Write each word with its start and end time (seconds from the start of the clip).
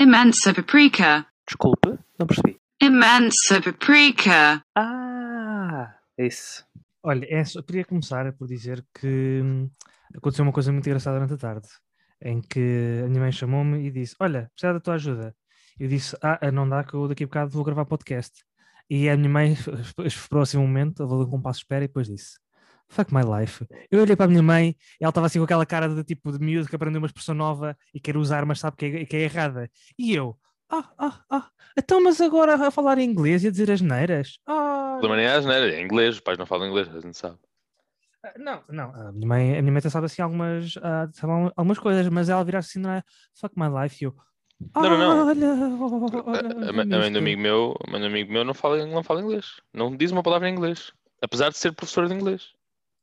Imensa 0.00 0.52
paprika. 0.52 1.24
Desculpe, 1.46 1.96
não 2.18 2.26
percebi. 2.26 2.58
Imensa 2.82 3.62
paprika. 3.62 4.60
Ah, 4.76 5.94
isso. 6.18 6.66
Olha, 7.00 7.24
é 7.26 7.42
eu 7.54 7.62
queria 7.62 7.84
começar 7.84 8.32
por 8.32 8.48
dizer 8.48 8.84
que 8.92 9.40
hum, 9.44 9.70
aconteceu 10.16 10.44
uma 10.44 10.52
coisa 10.52 10.72
muito 10.72 10.86
engraçada 10.88 11.16
durante 11.16 11.34
a 11.34 11.36
tarde, 11.36 11.68
em 12.20 12.40
que 12.40 13.02
a 13.04 13.08
minha 13.08 13.20
mãe 13.20 13.30
chamou-me 13.30 13.86
e 13.86 13.90
disse: 13.92 14.16
Olha, 14.18 14.50
precisa 14.52 14.72
da 14.72 14.80
tua 14.80 14.94
ajuda. 14.94 15.32
Eu 15.78 15.86
disse: 15.86 16.16
Ah, 16.20 16.50
não 16.50 16.68
dá, 16.68 16.82
que 16.82 16.94
eu 16.94 17.06
daqui 17.06 17.22
a 17.22 17.26
bocado 17.26 17.52
vou 17.52 17.62
gravar 17.62 17.84
podcast. 17.84 18.44
E 18.90 19.08
a 19.08 19.16
minha 19.16 19.30
mãe 19.30 19.56
esperou 20.04 20.42
assim 20.42 20.58
um 20.58 20.62
momento, 20.62 21.04
levou 21.04 21.22
um 21.22 21.30
compasso 21.30 21.60
de 21.60 21.64
espera 21.66 21.84
e 21.84 21.88
depois 21.88 22.08
disse: 22.08 22.34
Fuck 22.88 23.12
my 23.12 23.22
life. 23.22 23.66
Eu 23.90 24.00
olhei 24.02 24.14
para 24.14 24.26
a 24.26 24.28
minha 24.28 24.42
mãe 24.42 24.76
e 25.00 25.04
ela 25.04 25.10
estava 25.10 25.26
assim 25.26 25.38
com 25.38 25.44
aquela 25.44 25.66
cara 25.66 25.88
de 25.88 26.04
tipo 26.04 26.30
de 26.30 26.38
miúdo 26.38 26.68
que 26.68 26.76
aprendeu 26.76 27.00
uma 27.00 27.06
expressão 27.06 27.34
nova 27.34 27.76
e 27.92 27.98
quer 28.00 28.16
usar, 28.16 28.44
mas 28.46 28.60
sabe 28.60 28.76
que 28.76 28.84
é, 28.86 29.04
que 29.04 29.16
é 29.16 29.20
errada. 29.22 29.70
E 29.98 30.14
eu: 30.14 30.36
Ah, 30.70 30.90
ah, 30.98 31.20
ah, 31.30 31.48
então, 31.76 32.02
mas 32.02 32.20
agora 32.20 32.54
a 32.54 32.70
falar 32.70 32.98
em 32.98 33.04
inglês 33.10 33.42
e 33.44 33.48
a 33.48 33.50
dizer 33.50 33.70
as 33.70 33.80
neiras? 33.80 34.38
Ah, 34.46 34.98
Da 35.02 35.08
maneira 35.08 35.36
asneira, 35.36 35.74
é 35.74 35.80
inglês, 35.80 36.14
os 36.16 36.20
pais 36.20 36.38
não 36.38 36.46
falam 36.46 36.68
inglês, 36.68 36.88
a 36.94 37.00
gente 37.00 37.16
sabe. 37.16 37.38
Ah, 38.22 38.32
Não, 38.38 38.62
não, 38.68 38.94
a 38.94 39.12
minha 39.12 39.26
mãe, 39.28 39.58
a 39.58 39.62
minha 39.62 39.72
mãe 39.72 39.80
sabe 39.82 40.06
assim 40.06 40.22
algumas, 40.22 40.76
ah, 40.82 41.08
sabe 41.12 41.32
al- 41.32 41.52
algumas 41.56 41.78
coisas, 41.78 42.08
mas 42.08 42.28
ela 42.28 42.44
virar 42.44 42.60
assim, 42.60 42.78
não 42.78 42.90
é? 42.90 43.02
Fuck 43.34 43.54
my 43.58 43.66
life, 43.82 44.02
e 44.02 44.06
eu. 44.06 44.14
Não, 44.74 44.82
não, 44.82 44.98
não. 44.98 45.26
Olha, 45.28 45.46
olha, 46.26 46.48
a, 46.66 46.70
a 46.70 46.72
mãe 46.72 46.86
isto." 47.00 47.12
do 47.12 47.18
amigo 47.18 47.40
meu, 47.42 47.76
a 47.86 47.90
mãe 47.90 48.00
do 48.00 48.06
amigo 48.06 48.32
meu 48.32 48.44
não 48.44 48.54
fala, 48.54 48.86
não 48.86 49.02
fala 49.02 49.20
inglês. 49.20 49.56
Não 49.72 49.94
diz 49.96 50.10
uma 50.12 50.22
palavra 50.22 50.48
em 50.48 50.52
inglês. 50.52 50.92
Apesar 51.20 51.50
de 51.50 51.58
ser 51.58 51.72
professor 51.72 52.06
de 52.08 52.14
inglês. 52.14 52.52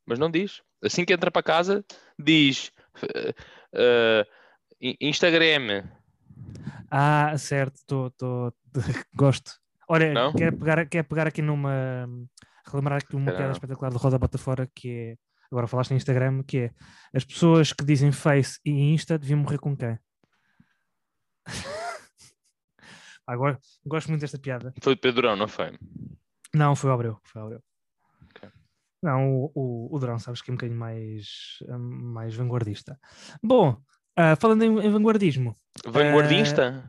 Mas 0.06 0.18
não 0.18 0.30
diz. 0.30 0.62
Assim 0.82 1.04
que 1.04 1.12
entra 1.12 1.30
para 1.30 1.42
casa, 1.42 1.84
diz 2.18 2.72
eh, 3.74 4.26
in- 4.80 4.96
Instagram. 5.00 5.84
Ah, 6.90 7.36
certo, 7.38 8.08
estou, 8.08 8.52
gosto. 9.14 9.52
Olha, 9.88 10.12
Não? 10.12 10.32
quer 10.32 10.52
pegar, 10.56 10.86
quer 10.86 11.02
pegar 11.04 11.26
aqui 11.26 11.40
numa. 11.42 12.06
relembrar 12.66 12.98
aqui 13.02 13.14
uma 13.16 13.30
piada 13.32 13.52
espetacular 13.52 13.90
do 13.90 13.98
Roda 13.98 14.18
Bota 14.18 14.38
Fora, 14.38 14.68
que 14.74 14.90
é. 14.90 15.16
Agora 15.50 15.66
falaste 15.66 15.90
no 15.90 15.96
Instagram, 15.98 16.42
que 16.42 16.58
é. 16.58 16.70
As 17.14 17.24
pessoas 17.24 17.72
que 17.72 17.84
dizem 17.84 18.10
Face 18.10 18.58
e 18.64 18.70
Insta 18.92 19.18
deviam 19.18 19.38
morrer 19.38 19.58
com 19.58 19.76
quem? 19.76 19.98
Agora, 23.26 23.58
gosto 23.86 24.08
muito 24.08 24.20
desta 24.22 24.38
piada. 24.38 24.74
Foi 24.82 24.94
de 24.94 25.00
Pedrão, 25.00 25.36
não 25.36 25.46
foi? 25.48 25.78
Não, 26.54 26.74
foi 26.74 26.90
o 26.90 26.92
Abreu. 26.92 27.18
Foi 27.24 27.40
o 27.40 27.44
Abreu. 27.44 27.62
Não, 29.02 29.34
o, 29.36 29.52
o, 29.54 29.96
o 29.96 29.98
Durão, 29.98 30.18
sabes 30.18 30.40
que 30.40 30.50
é 30.50 30.52
um 30.52 30.56
bocadinho 30.56 30.78
mais, 30.78 31.58
hum, 31.68 31.78
mais 32.14 32.34
vanguardista. 32.34 32.98
Bom, 33.42 33.76
ah, 34.16 34.36
falando 34.36 34.62
em, 34.62 34.78
em 34.86 34.90
vanguardismo, 34.90 35.56
Vanguardista? 35.84 36.84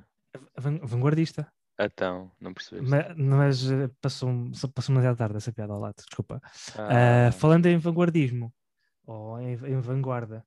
van- 0.58 0.80
vanguardista, 0.84 1.52
Então, 1.80 2.32
não 2.40 2.54
percebeste. 2.54 2.90
ma- 2.90 3.16
mas, 3.38 3.70
eh, 3.72 3.90
passou-me 4.02 4.52
passou 4.74 4.94
demasiado 4.94 5.18
tarde 5.18 5.38
essa 5.38 5.52
piada 5.52 5.74
ao 5.74 5.80
lado, 5.80 5.96
desculpa. 5.96 6.40
Ah, 6.78 7.28
Ah, 7.28 7.32
falando 7.32 7.66
em 7.66 7.78
vanguardismo, 7.78 8.54
ou 9.06 9.40
em, 9.42 9.54
em 9.54 9.80
vanguarda, 9.80 10.46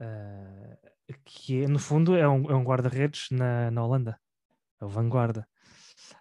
ah, 0.00 0.76
que 1.24 1.62
é, 1.64 1.68
no 1.68 1.78
fundo 1.78 2.14
é 2.16 2.28
um, 2.28 2.50
é 2.50 2.54
um 2.54 2.64
guarda-redes 2.64 3.28
na, 3.30 3.70
na 3.70 3.84
Holanda, 3.84 4.18
é 4.80 4.84
o 4.84 4.88
vanguarda. 4.88 5.48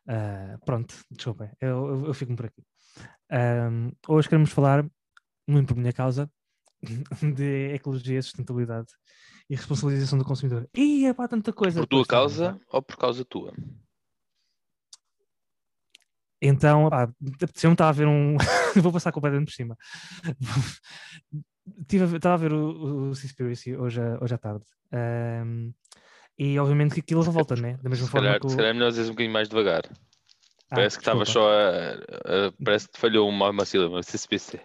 Ah, 0.07 0.57
pronto, 0.65 0.95
desculpem, 1.11 1.49
eu, 1.59 1.87
eu, 1.89 2.05
eu 2.07 2.13
fico 2.13 2.35
por 2.35 2.45
aqui. 2.45 2.63
Ahm, 3.31 3.91
hoje 4.07 4.27
queremos 4.27 4.51
falar, 4.51 4.85
muito 5.47 5.69
por 5.73 5.77
minha 5.77 5.93
causa, 5.93 6.29
de 7.35 7.73
ecologia, 7.73 8.21
sustentabilidade 8.21 8.87
e 9.49 9.55
responsabilização 9.55 10.17
do 10.19 10.25
consumidor. 10.25 10.67
E 10.75 11.05
é 11.05 11.13
pá, 11.13 11.27
tanta 11.27 11.53
coisa. 11.53 11.79
por 11.81 11.87
tua 11.87 12.05
causa 12.05 12.59
ou 12.67 12.81
por 12.81 12.97
causa 12.97 13.23
tua? 13.25 13.53
Então, 16.41 16.89
pá, 16.89 17.03
apeteceu-me 17.03 17.73
estava 17.75 17.89
a 17.89 17.93
ver 17.93 18.07
um. 18.07 18.35
Vou 18.81 18.91
passar 18.91 19.11
completamente 19.11 19.47
por 19.49 19.53
cima. 19.53 19.77
Tive 21.87 22.03
a 22.03 22.07
ver- 22.07 22.17
Estava 22.17 22.33
a 22.33 22.37
ver 22.37 22.51
o, 22.53 23.09
o 23.11 23.15
Seaspiracy 23.15 23.75
hoje, 23.75 24.01
à- 24.01 24.17
hoje 24.21 24.33
à 24.33 24.37
tarde. 24.37 24.65
Ahm, 24.91 25.71
e 26.37 26.57
obviamente 26.57 26.95
que 26.95 26.99
aquilo 27.01 27.21
revolta, 27.21 27.55
né? 27.61 27.77
Da 27.83 27.89
mesma 27.89 28.05
Se 28.07 28.11
forma 28.11 28.25
calhar, 28.25 28.39
que. 28.39 28.47
o- 28.47 28.49
se 28.49 28.55
calhar 28.55 28.71
é 28.71 28.73
melhor 28.73 28.89
dizer 28.89 29.03
um 29.03 29.09
bocadinho 29.09 29.33
mais 29.33 29.47
devagar. 29.47 29.83
Ah, 30.71 30.75
Parece 30.75 30.97
que 30.97 31.01
estava 31.01 31.25
só 31.25 31.49
a, 31.51 31.91
a- 32.47 32.53
Parece 32.63 32.87
que 32.89 32.97
falhou 32.99 33.27
uma, 33.27 33.49
uma 33.49 33.65
sílaba. 33.65 34.01
CCPC. 34.01 34.61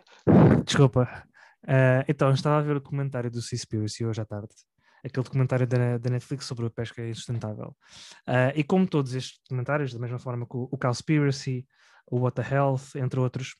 Desculpa. 0.65 1.25
Ah, 1.67 2.05
então, 2.09 2.31
estava 2.33 2.59
a 2.59 2.63
ver 2.63 2.77
o 2.77 2.81
documentário 2.81 3.31
do 3.31 3.43
Seaspiracy 3.43 4.05
hoje 4.07 4.21
à 4.21 4.25
tarde. 4.25 4.49
Aquele 5.05 5.25
documentário 5.25 5.67
da, 5.67 5.99
da 5.99 6.11
Netflix 6.11 6.45
sobre 6.47 6.67
a 6.67 6.71
pesca 6.71 7.07
insustentável. 7.07 7.77
Ah, 8.27 8.53
e 8.55 8.63
como 8.63 8.87
todos 8.87 9.15
estes 9.15 9.41
documentários, 9.43 9.93
da 9.93 9.99
mesma 9.99 10.19
forma 10.19 10.47
que 10.47 10.57
o, 10.57 10.69
o 10.71 10.79
Cowspiracy, 10.79 11.67
o 12.09 12.21
What 12.21 12.41
the 12.41 12.55
Health, 12.55 12.95
entre 12.97 13.19
outros, 13.19 13.57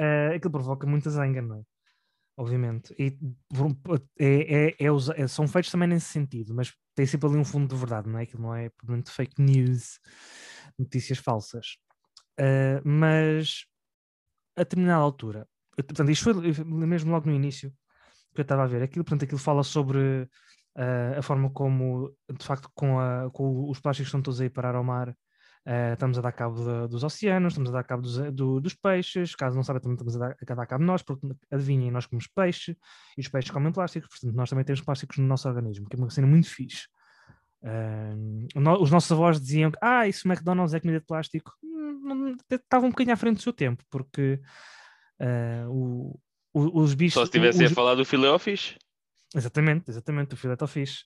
ah, 0.00 0.34
aquilo 0.34 0.50
provoca 0.52 0.86
muita 0.86 1.10
zanga, 1.10 1.40
não 1.42 1.56
é? 1.56 1.62
Obviamente. 2.36 2.94
E 2.98 3.16
é, 4.18 4.66
é- 4.68 4.76
é 4.78 5.22
é- 5.22 5.26
são 5.28 5.48
feitos 5.48 5.70
também 5.72 5.88
nesse 5.88 6.06
sentido, 6.06 6.54
mas 6.54 6.72
tem 6.94 7.04
sempre 7.06 7.28
ali 7.28 7.36
um 7.36 7.44
fundo 7.44 7.68
de 7.68 7.76
verdade, 7.76 8.08
não 8.08 8.18
é? 8.18 8.22
Aquilo 8.22 8.42
não 8.42 8.54
é 8.54 8.68
propriamente 8.70 9.10
fake 9.10 9.40
news, 9.42 9.98
notícias 10.78 11.18
falsas. 11.18 11.76
Ah, 12.38 12.80
mas 12.84 13.64
a 14.56 14.62
determinada 14.62 15.02
altura, 15.02 15.46
portanto, 15.76 16.10
isto 16.10 16.24
foi 16.24 16.64
mesmo 16.64 17.12
logo 17.12 17.26
no 17.26 17.32
início 17.34 17.72
que 18.34 18.40
eu 18.40 18.42
estava 18.42 18.64
a 18.64 18.66
ver 18.66 18.82
aquilo, 18.82 19.04
portanto, 19.04 19.24
aquilo 19.24 19.38
fala 19.38 19.62
sobre 19.64 20.28
ah, 20.76 21.18
a 21.18 21.22
forma 21.22 21.50
como, 21.50 22.14
de 22.38 22.44
facto, 22.44 22.70
com, 22.74 22.98
a- 23.00 23.30
com 23.32 23.68
os 23.70 23.80
plásticos 23.80 24.08
estão 24.08 24.22
todos 24.22 24.40
aí 24.40 24.50
parar 24.50 24.74
ao 24.76 24.84
mar, 24.84 25.14
ah, 25.66 25.92
estamos 25.94 26.18
a 26.18 26.20
dar 26.22 26.32
cabo 26.32 26.64
da- 26.64 26.86
dos 26.86 27.02
oceanos, 27.04 27.52
estamos 27.52 27.70
a 27.70 27.72
dar 27.72 27.84
cabo 27.84 28.02
dos, 28.02 28.16
do- 28.32 28.60
dos 28.60 28.74
peixes, 28.74 29.34
caso 29.34 29.56
não 29.56 29.62
saiba, 29.62 29.80
também 29.80 29.94
estamos 29.94 30.16
a 30.16 30.18
dar, 30.20 30.36
a 30.48 30.54
dar 30.54 30.66
cabo 30.66 30.82
de 30.82 30.86
nós, 30.86 31.02
porque 31.02 31.26
adivinhem, 31.50 31.90
nós 31.90 32.06
comemos 32.06 32.26
peixe 32.28 32.76
e 33.16 33.20
os 33.20 33.28
peixes 33.28 33.50
comem 33.50 33.72
plásticos, 33.72 34.08
portanto, 34.10 34.34
nós 34.36 34.50
também 34.50 34.64
temos 34.64 34.80
plásticos 34.82 35.18
no 35.18 35.26
nosso 35.26 35.48
organismo, 35.48 35.88
que 35.88 35.96
é 35.96 35.98
uma 35.98 36.10
cena 36.10 36.26
muito 36.26 36.48
fixe. 36.48 36.86
No- 38.54 38.80
os 38.80 38.90
nossos 38.90 39.10
avós 39.12 39.40
diziam 39.40 39.70
que 39.70 39.78
ah, 39.82 40.06
isso 40.06 40.26
McDonald's 40.28 40.74
é 40.74 40.80
comida 40.80 41.00
de 41.00 41.06
plástico. 41.06 41.52
Hum, 41.62 42.36
Estava 42.50 42.86
um 42.86 42.90
bocadinho 42.90 43.14
à 43.14 43.16
frente 43.16 43.36
do 43.36 43.42
seu 43.42 43.52
tempo, 43.52 43.82
porque 43.90 44.40
ah, 45.20 45.66
o- 45.68 46.18
o- 46.54 46.80
os 46.82 46.94
bichos. 46.94 47.14
Só 47.14 47.26
se 47.26 47.32
tivesse 47.32 47.64
os- 47.64 47.72
a 47.72 47.74
falar 47.74 47.94
do 47.94 48.04
filet 48.04 48.28
ao 48.30 48.38
fish. 48.38 48.76
Exatamente, 49.34 49.90
exatamente, 49.90 50.34
o 50.34 50.36
filet 50.36 50.60
ao 50.62 50.68
fixe. 50.68 51.04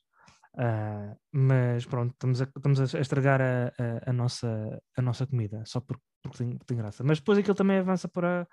Ah, 0.57 1.17
mas 1.33 1.87
pronto, 1.87 2.13
estamos 2.13 2.41
a, 2.43 2.45
estamos 2.45 2.95
a 2.95 3.01
estragar 3.01 3.41
a, 3.41 3.69
a- 3.79 4.11
a 4.11 4.13
nossa, 4.13 4.81
a 4.97 5.03
nossa 5.03 5.27
comida, 5.27 5.63
só 5.65 5.81
porque, 5.81 6.03
porque 6.23 6.39
tem, 6.39 6.59
tem 6.67 6.77
graça. 6.77 7.03
Mas 7.03 7.19
depois 7.19 7.39
aquilo 7.39 7.55
também 7.55 7.79
avança 7.79 8.07
para 8.07 8.47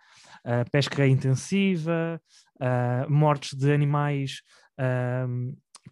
a 0.45 0.63
pesca 0.71 1.05
intensiva, 1.05 2.19
ah, 2.59 3.05
mortes 3.09 3.53
de 3.57 3.71
animais, 3.71 4.41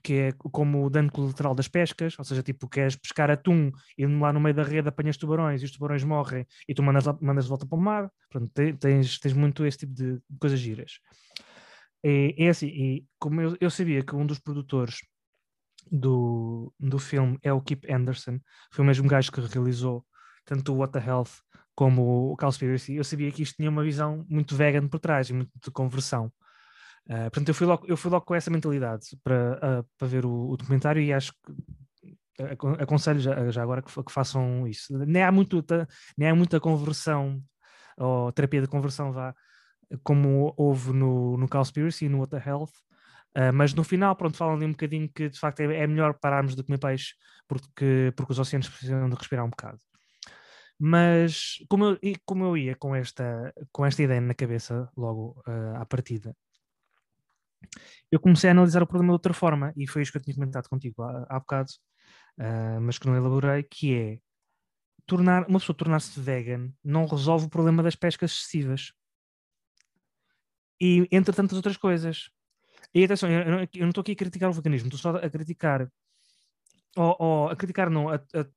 que 0.03 0.13
é 0.13 0.31
como 0.51 0.85
o 0.85 0.89
dano 0.89 1.11
colateral 1.11 1.55
das 1.55 1.67
pescas, 1.67 2.15
ou 2.17 2.25
seja, 2.25 2.43
tipo, 2.43 2.67
queres 2.67 2.95
pescar 2.95 3.29
atum 3.31 3.71
e 3.97 4.05
lá 4.05 4.31
no 4.33 4.39
meio 4.39 4.55
da 4.55 4.63
rede 4.63 4.87
apanhas 4.89 5.17
tubarões 5.17 5.61
e 5.61 5.65
os 5.65 5.71
tubarões 5.71 6.03
morrem 6.03 6.45
e 6.67 6.73
tu 6.73 6.83
mandas, 6.83 7.05
mandas 7.21 7.45
de 7.45 7.49
volta 7.49 7.65
para 7.65 7.77
o 7.77 7.81
mar. 7.81 8.11
Pronto, 8.29 8.51
te- 8.53 8.73
tens, 8.73 9.19
tens 9.19 9.33
muito 9.33 9.65
esse 9.65 9.79
tipo 9.79 9.93
de 9.93 10.19
coisas 10.39 10.59
giras. 10.59 10.99
É, 12.03 12.45
é 12.45 12.49
assim, 12.49 12.67
e 12.67 13.05
como 13.19 13.41
eu, 13.41 13.57
eu 13.59 13.69
sabia 13.69 14.03
que 14.03 14.15
um 14.15 14.25
dos 14.25 14.39
produtores 14.39 14.97
do, 15.91 16.73
do 16.79 16.99
filme 16.99 17.37
é 17.43 17.51
o 17.53 17.61
Kip 17.61 17.91
Anderson, 17.91 18.39
foi 18.71 18.83
o 18.83 18.87
mesmo 18.87 19.07
gajo 19.07 19.31
que 19.31 19.41
realizou 19.41 20.05
tanto 20.45 20.73
o 20.73 20.77
What 20.77 20.93
the 20.93 21.05
Health 21.05 21.31
como 21.75 22.31
o 22.31 22.37
Cowspiracy, 22.37 22.95
eu 22.95 23.03
sabia 23.03 23.31
que 23.31 23.43
isto 23.43 23.55
tinha 23.57 23.69
uma 23.69 23.83
visão 23.83 24.25
muito 24.27 24.55
vegan 24.55 24.87
por 24.87 24.99
trás 24.99 25.29
e 25.29 25.33
muito 25.33 25.51
de 25.63 25.71
conversão. 25.71 26.31
Ah, 27.09 27.29
portanto, 27.31 27.49
eu 27.49 27.53
fui, 27.53 27.65
logo, 27.67 27.85
eu 27.87 27.95
fui 27.97 28.11
logo 28.11 28.25
com 28.25 28.35
essa 28.35 28.51
mentalidade 28.51 29.05
para, 29.23 29.59
ah, 29.61 29.83
para 29.97 30.07
ver 30.07 30.25
o, 30.25 30.49
o 30.49 30.57
documentário 30.57 31.01
e 31.01 31.13
acho 31.13 31.31
que 31.33 32.43
acon- 32.43 32.75
aconselho 32.79 33.19
já, 33.19 33.49
já 33.51 33.63
agora 33.63 33.81
que, 33.81 33.91
que 34.03 34.11
façam 34.11 34.67
isso. 34.67 34.97
Nem 34.99 35.23
há, 35.23 35.31
muito, 35.31 35.63
nem 36.17 36.29
há 36.29 36.35
muita 36.35 36.59
conversão 36.59 37.41
ou 37.97 38.31
terapia 38.31 38.61
de 38.61 38.67
conversão 38.67 39.11
vá 39.11 39.33
como 40.03 40.53
houve 40.57 40.91
no, 40.93 41.37
no 41.37 41.47
Cowspiracy 41.47 42.05
e 42.05 42.09
no 42.09 42.19
What 42.19 42.31
the 42.31 42.49
Health, 42.49 42.71
Uh, 43.37 43.53
mas 43.53 43.71
no 43.71 43.83
final, 43.83 44.15
pronto, 44.15 44.35
falam 44.35 44.55
ali 44.55 44.65
um 44.65 44.71
bocadinho 44.71 45.07
que 45.13 45.29
de 45.29 45.39
facto 45.39 45.59
é, 45.59 45.65
é 45.83 45.85
melhor 45.85 46.17
pararmos 46.19 46.55
de 46.55 46.63
comer 46.63 46.79
peixe 46.79 47.13
porque, 47.47 48.11
porque 48.15 48.31
os 48.31 48.39
oceanos 48.39 48.67
precisam 48.67 49.07
de 49.07 49.15
respirar 49.15 49.45
um 49.45 49.49
bocado. 49.49 49.79
Mas 50.79 51.57
como 51.69 51.85
eu, 51.85 51.99
como 52.25 52.45
eu 52.45 52.57
ia 52.57 52.75
com 52.75 52.95
esta, 52.95 53.53
com 53.71 53.85
esta 53.85 54.01
ideia 54.01 54.21
na 54.21 54.33
cabeça 54.33 54.89
logo 54.97 55.41
uh, 55.47 55.75
à 55.77 55.85
partida, 55.85 56.35
eu 58.11 58.19
comecei 58.19 58.49
a 58.49 58.53
analisar 58.53 58.83
o 58.83 58.87
problema 58.87 59.11
de 59.11 59.15
outra 59.15 59.33
forma 59.33 59.73
e 59.75 59.87
foi 59.87 60.01
isso 60.01 60.11
que 60.11 60.17
eu 60.17 60.21
tinha 60.21 60.35
comentado 60.35 60.69
contigo 60.69 61.01
há, 61.03 61.25
há 61.29 61.39
bocado, 61.39 61.71
uh, 62.39 62.81
mas 62.81 62.97
que 62.97 63.07
não 63.07 63.15
elaborei, 63.15 63.63
que 63.63 63.95
é 63.95 64.19
tornar, 65.05 65.47
uma 65.47 65.59
pessoa 65.59 65.75
tornar-se 65.75 66.19
vegan 66.19 66.71
não 66.83 67.05
resolve 67.05 67.45
o 67.45 67.49
problema 67.49 67.83
das 67.83 67.95
pescas 67.95 68.31
excessivas. 68.31 68.91
E 70.79 71.07
entre 71.11 71.33
tantas 71.35 71.57
outras 71.57 71.77
coisas. 71.77 72.29
E 72.93 73.03
atenção, 73.03 73.29
eu 73.29 73.59
eu 73.73 73.81
não 73.81 73.89
estou 73.89 74.01
aqui 74.01 74.11
a 74.11 74.15
criticar 74.15 74.49
o 74.49 74.53
veganismo, 74.53 74.87
estou 74.87 74.99
só 74.99 75.17
a 75.17 75.29
criticar 75.29 75.89
ou, 76.95 77.15
ou 77.19 77.49
a 77.49 77.55
criticar 77.55 77.89
não, 77.89 78.09
a- 78.09 78.15
a- 78.15 78.47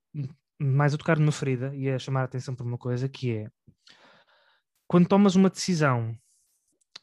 mais 0.58 0.94
a 0.94 0.99
tocar 0.99 1.19
numa 1.19 1.32
ferida 1.32 1.75
e 1.75 1.88
a 1.91 1.99
chamar 1.99 2.23
a 2.23 2.25
atenção 2.25 2.55
por 2.55 2.67
uma 2.67 2.79
coisa 2.79 3.08
que 3.08 3.32
é 3.32 3.50
quando 4.87 5.08
tomas 5.08 5.37
uma 5.37 5.49
decisão, 5.49 6.19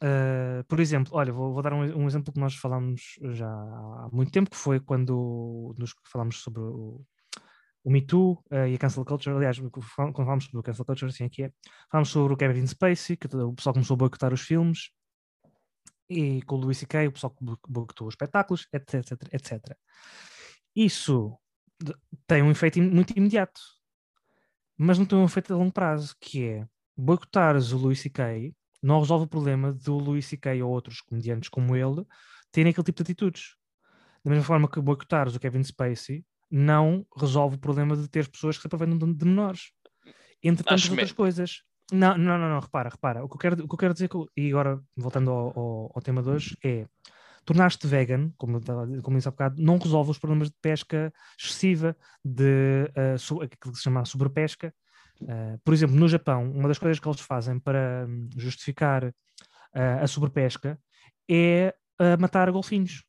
ah, 0.02 0.64
por 0.68 0.80
exemplo, 0.80 1.12
olha, 1.16 1.32
vou, 1.32 1.52
vou 1.52 1.62
dar 1.62 1.72
um, 1.72 1.82
um 2.02 2.06
exemplo 2.06 2.32
que 2.32 2.40
nós 2.40 2.54
falámos 2.54 3.18
já 3.32 3.48
há 3.48 4.08
muito 4.12 4.30
tempo, 4.32 4.50
que 4.50 4.56
foi 4.56 4.80
quando 4.80 5.74
nos 5.78 5.94
falámos 6.10 6.40
sobre 6.42 6.60
o, 6.62 7.04
o 7.84 7.90
Me 7.90 8.02
Too 8.06 8.42
ah, 8.50 8.68
e 8.68 8.74
a 8.74 8.78
cancel 8.78 9.04
culture, 9.04 9.34
aliás, 9.36 9.58
quando 9.58 9.82
falámos 10.14 10.44
sobre 10.44 10.58
o 10.60 10.62
cancel 10.62 10.84
culture, 10.84 11.10
assim 11.10 11.24
aqui 11.24 11.44
é, 11.44 11.52
falámos 11.90 12.10
sobre 12.10 12.34
o 12.34 12.36
Kevin 12.36 12.66
Spacey, 12.66 13.16
que 13.16 13.26
o 13.26 13.52
pessoal 13.54 13.74
começou 13.74 13.94
a 13.94 13.98
boicotar 13.98 14.32
os 14.32 14.40
filmes, 14.42 14.90
e 16.08 16.42
com 16.42 16.56
o 16.56 16.58
Louis 16.60 16.78
C.K. 16.78 17.06
o 17.08 17.12
pessoal 17.12 17.30
que 17.34 17.44
bo- 17.44 17.58
boicotou 17.68 18.08
os 18.08 18.14
espetáculos, 18.14 18.66
etc, 18.72 19.12
etc. 19.32 19.76
Isso 20.74 21.36
de- 21.82 21.94
tem 22.26 22.42
um 22.42 22.50
efeito 22.50 22.80
muito 22.80 23.16
imediato, 23.16 23.60
mas 24.76 24.98
não 24.98 25.04
tem 25.06 25.18
um 25.18 25.24
efeito 25.24 25.52
a 25.52 25.56
longo 25.56 25.72
prazo, 25.72 26.16
que 26.20 26.44
é 26.44 26.66
boicotares 26.96 27.72
o 27.72 27.78
Louis 27.78 28.00
C.K. 28.00 28.54
não 28.82 29.00
resolve 29.00 29.24
o 29.24 29.28
problema 29.28 29.72
do 29.72 29.96
Louis 29.98 30.24
C.K. 30.26 30.62
ou 30.62 30.70
outros 30.70 31.00
comediantes 31.00 31.48
como 31.48 31.74
ele 31.76 32.04
terem 32.52 32.70
aquele 32.70 32.84
tipo 32.84 32.96
de 32.96 33.02
atitudes. 33.12 33.56
Da 34.24 34.30
mesma 34.30 34.44
forma 34.44 34.68
que 34.68 34.80
boicotares 34.80 35.34
o 35.34 35.40
Kevin 35.40 35.62
Spacey 35.62 36.24
não 36.50 37.06
resolve 37.16 37.56
o 37.56 37.58
problema 37.58 37.96
de 37.96 38.08
ter 38.08 38.28
pessoas 38.28 38.56
que 38.56 38.62
se 38.62 38.66
aproveitam 38.66 39.12
de, 39.12 39.24
menores. 39.24 39.70
Entre 40.42 40.62
tantas 40.64 40.82
Acho 40.84 40.92
outras 40.92 41.12
coisas. 41.12 41.62
Não, 41.92 42.16
não, 42.18 42.38
não, 42.38 42.48
não, 42.48 42.60
repara, 42.60 42.88
repara. 42.90 43.24
O 43.24 43.28
que 43.28 43.34
eu 43.34 43.38
quero, 43.38 43.64
o 43.64 43.68
que 43.68 43.74
eu 43.74 43.78
quero 43.78 43.94
dizer, 43.94 44.10
e 44.36 44.50
agora 44.50 44.80
voltando 44.96 45.30
ao, 45.30 45.58
ao- 45.58 45.92
ao 45.94 46.02
tema 46.02 46.22
de 46.22 46.28
hoje, 46.28 46.56
é 46.62 46.86
tornar-te 47.44 47.86
vegan, 47.86 48.30
como 48.36 48.60
como 49.02 49.16
disse 49.16 49.28
há 49.28 49.30
bocado, 49.30 49.62
não 49.62 49.78
resolve 49.78 50.10
os 50.10 50.18
problemas 50.18 50.50
de 50.50 50.56
pesca 50.60 51.12
excessiva, 51.38 51.96
de 52.22 52.90
eh, 52.94 53.16
so- 53.18 53.40
aquilo 53.40 53.72
que 53.72 53.78
se 53.78 53.82
chama 53.84 54.04
sobrepesca. 54.04 54.74
Eh, 55.26 55.58
por 55.64 55.74
exemplo, 55.74 55.96
no 55.96 56.06
Japão, 56.08 56.50
uma 56.52 56.68
das 56.68 56.78
coisas 56.78 56.98
que 57.00 57.08
eles 57.08 57.20
fazem 57.20 57.58
para 57.58 58.06
hum, 58.08 58.28
justificar 58.36 59.04
eh, 59.74 59.98
a 60.02 60.06
sobrepesca 60.06 60.78
é 61.28 61.74
eh, 61.98 62.16
matar 62.18 62.50
golfinhos. 62.50 63.02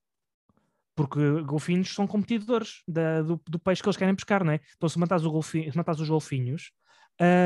Porque 0.96 1.42
golfinhos 1.44 1.94
são 1.94 2.06
competidores 2.06 2.82
da- 2.88 3.22
do, 3.22 3.42
do 3.48 3.58
peixe 3.60 3.82
que 3.82 3.88
eles 3.88 3.96
querem 3.98 4.16
pescar, 4.16 4.44
não 4.44 4.52
é? 4.54 4.60
Então, 4.76 4.90
se 4.90 5.00
matares, 5.00 5.24
o 5.26 5.32
golfinho, 5.32 5.72
se 5.72 5.78
matares 5.78 6.02
os 6.02 6.10
golfinhos, 6.10 6.72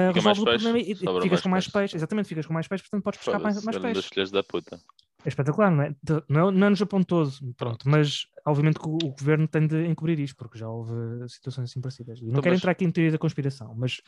Fica 0.07 0.13
resolve 0.13 0.41
o 0.41 0.45
peixe, 0.45 0.63
problema 0.63 0.79
e- 0.79 0.95
ficas 0.95 1.29
mais 1.29 1.41
com 1.41 1.49
mais 1.49 1.63
peixe. 1.65 1.71
peixe. 1.71 1.95
Exatamente, 1.97 2.27
ficas 2.29 2.45
com 2.45 2.53
mais 2.53 2.67
peixe, 2.67 2.83
portanto 2.83 3.03
podes 3.03 3.19
pescar 3.19 3.41
mais, 3.41 3.63
mais 3.63 3.77
peixe. 3.77 3.93
das 3.95 4.05
filhas 4.05 4.31
da 4.31 4.43
puta. 4.43 4.79
É 5.25 5.29
espetacular, 5.29 5.71
não 5.71 5.83
é? 5.83 5.89
De- 6.03 6.23
Não 6.27 6.49
é, 6.49 6.51
não 6.51 6.67
é 6.67 6.69
no 6.69 6.75
Japão 6.75 7.01
todo, 7.03 7.31
pronto, 7.55 7.87
mas 7.89 8.25
obviamente 8.45 8.77
que 8.79 8.87
o, 8.87 8.95
o 8.95 9.11
governo 9.11 9.47
tem 9.47 9.65
de 9.67 9.85
encobrir 9.87 10.19
isto, 10.19 10.35
porque 10.35 10.57
já 10.57 10.67
houve 10.67 10.93
situações 11.29 11.69
assim 11.69 11.79
parecidas. 11.79 12.19
E 12.19 12.23
não 12.23 12.31
Então, 12.31 12.41
quero 12.43 12.53
mas- 12.53 12.59
entrar 12.59 12.71
aqui 12.71 12.83
em 12.85 12.91
teoria 12.91 13.11
da 13.11 13.17
conspiração, 13.17 13.73
mas 13.75 14.01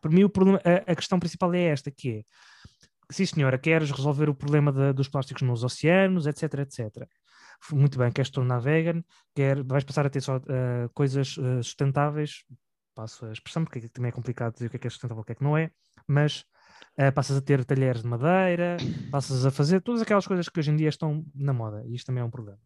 para 0.00 0.10
mim 0.10 0.24
o 0.24 0.28
problema, 0.30 0.60
a, 0.64 0.92
a 0.92 0.94
questão 0.96 1.18
principal 1.18 1.52
é 1.54 1.62
esta, 1.64 1.90
que 1.90 2.10
é, 2.18 2.22
sim 3.10 3.24
senhora, 3.24 3.58
queres 3.58 3.90
resolver 3.90 4.28
o 4.28 4.34
problema 4.34 4.70
da- 4.70 4.92
dos 4.92 5.08
plásticos 5.08 5.42
nos 5.42 5.64
oceanos, 5.64 6.26
etc, 6.26 6.42
etc. 6.60 7.08
Muito 7.72 7.98
bem, 7.98 8.10
queres 8.12 8.30
tornar 8.30 8.58
vegan, 8.58 9.02
quer, 9.34 9.62
vais 9.62 9.84
passar 9.84 10.06
a 10.06 10.10
ter 10.10 10.20
só 10.20 10.36
eh, 10.36 10.88
coisas 10.94 11.36
eh, 11.38 11.62
sustentáveis, 11.62 12.44
passo 12.94 13.24
a 13.26 13.32
expressão, 13.32 13.64
porque 13.64 13.88
também 13.88 14.08
é 14.10 14.12
complicado 14.12 14.52
dizer 14.54 14.66
o 14.66 14.70
que 14.70 14.76
é 14.76 14.78
que 14.78 14.86
é 14.86 14.90
sustentável 14.90 15.20
e 15.20 15.22
o 15.22 15.24
que 15.26 15.32
é 15.32 15.34
que 15.34 15.42
não 15.44 15.56
é, 15.56 15.70
mas 16.06 16.44
eh, 16.96 17.10
passas 17.10 17.36
a 17.36 17.40
ter 17.40 17.64
talheres 17.64 18.02
de 18.02 18.08
madeira, 18.08 18.76
passas 19.10 19.46
a 19.46 19.50
fazer 19.50 19.80
todas 19.80 20.02
aquelas 20.02 20.26
coisas 20.26 20.48
que 20.48 20.58
hoje 20.58 20.70
em 20.70 20.76
dia 20.76 20.88
estão 20.88 21.24
na 21.34 21.52
moda, 21.52 21.82
e 21.86 21.94
isto 21.94 22.06
também 22.06 22.22
é 22.22 22.24
um 22.24 22.30
problema. 22.30 22.58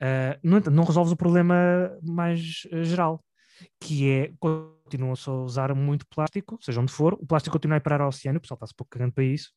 Uh, 0.00 0.38
no 0.44 0.58
entanto, 0.58 0.74
não 0.74 0.84
resolves 0.84 1.12
o 1.12 1.16
problema 1.16 1.56
mais 2.02 2.66
eh, 2.70 2.84
geral, 2.84 3.24
que 3.80 4.08
é 4.08 4.32
continua-se 4.38 5.28
a 5.28 5.32
usar 5.32 5.74
muito 5.74 6.06
plástico, 6.06 6.56
seja 6.60 6.80
onde 6.80 6.92
for, 6.92 7.14
o 7.14 7.26
plástico 7.26 7.54
continua 7.54 7.76
a 7.76 7.78
ir 7.78 7.80
parar 7.80 8.02
ao 8.02 8.08
oceano, 8.08 8.38
o 8.38 8.40
pessoal 8.40 8.56
está-se 8.56 8.74
pouco 8.74 8.90
cagando 8.90 9.12
para 9.12 9.24
isso, 9.24 9.50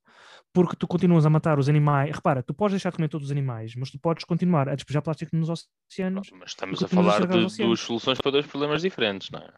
porque 0.51 0.75
tu 0.75 0.88
continuas 0.88 1.25
a 1.25 1.29
matar 1.29 1.59
os 1.59 1.69
animais. 1.69 2.15
Repara, 2.15 2.41
tu 2.41 2.53
podes 2.56 2.73
deixar 2.73 2.89
de 2.89 2.95
comer 2.95 3.07
todos 3.07 3.27
os 3.27 3.31
animais, 3.31 3.75
mas 3.75 3.91
tu 3.91 4.00
podes 4.00 4.23
continuar 4.23 4.68
a 4.68 4.75
despejar 4.75 5.03
plástico 5.03 5.35
nos 5.35 5.50
oceanos. 5.50 6.31
Mas 6.33 6.50
estamos 6.50 6.83
a 6.83 6.88
falar 6.88 7.27
de 7.27 7.27
duas 7.27 7.79
soluções 7.79 8.19
para 8.19 8.31
dois 8.31 8.47
problemas 8.47 8.81
diferentes, 8.81 9.29
não 9.29 9.39
é? 9.39 9.53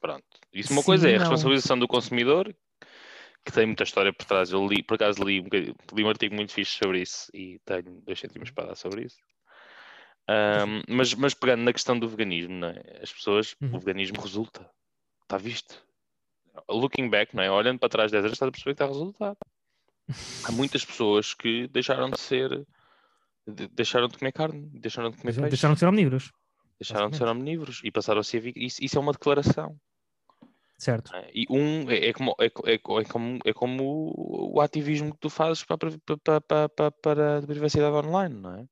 Pronto. 0.00 0.24
Isso 0.52 0.72
uma 0.72 0.80
Sim, 0.82 0.86
coisa 0.86 1.08
é 1.08 1.14
a 1.14 1.18
não. 1.18 1.20
responsabilização 1.20 1.78
do 1.78 1.86
consumidor, 1.86 2.54
que 3.44 3.52
tem 3.52 3.66
muita 3.66 3.84
história 3.84 4.12
por 4.12 4.24
trás. 4.24 4.50
Eu 4.50 4.66
li, 4.66 4.82
por 4.82 4.94
acaso 4.94 5.22
li 5.22 5.40
um, 5.40 5.46
li 5.96 6.04
um 6.04 6.08
artigo 6.08 6.34
muito 6.34 6.52
fixe 6.52 6.78
sobre 6.78 7.02
isso 7.02 7.28
e 7.34 7.58
tenho 7.64 8.00
dois 8.02 8.18
cêntimos 8.18 8.50
para 8.50 8.68
dar 8.68 8.74
sobre 8.76 9.04
isso. 9.04 9.16
Ahm, 10.28 10.82
mas, 10.88 11.12
mas 11.14 11.34
pegando 11.34 11.62
na 11.62 11.72
questão 11.72 11.98
do 11.98 12.08
veganismo, 12.08 12.64
é? 12.64 13.00
as 13.02 13.12
pessoas, 13.12 13.54
Uhum. 13.60 13.76
o 13.76 13.78
veganismo 13.80 14.20
resulta, 14.20 14.68
está 15.22 15.36
visto. 15.36 15.84
Looking 16.68 17.08
back, 17.08 17.34
não 17.34 17.42
é? 17.42 17.50
olhando 17.50 17.78
para 17.78 17.88
trás 17.88 18.10
10 18.12 18.24
anos, 18.24 18.34
estás 18.36 18.48
a 18.48 18.52
perceber 18.52 18.70
que 18.74 18.82
está 18.82 18.84
a 18.84 18.88
resultar. 18.88 19.36
Há 20.44 20.52
muitas 20.52 20.84
pessoas 20.84 21.34
que 21.34 21.68
deixaram 21.68 22.10
de 22.10 22.18
ser, 22.20 22.66
de- 23.46 23.68
deixaram 23.68 24.08
de 24.08 24.18
comer 24.18 24.32
carne, 24.32 24.66
deixaram 24.72 25.10
de 25.10 25.16
comer 25.16 25.32
peixe. 25.34 25.48
Deixaram 25.50 25.74
de 25.74 25.80
ser 25.80 25.86
omnívoros, 25.86 26.30
Deixaram 26.78 27.10
de 27.10 27.16
ser 27.16 27.24
omnívoros 27.28 27.80
e 27.84 27.90
passaram 27.90 28.20
a 28.20 28.24
ser. 28.24 28.56
Isso, 28.56 28.82
isso 28.82 28.96
é 28.96 29.00
uma 29.00 29.12
declaração. 29.12 29.76
Certo? 30.80 31.12
não 31.12 31.18
é? 31.20 31.30
E 31.32 31.46
um 31.50 31.90
é, 31.90 32.08
é 32.08 32.12
como, 32.12 32.34
é, 32.40 32.46
é, 32.46 32.74
é 32.74 32.78
como, 33.04 33.38
é 33.44 33.52
como 33.52 34.12
o, 34.54 34.60
ativismo 34.60 35.12
que 35.12 35.20
tu 35.20 35.30
fazes 35.30 35.62
para, 35.62 35.78
para, 35.78 36.40
para, 36.40 36.68
para, 36.68 36.90
para 36.90 37.38
a 37.38 37.42
privacidade 37.42 37.94
online, 37.94 38.34
não 38.34 38.54
é? 38.56 38.64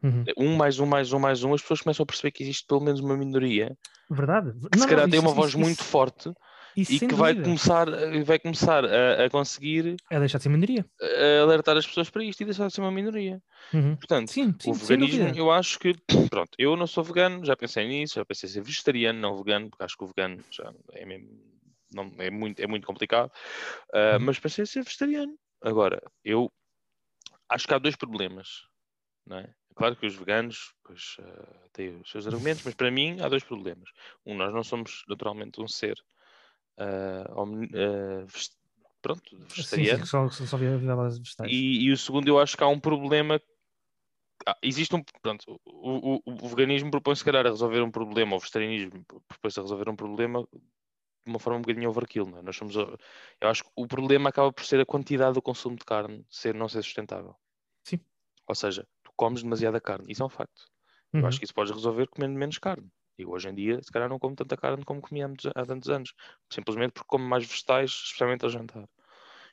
Uhum. 0.00 0.24
Um 0.36 0.56
mais 0.56 0.78
um 0.78 0.86
mais 0.86 1.12
um 1.12 1.18
mais 1.18 1.42
um, 1.42 1.52
as 1.52 1.60
pessoas 1.60 1.80
começam 1.80 2.04
a 2.04 2.06
perceber 2.06 2.30
que 2.30 2.44
existe 2.44 2.64
pelo 2.64 2.80
menos 2.80 3.00
uma 3.00 3.16
minoria 3.16 3.76
Verdade. 4.08 4.52
que 4.70 4.78
se 4.78 4.86
calhar 4.86 5.10
tem 5.10 5.18
uma 5.18 5.32
voz 5.32 5.56
muito 5.56 5.82
forte 5.82 6.24
forte 6.24 6.38
e 6.82 7.00
que 7.00 7.14
vai 7.14 7.34
dúvida. 7.34 7.44
começar, 7.44 7.86
vai 8.24 8.38
começar 8.38 8.84
a, 8.84 9.24
a 9.24 9.30
conseguir 9.30 9.96
É 10.10 10.18
deixar 10.18 10.38
de 10.38 10.44
ser 10.44 10.48
minoria. 10.50 10.84
a 11.00 11.42
alertar 11.42 11.76
as 11.76 11.86
pessoas 11.86 12.10
para 12.10 12.24
isto 12.24 12.40
e 12.42 12.44
deixar 12.44 12.66
de 12.68 12.74
ser 12.74 12.80
uma 12.80 12.90
minoria. 12.90 13.42
Uhum. 13.72 13.96
Portanto, 13.96 14.30
Sim, 14.30 14.54
sim, 14.60 14.70
o 14.70 14.74
veganismo, 14.74 15.28
eu 15.36 15.50
acho 15.50 15.78
que, 15.78 15.94
pronto, 16.30 16.50
eu 16.58 16.76
não 16.76 16.86
sou 16.86 17.02
vegano, 17.04 17.44
já 17.44 17.56
pensei 17.56 17.86
nisso, 17.86 18.14
já 18.16 18.24
pensei 18.24 18.48
em 18.48 18.52
ser 18.52 18.62
vegetariano, 18.62 19.18
não 19.18 19.36
vegano, 19.36 19.70
porque 19.70 19.84
acho 19.84 19.96
que 19.96 20.04
o 20.04 20.08
vegano 20.08 20.42
já 20.50 20.72
é 20.92 21.04
mesmo, 21.06 21.28
não, 21.92 22.12
é 22.18 22.30
muito, 22.30 22.60
é 22.60 22.66
muito 22.66 22.86
complicado, 22.86 23.30
ah, 23.92 24.18
Uhum. 24.18 24.26
mas 24.26 24.38
pensei 24.38 24.62
em 24.62 24.66
ser 24.66 24.82
vegetariano. 24.84 25.34
Agora, 25.62 26.00
eu 26.24 26.50
acho 27.48 27.66
que 27.66 27.74
há 27.74 27.78
dois 27.78 27.96
problemas, 27.96 28.62
não 29.26 29.38
é? 29.38 29.52
Claro 29.74 29.94
que 29.96 30.06
os 30.06 30.16
veganos 30.16 30.74
pois, 30.84 31.16
ah, 31.20 31.68
têm 31.72 32.00
os 32.00 32.10
seus 32.10 32.26
argumentos, 32.26 32.62
mas 32.64 32.74
para 32.74 32.90
mim 32.90 33.20
há 33.20 33.28
dois 33.28 33.44
problemas. 33.44 33.88
Um, 34.26 34.34
nós 34.34 34.52
não 34.52 34.64
somos 34.64 35.02
naturalmente 35.08 35.60
um 35.60 35.68
ser 35.68 35.96
ah, 36.78 38.24
vege- 38.26 38.50
pronto, 39.02 39.22
Sim, 39.30 39.46
vegetariano. 39.48 40.00
sim, 40.00 40.06
só, 40.06 40.28
só, 40.30 40.46
só. 40.46 40.58
E, 41.46 41.84
e 41.86 41.92
o 41.92 41.96
segundo, 41.96 42.28
eu 42.28 42.38
acho 42.38 42.56
que 42.56 42.64
há 42.64 42.68
um 42.68 42.80
problema. 42.80 43.40
ah, 44.46 44.56
existe 44.62 44.94
um. 44.94 45.02
Pronto, 45.22 45.60
o, 45.66 46.16
o, 46.16 46.20
o 46.44 46.48
veganismo 46.48 46.90
propõe-se, 46.90 47.20
se 47.20 47.24
calhar, 47.24 47.46
a 47.46 47.50
resolver 47.50 47.82
um 47.82 47.90
problema, 47.90 48.36
o 48.36 48.38
vegetarianismo 48.40 49.04
propõe-se 49.26 49.58
a 49.58 49.62
resolver 49.62 49.88
um 49.88 49.96
problema 49.96 50.46
de 50.52 51.30
uma 51.30 51.38
forma 51.38 51.58
um 51.58 51.62
bocadinho 51.62 51.90
overkill. 51.90 52.26
Não 52.26 52.38
é? 52.38 52.42
Nós 52.42 52.56
somos. 52.56 52.74
Eu 52.76 53.48
acho 53.48 53.64
que 53.64 53.70
o 53.76 53.86
problema 53.86 54.30
acaba 54.30 54.52
por 54.52 54.64
ser 54.64 54.80
a 54.80 54.86
quantidade 54.86 55.34
do 55.34 55.42
consumo 55.42 55.76
de 55.76 55.84
carne 55.84 56.24
ser, 56.30 56.54
não 56.54 56.68
ser 56.68 56.82
sustentável. 56.82 57.34
Sim. 57.84 58.00
Ou 58.46 58.54
seja, 58.54 58.86
tu 59.02 59.12
comes 59.16 59.42
demasiada 59.42 59.80
carne. 59.80 60.10
Isso 60.10 60.22
é 60.22 60.26
um 60.26 60.30
facto. 60.30 60.66
Eu 61.12 61.20
Uhum. 61.20 61.28
acho 61.28 61.38
que 61.38 61.44
isso 61.44 61.54
podes 61.54 61.72
resolver 61.72 62.06
comendo 62.08 62.38
menos 62.38 62.58
carne. 62.58 62.90
E 63.18 63.26
hoje 63.26 63.48
em 63.48 63.54
dia, 63.54 63.80
se 63.82 63.90
calhar, 63.92 64.08
não 64.08 64.18
como 64.18 64.36
tanta 64.36 64.56
carne 64.56 64.84
como 64.84 65.00
comia 65.00 65.26
há 65.54 65.66
tantos 65.66 65.88
anos. 65.90 66.12
Simplesmente 66.52 66.92
porque 66.92 67.06
como 67.08 67.24
mais 67.28 67.46
vegetais, 67.46 67.90
especialmente 67.90 68.44
ao 68.44 68.50
jantar. 68.50 68.88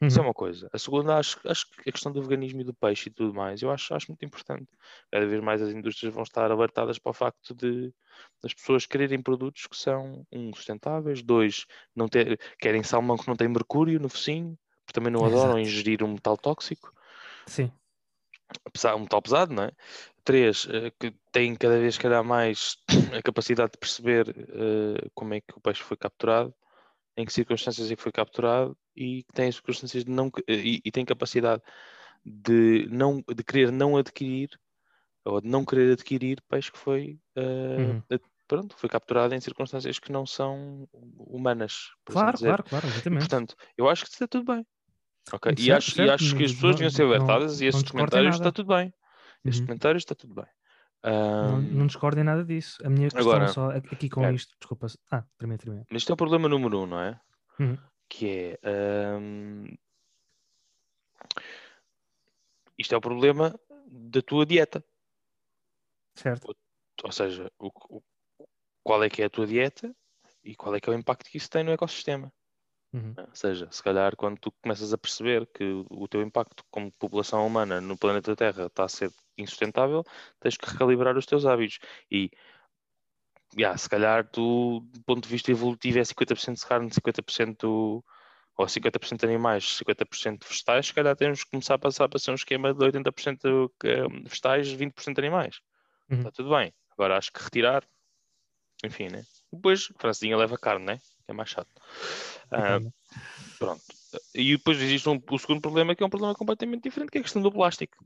Isso 0.07 0.19
é 0.19 0.21
Uhum. 0.21 0.23
uma 0.23 0.33
coisa. 0.33 0.69
A 0.73 0.77
segunda, 0.77 1.17
acho, 1.17 1.39
acho 1.47 1.69
que 1.71 1.89
a 1.89 1.91
questão 1.91 2.11
do 2.11 2.21
veganismo 2.21 2.61
e 2.61 2.63
do 2.63 2.73
peixe 2.73 3.09
e 3.09 3.13
tudo 3.13 3.33
mais, 3.33 3.61
eu 3.61 3.71
acho, 3.71 3.93
acho 3.93 4.07
muito 4.11 4.23
importante. 4.25 4.67
Cada 5.11 5.25
vez 5.25 5.41
mais 5.41 5.61
as 5.61 5.73
indústrias 5.73 6.13
vão 6.13 6.23
estar 6.23 6.51
alertadas 6.51 6.99
para 6.99 7.09
o 7.11 7.13
facto 7.13 7.53
de 7.55 7.93
das 8.41 8.53
pessoas 8.53 8.85
quererem 8.85 9.21
produtos 9.21 9.67
que 9.67 9.75
são, 9.75 10.25
um, 10.31 10.53
sustentáveis, 10.53 11.21
dois, 11.23 11.65
não 11.95 12.07
ter, 12.07 12.39
querem 12.59 12.83
salmão 12.83 13.17
que 13.17 13.27
não 13.27 13.35
tem 13.35 13.47
mercúrio 13.49 13.99
no 13.99 14.07
focinho, 14.09 14.57
porque 14.85 14.93
também 14.99 15.11
não 15.11 15.25
adoram 15.25 15.59
Exato. 15.59 15.59
ingerir 15.59 16.03
um 16.03 16.13
metal 16.13 16.37
tóxico, 16.37 16.91
Sim. 17.47 17.71
apesar 18.65 18.95
um 18.95 18.99
metal 19.01 19.21
pesado, 19.21 19.53
não 19.53 19.63
é? 19.63 19.71
Três, 20.25 20.67
eh, 20.71 20.91
que 20.99 21.13
têm 21.31 21.55
cada 21.55 21.79
vez, 21.79 21.97
calhar, 21.99 22.23
mais 22.23 22.77
a 23.19 23.21
capacidade 23.21 23.73
de 23.73 23.77
perceber 23.77 24.27
eh, 24.29 25.07
como 25.13 25.35
é 25.35 25.41
que 25.41 25.55
o 25.55 25.61
peixe 25.61 25.83
foi 25.83 25.95
capturado, 25.97 26.53
em 27.17 27.25
que 27.25 27.33
circunstâncias 27.33 27.91
é 27.91 27.95
que 27.95 28.01
foi 28.01 28.11
capturado 28.11 28.77
e 28.95 29.23
que 29.23 29.33
têm 29.33 29.49
as 29.49 29.55
circunstâncias 29.55 30.03
de 30.05 30.11
não 30.11 30.31
eh, 30.47 30.53
e, 30.55 30.81
e 30.83 30.91
têm 30.91 31.05
capacidade 31.05 31.61
de 32.25 32.87
não 32.89 33.23
de 33.35 33.43
querer 33.43 33.71
não 33.71 33.97
adquirir 33.97 34.49
ou 35.25 35.41
de 35.41 35.47
não 35.47 35.65
querer 35.65 35.93
adquirir 35.93 36.41
peixe 36.49 36.71
que 36.71 36.79
foi 36.79 37.19
eh, 37.35 37.77
Uhum. 37.77 38.01
pronto 38.47 38.75
foi 38.77 38.89
capturado 38.89 39.35
em 39.35 39.41
circunstâncias 39.41 39.99
que 39.99 40.11
não 40.11 40.25
são 40.25 40.87
humanas 40.93 41.91
assim 42.07 42.13
Claro, 42.13 42.37
claro, 42.39 42.63
claro, 42.63 42.87
E, 42.87 42.91
exatamente. 42.93 43.19
portanto 43.19 43.55
eu 43.77 43.89
acho 43.89 44.05
que 44.05 44.11
está 44.11 44.27
tudo 44.27 44.45
bem. 44.53 44.65
Ok? 45.33 45.53
E 45.57 45.61
Certo, 45.61 45.77
acho 45.77 45.91
e 45.91 45.93
certo, 45.95 46.11
acho 46.13 46.35
que 46.35 46.43
as 46.43 46.51
não- 46.51 46.55
pessoas 46.55 46.75
deviam 46.75 46.89
ser 46.91 47.03
não- 47.03 47.09
alertadas 47.09 47.61
e 47.61 47.65
não 47.71 47.79
em 47.79 47.83
comentários 47.83 48.35
está 48.35 48.51
tudo 48.51 48.67
bem 48.75 48.93
estes 49.45 49.59
Uhum. 49.59 49.65
comentários 49.67 50.01
está 50.01 50.15
tudo 50.15 50.33
bem 50.35 50.45
Não, 51.05 51.57
Ahm, 51.59 51.77
não 51.77 51.87
discordo 51.87 52.19
em 52.19 52.23
nada 52.23 52.43
disso. 52.43 52.77
A 52.85 52.89
minha 52.89 53.09
questão 53.09 53.21
Agora, 53.21 53.47
só 53.47 53.69
aqui 53.71 53.95
aqui 53.95 54.09
com 54.09 54.25
é. 54.25 54.33
isto, 54.33 54.55
desculpa. 54.59 54.87
Ah, 55.11 55.23
termina, 55.37 55.57
termina. 55.59 55.85
Mas 55.91 56.01
isto 56.01 56.11
é 56.11 56.13
o 56.13 56.17
problema 56.17 56.49
número 56.49 56.81
um, 56.81 56.85
não 56.87 56.99
é? 56.99 57.19
Uhum. 57.59 57.77
Que 58.09 58.57
é. 58.63 58.69
ahm, 59.15 59.65
Isto 62.77 62.93
é 62.95 62.97
o 62.97 63.01
problema 63.01 63.57
da 63.87 64.21
tua 64.21 64.45
dieta. 64.45 64.83
Certo. 66.15 66.55
Ou 67.03 67.11
seja, 67.11 67.51
o, 67.59 67.69
o- 67.97 68.03
qual 68.83 69.03
é 69.03 69.09
que 69.09 69.21
é 69.21 69.25
a 69.25 69.29
tua 69.29 69.47
dieta 69.47 69.95
e 70.43 70.55
qual 70.55 70.75
é 70.75 70.79
que 70.79 70.89
é 70.89 70.93
o 70.93 70.97
impacto 70.97 71.29
que 71.29 71.37
isso 71.37 71.49
tem 71.49 71.63
no 71.63 71.71
ecossistema. 71.71 72.31
Uhum. 72.95 73.13
Ou 73.17 73.35
seja, 73.35 73.67
se 73.69 73.83
calhar 73.83 74.15
quando 74.15 74.39
tu 74.39 74.51
começas 74.63 74.93
a 74.93 74.97
perceber 74.97 75.45
que 75.47 75.63
o 75.89 76.07
teu 76.07 76.21
impacto 76.21 76.63
como 76.71 76.89
população 76.93 77.45
humana 77.45 77.81
no 77.81 77.97
planeta 77.97 78.35
Terra 78.37 78.67
está 78.67 78.85
a 78.85 78.89
ser 78.89 79.11
insustentável, 79.37 80.01
tens 80.39 80.55
que 80.55 80.69
recalibrar 80.69 81.17
os 81.17 81.25
teus 81.25 81.45
hábitos. 81.45 81.79
E 82.09 82.31
yeah, 83.57 83.77
se 83.77 83.89
calhar 83.89 84.25
tu, 84.29 84.79
do 84.93 85.03
ponto 85.03 85.23
de 85.23 85.29
vista 85.29 85.51
evolutivo, 85.51 85.99
é 85.99 86.05
50% 86.05 86.57
de 86.57 86.65
carne, 86.65 86.89
50% 86.93 88.03
ou 88.57 88.67
50% 88.69 89.19
de 89.19 89.25
animais, 89.25 89.77
50% 89.77 90.39
de 90.39 90.47
vegetais, 90.47 90.87
se 90.87 90.93
calhar 90.93 91.15
temos 91.17 91.43
que 91.43 91.51
começar 91.51 91.75
a 91.75 91.79
passar 91.79 92.07
para 92.07 92.17
ser 92.17 92.31
um 92.31 92.35
esquema 92.35 92.73
de 92.73 92.81
80% 92.81 93.69
que- 93.77 94.07
vegetais, 94.23 94.71
20% 94.71 95.19
animais. 95.19 95.59
Uhum. 96.09 96.19
Está 96.19 96.31
tudo 96.31 96.55
bem. 96.55 96.73
Agora 96.91 97.17
acho 97.17 97.33
que 97.33 97.43
retirar, 97.43 97.83
enfim, 98.85 99.09
né? 99.09 99.25
Depois, 99.51 99.91
Francinha 99.99 100.37
leva 100.37 100.57
carne, 100.57 100.85
né? 100.85 100.99
Que 101.25 101.31
é 101.31 101.33
mais 101.33 101.49
chato. 101.49 101.69
Ah, 102.51 102.77
Entendo. 102.77 102.93
pronto. 103.57 103.81
E 104.33 104.55
depois 104.57 104.79
existe 104.81 105.09
um, 105.09 105.19
o 105.29 105.39
segundo 105.39 105.59
problema, 105.61 105.95
que 105.95 106.03
é 106.03 106.05
um 106.05 106.09
problema 106.09 106.35
completamente 106.35 106.83
diferente, 106.83 107.09
que 107.11 107.17
é 107.17 107.21
a 107.21 107.23
questão 107.23 107.41
do 107.41 107.51
plástico. 107.51 108.05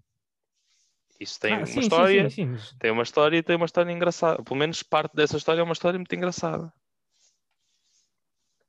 Isso 1.19 1.37
tem 1.39 1.53
Ah, 1.53 1.57
uma 1.57 1.65
sim, 1.67 1.79
história, 1.81 2.29
sim, 2.29 2.57
sim, 2.57 2.75
tem 2.79 2.91
uma 2.91 3.03
história 3.03 3.37
e 3.37 3.43
tem 3.43 3.57
uma 3.57 3.65
história 3.65 3.91
engraçada. 3.91 4.41
Pelo 4.41 4.55
menos 4.57 4.81
parte 4.83 5.13
dessa 5.15 5.35
história 5.35 5.59
é 5.59 5.63
uma 5.63 5.73
história 5.73 5.99
muito 5.99 6.15
engraçada. 6.15 6.71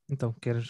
Então, 0.09 0.33
queres 0.43 0.69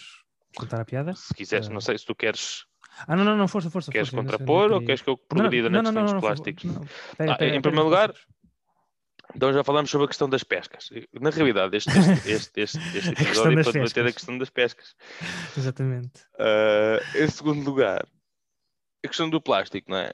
contar 0.55 0.79
a 0.81 0.85
piada? 0.85 1.15
Se 1.15 1.33
quiseres, 1.33 1.67
Ah. 1.67 1.73
não 1.73 1.81
sei 1.81 1.97
se 1.97 2.05
tu 2.05 2.13
queres, 2.13 2.65
Ah, 3.07 3.15
não, 3.15 3.23
não, 3.23 3.35
não, 3.35 3.47
força, 3.47 3.71
força. 3.71 3.91
queres 3.91 4.09
força, 4.09 4.21
contrapor 4.23 4.65
ou 4.65 4.77
queria- 4.77 4.85
queres 4.85 5.01
que 5.01 5.09
eu 5.09 5.17
progrida 5.17 5.69
na 5.71 5.81
questão 5.81 6.03
dos 6.05 6.13
plásticos? 6.19 6.63
pega, 7.17 7.31
Ah, 7.33 7.35
pega, 7.37 7.55
em 7.55 7.61
primeiro 7.61 7.85
lugar. 7.85 8.13
Então 9.35 9.53
já 9.53 9.63
falamos 9.63 9.89
sobre 9.89 10.05
a 10.05 10.07
questão 10.07 10.29
das 10.29 10.43
pescas. 10.43 10.89
Na 11.19 11.29
realidade, 11.29 11.77
este, 11.77 11.91
este, 12.25 12.51
este, 12.61 12.79
este, 12.97 13.11
episódio 13.21 13.59
é 13.59 13.63
para 13.63 13.71
debater 13.71 14.05
a 14.07 14.13
questão 14.13 14.37
das 14.37 14.49
pescas. 14.49 14.95
Exatamente. 15.57 16.21
Ah, 16.39 16.97
em 17.15 17.27
segundo 17.27 17.63
lugar, 17.63 18.05
a 19.03 19.07
questão 19.07 19.29
do 19.29 19.41
plástico, 19.41 19.89
não 19.89 19.97
é? 19.97 20.11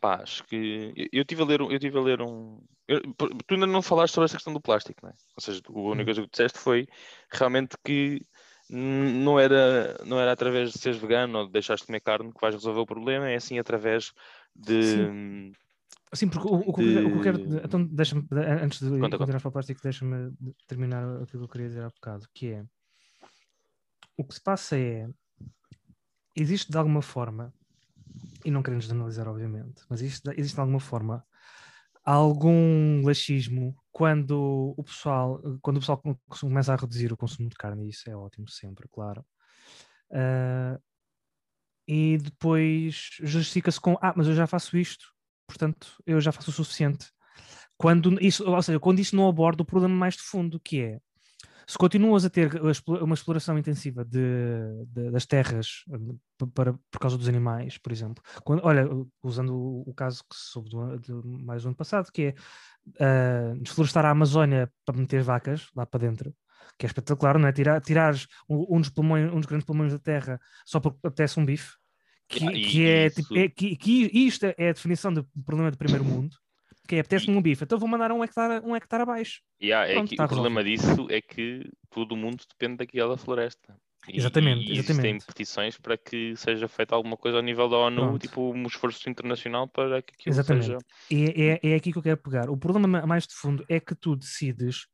Pá, 0.00 0.20
acho 0.22 0.44
que 0.44 0.92
eu- 0.96 1.08
eu 1.20 1.24
tive 1.24 1.42
a 1.42 1.46
ler, 1.46 1.62
um- 1.62 1.70
eu 1.70 1.78
tive 1.78 1.98
a 1.98 2.02
ler 2.02 2.20
um. 2.20 2.60
eu- 2.86 3.00
tu 3.46 3.54
ainda 3.54 3.66
não 3.66 3.80
falaste 3.80 4.12
sobre 4.12 4.26
esta 4.26 4.36
questão 4.36 4.52
do 4.52 4.60
plástico, 4.60 5.00
não 5.02 5.08
é? 5.10 5.14
Ou 5.36 5.40
seja, 5.42 5.62
a 5.66 5.72
única 5.72 6.02
Hum. 6.02 6.04
coisa 6.04 6.22
que 6.22 6.30
disseste 6.30 6.58
foi 6.58 6.86
realmente 7.30 7.76
que 7.82 8.20
não 8.68 9.38
era, 9.40 9.96
não 10.04 10.18
era 10.20 10.32
através 10.32 10.72
de 10.72 10.78
seres 10.78 10.98
vegano 10.98 11.38
ou 11.38 11.46
de 11.46 11.52
deixares 11.52 11.80
de 11.80 11.86
comer 11.86 12.00
carne 12.00 12.32
que 12.32 12.40
vais 12.40 12.54
resolver 12.54 12.80
o 12.80 12.86
problema, 12.86 13.30
é 13.30 13.36
assim 13.36 13.58
através 13.58 14.12
de. 14.54 14.82
Sim, 14.82 15.52
porque 16.30 16.48
o, 16.48 16.54
o 16.70 16.72
que 16.72 16.82
eu- 16.82 17.06
o 17.06 17.10
que 17.10 17.16
eu 17.16 17.20
quero. 17.22 17.38
de- 17.38 17.64
Então, 17.64 17.84
deixa-me, 17.86 18.26
antes 18.62 18.80
de 18.80 18.88
Conta, 19.00 19.18
continuar 19.18 19.40
para 19.40 19.48
o 19.48 19.52
plástico, 19.52 19.80
deixa-me 19.82 20.32
terminar 20.66 21.04
aquilo 21.22 21.26
que 21.26 21.36
eu 21.44 21.48
queria 21.48 21.68
dizer 21.68 21.82
há 21.82 21.88
bocado, 21.88 22.26
que 22.32 22.52
é. 22.52 22.64
O 24.16 24.24
que 24.24 24.34
se 24.34 24.40
passa 24.40 24.78
é. 24.78 25.08
Existe 26.36 26.70
de 26.70 26.78
alguma 26.78 27.02
forma, 27.02 27.52
e 28.44 28.50
não 28.50 28.62
queremos 28.62 28.90
analisar, 28.90 29.28
obviamente, 29.28 29.82
mas 29.88 30.00
existe, 30.02 30.28
existe 30.36 30.54
de 30.54 30.60
alguma 30.60 30.80
forma 30.80 31.24
algum 32.04 33.02
laxismo 33.04 33.74
quando 33.90 34.74
o 34.76 34.84
pessoal 34.84 35.40
quando 35.62 35.76
o 35.78 35.80
pessoal 35.80 35.98
com- 35.98 36.18
começa 36.28 36.72
a 36.72 36.76
reduzir 36.76 37.12
o 37.12 37.16
consumo 37.16 37.48
de 37.48 37.54
carne, 37.56 37.86
e 37.86 37.90
isso 37.90 38.10
é 38.10 38.16
ótimo 38.16 38.48
sempre, 38.48 38.86
claro. 38.90 39.24
Ah, 40.12 40.78
e 41.86 42.18
depois 42.18 43.10
justifica-se 43.22 43.80
com 43.80 43.96
ah, 44.02 44.12
mas 44.16 44.26
eu 44.26 44.34
já 44.34 44.46
faço 44.46 44.76
isto, 44.76 45.13
portanto 45.46 45.96
eu 46.06 46.20
já 46.20 46.32
faço 46.32 46.50
o 46.50 46.52
suficiente. 46.54 47.10
Quando 47.76 48.22
isso, 48.22 48.44
ou 48.48 48.62
seja, 48.62 48.80
quando 48.80 49.00
isso 49.00 49.16
não 49.16 49.28
aborda 49.28 49.62
o 49.62 49.66
problema 49.66 49.94
mais 49.94 50.14
de 50.14 50.22
fundo, 50.22 50.60
que 50.60 50.80
é 50.82 51.00
se 51.66 51.78
continuas 51.78 52.24
a 52.26 52.30
ter 52.30 52.50
uma 53.02 53.14
exploração 53.14 53.58
intensiva 53.58 54.04
de, 54.04 54.20
de- 54.88 55.10
das 55.10 55.26
terras 55.26 55.84
p- 56.38 56.46
para, 56.54 56.74
por 56.90 56.98
causa 57.00 57.16
dos 57.16 57.28
animais, 57.28 57.78
por 57.78 57.90
exemplo. 57.92 58.22
Quando, 58.44 58.64
olha, 58.64 58.86
usando 59.22 59.54
o, 59.56 59.82
o 59.90 59.94
caso 59.94 60.22
que 60.24 60.36
soube 60.36 60.68
do, 60.70 60.98
de 60.98 61.12
mais 61.44 61.62
do 61.62 61.68
ano 61.68 61.76
passado, 61.76 62.10
que 62.12 62.22
é 62.22 62.34
ah, 63.00 63.54
desflorestar 63.60 64.04
a 64.04 64.10
Amazónia 64.10 64.70
para 64.84 64.96
meter 64.96 65.22
vacas 65.22 65.68
lá 65.74 65.86
para 65.86 66.00
dentro, 66.00 66.34
que 66.78 66.86
é 66.86 66.88
espetacular, 66.88 67.38
não 67.38 67.48
é? 67.48 67.52
Tirar, 67.52 67.80
tirares 67.80 68.26
um, 68.48 68.76
um 68.76 68.80
dos 68.80 68.90
pulmões, 68.90 69.32
um 69.32 69.36
dos 69.36 69.46
grandes 69.46 69.66
pulmões 69.66 69.92
da 69.92 69.98
terra 69.98 70.40
só 70.64 70.80
porque 70.80 70.98
apetece 71.06 71.38
um 71.40 71.44
bife. 71.44 71.72
Que, 72.28 72.44
e- 72.46 72.70
que 72.70 72.86
é, 72.88 73.10
tipo, 73.10 73.36
é 73.36 73.48
que, 73.48 73.76
que 73.76 74.10
isto 74.12 74.44
é 74.46 74.68
a 74.70 74.72
definição 74.72 75.12
de 75.12 75.22
problema 75.44 75.70
de 75.70 75.76
primeiro 75.76 76.04
mundo, 76.04 76.36
que 76.88 76.96
é 76.96 77.00
apetece-me 77.00 77.36
um 77.36 77.42
bife, 77.42 77.64
então 77.64 77.78
vou 77.78 77.88
mandar 77.88 78.10
um 78.12 78.22
hectare, 78.24 78.64
um 78.64 78.74
hectare 78.74 79.02
abaixo. 79.02 79.40
Yeah, 79.62 79.88
é 79.88 79.94
Pronto, 79.94 80.08
que 80.10 80.16
tá 80.16 80.24
o 80.24 80.28
problema 80.28 80.64
disso 80.64 81.06
é 81.10 81.20
que 81.20 81.70
todo 81.90 82.12
o 82.12 82.16
mundo 82.16 82.42
depende 82.50 82.78
daquela 82.78 83.16
floresta. 83.16 83.76
E- 84.08 84.18
Exatamente, 84.18 84.60
e 84.66 84.72
existem 84.72 84.94
exatamente. 84.96 85.26
petições 85.26 85.78
para 85.78 85.96
que 85.96 86.34
seja 86.36 86.68
feita 86.68 86.94
alguma 86.94 87.16
coisa 87.16 87.38
ao 87.38 87.42
nível 87.42 87.68
da 87.68 87.76
ONU, 87.78 88.02
Pronto. 88.02 88.20
tipo 88.20 88.52
um 88.52 88.66
esforço 88.66 89.08
internacional 89.08 89.66
para 89.68 90.02
que 90.02 90.12
aquilo 90.14 90.34
Exatamente. 90.34 90.66
seja. 90.66 90.78
É, 91.10 91.60
é, 91.66 91.72
é 91.72 91.74
aqui 91.76 91.90
que 91.92 91.98
eu 91.98 92.02
quero 92.02 92.18
pegar. 92.18 92.50
O 92.50 92.56
problema 92.56 92.86
ma- 92.86 93.06
mais 93.06 93.26
de 93.26 93.34
fundo 93.34 93.64
é 93.68 93.80
que 93.80 93.94
tu 93.94 94.14
decides 94.16 94.86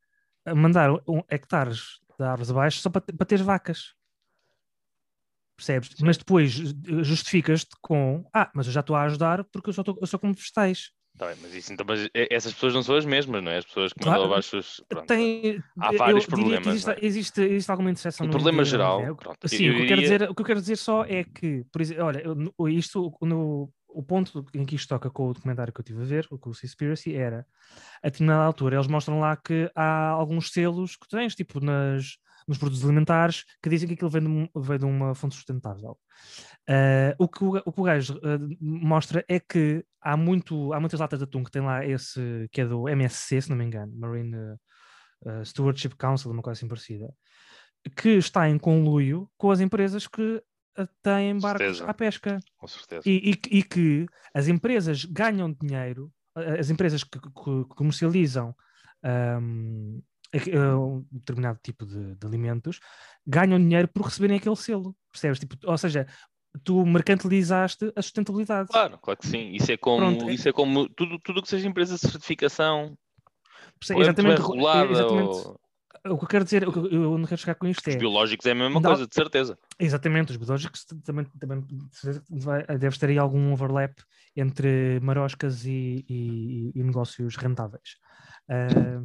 a 0.45 0.55
mandar 0.55 0.91
um 1.07 1.21
hectares 1.29 1.99
de 2.17 2.25
árvores 2.25 2.51
abaixo 2.51 2.79
só 2.79 2.89
para, 2.89 3.01
para 3.01 3.25
ter 3.25 3.41
vacas. 3.43 3.93
Percebes? 5.61 5.89
Mas 6.01 6.17
depois 6.17 6.59
eh, 6.59 7.03
justificas-te 7.03 7.75
com 7.81 8.25
ah, 8.33 8.49
mas 8.55 8.65
eu 8.65 8.73
já 8.73 8.79
estou 8.79 8.95
a 8.95 9.03
ajudar 9.03 9.43
porque 9.45 9.69
eu 9.69 9.73
só, 9.73 9.81
estou, 9.81 9.97
eu 10.01 10.07
só 10.07 10.17
como 10.17 10.33
vegetais. 10.33 10.89
Tá 11.17 11.27
bem, 11.27 11.35
mas, 11.41 11.53
isso, 11.53 11.71
então, 11.71 11.85
mas 11.87 12.09
é- 12.15 12.33
essas 12.33 12.53
pessoas 12.53 12.73
não 12.73 12.81
são 12.81 12.95
as 12.95 13.05
mesmas, 13.05 13.43
não 13.43 13.51
é? 13.51 13.57
As 13.57 13.65
pessoas 13.65 13.93
que 13.93 13.99
Claro, 14.01 14.21
mandam 14.21 14.31
abaixo 14.33 14.57
os. 14.57 14.81
Pronto. 14.89 15.05
Tem, 15.07 15.61
Há 15.77 15.91
vários 15.91 16.25
problemas, 16.25 16.67
existe, 16.67 16.87
não 16.87 16.93
é? 16.93 16.97
existe, 17.01 17.41
existe 17.41 17.69
alguma 17.69 17.91
interseção 17.91 18.23
O 18.23 18.27
no 18.27 18.31
problema 18.31 18.63
indivíduo, 18.63 18.71
geral, 18.71 19.01
é? 19.01 19.13
pronto, 19.13 19.47
Sim, 19.47 19.65
eu 19.65 19.73
o, 19.73 19.75
que 19.75 19.81
eu 19.83 19.87
quero 19.87 20.01
diria- 20.01 20.17
dizer, 20.17 20.29
o 20.31 20.35
que 20.35 20.41
eu 20.41 20.45
quero 20.45 20.61
dizer 20.61 20.75
só 20.77 21.03
é 21.05 21.23
que, 21.23 21.63
por 21.71 21.81
exemplo, 21.81 22.03
olha, 22.05 22.23
isto, 22.71 23.13
no, 23.21 23.71
o 23.87 24.01
ponto 24.01 24.43
em 24.55 24.65
que 24.65 24.75
isto 24.75 24.87
toca 24.89 25.11
com 25.11 25.27
o 25.27 25.33
documentário 25.33 25.71
que 25.71 25.79
eu 25.79 25.83
estive 25.83 26.01
a 26.01 26.05
ver, 26.05 26.27
o 26.31 26.39
com 26.39 26.49
o 26.49 26.55
Seaspiracy, 26.55 27.13
era 27.13 27.45
a 28.01 28.07
determinada 28.09 28.43
altura 28.45 28.77
eles 28.77 28.87
mostram 28.87 29.19
lá 29.19 29.35
que 29.35 29.69
há 29.75 30.07
alguns 30.07 30.49
selos 30.51 30.95
que 30.95 31.07
tens, 31.07 31.35
tipo 31.35 31.59
nas, 31.59 32.17
nos 32.47 32.57
produtos 32.57 32.83
alimentares, 32.83 33.45
que 33.61 33.69
dizem 33.69 33.87
que 33.87 33.93
aquilo 33.95 34.09
vem 34.09 34.21
de, 34.21 34.27
um- 34.27 34.49
vem 34.61 34.77
de 34.79 34.85
uma 34.85 35.13
fonte 35.15 35.35
sustentável. 35.35 35.97
Ah, 36.67 37.15
o, 37.19 37.27
que 37.27 37.43
o, 37.43 37.55
o 37.65 37.71
que 37.71 37.81
o 37.81 37.83
gajo 37.83 38.19
ah, 38.23 38.37
mostra 38.59 39.23
é 39.27 39.39
que 39.39 39.83
há, 40.01 40.15
muito, 40.17 40.73
há 40.73 40.79
muitas 40.79 40.99
latas 40.99 41.19
de 41.19 41.25
atum 41.25 41.43
que 41.43 41.51
tem 41.51 41.61
lá 41.61 41.85
esse, 41.85 42.47
que 42.51 42.61
é 42.61 42.65
do 42.65 42.87
MSC, 42.89 43.41
se 43.41 43.49
não 43.49 43.57
me 43.57 43.65
engano, 43.65 43.91
Marine 43.97 44.35
ah, 45.25 45.43
Stewardship 45.45 45.95
Council, 45.97 46.31
uma 46.31 46.41
coisa 46.41 46.57
assim 46.59 46.67
parecida, 46.67 47.13
que 47.97 48.09
está 48.09 48.47
em 48.49 48.57
conluio 48.57 49.29
com 49.37 49.51
as 49.51 49.59
empresas 49.59 50.07
que 50.07 50.41
têm 51.01 51.37
barcos 51.39 51.81
à 51.81 51.93
pesca 51.93 52.39
Com 52.57 52.67
certeza. 52.67 53.01
e, 53.07 53.31
e- 53.31 53.57
e 53.59 53.63
que 53.63 54.05
as 54.33 54.47
empresas 54.47 55.03
ganham 55.05 55.51
dinheiro, 55.51 56.11
as 56.35 56.69
empresas 56.69 57.03
que, 57.03 57.19
que- 57.19 57.65
comercializam 57.75 58.55
ah, 59.03 59.39
um 60.33 61.05
determinado 61.11 61.59
tipo 61.63 61.85
de, 61.85 62.15
de 62.15 62.25
alimentos 62.27 62.79
ganham 63.25 63.59
dinheiro 63.59 63.87
por 63.87 64.03
receberem 64.05 64.37
aquele 64.37 64.55
selo, 64.55 64.95
percebes? 65.11 65.39
Tipo, 65.39 65.55
ou 65.65 65.77
seja, 65.77 66.07
tu 66.63 66.85
mercantilizaste 66.85 67.91
a 67.95 68.01
sustentabilidade. 68.01 68.69
Claro, 68.69 68.97
claro 68.99 69.19
que 69.19 69.27
sim. 69.27 69.51
Isso 69.53 69.71
é 69.71 69.77
como, 69.77 69.97
Pronto, 69.97 70.29
é- 70.29 70.33
isso 70.33 70.47
é 70.49 70.53
como 70.53 70.87
tudo, 70.89 71.19
tudo 71.19 71.41
que 71.41 71.49
seja 71.49 71.67
empresa 71.67 71.95
de 71.95 72.01
certificação, 72.01 72.97
Perce- 73.79 73.93
ou 73.93 73.99
é 74.01 74.03
exatamente, 74.03 74.41
regulada, 74.41 74.91
exatamente. 74.91 75.29
ou 75.35 75.59
O 76.05 76.17
que 76.17 76.23
eu 76.23 76.27
quero 76.29 76.43
dizer, 76.45 76.67
o 76.67 76.71
que 76.71 76.79
eu 76.79 77.17
não 77.17 77.25
quero 77.27 77.39
chegar 77.41 77.53
com 77.55 77.67
isto 77.67 77.87
os 77.87 77.93
é 77.93 77.97
biológicos 77.97 78.45
é 78.47 78.51
a 78.51 78.55
mesma 78.55 78.79
Não. 78.79 78.89
coisa, 78.89 79.05
de 79.05 79.13
certeza. 79.13 79.57
Exatamente, 79.79 80.31
os 80.31 80.37
biológicos 80.37 80.83
também, 81.03 81.25
também 81.39 81.61
de 81.61 81.95
certeza 81.95 82.23
que 82.25 82.39
vai- 82.39 82.65
deves 82.79 82.97
ter 82.97 83.09
aí 83.09 83.17
algum 83.19 83.51
overlap 83.53 83.93
entre 84.35 84.99
maroscas 85.01 85.63
e, 85.65 86.03
e- 86.09 86.71
e 86.73 86.83
negócios 86.83 87.35
rentáveis. 87.35 87.97
Ah, 88.49 89.03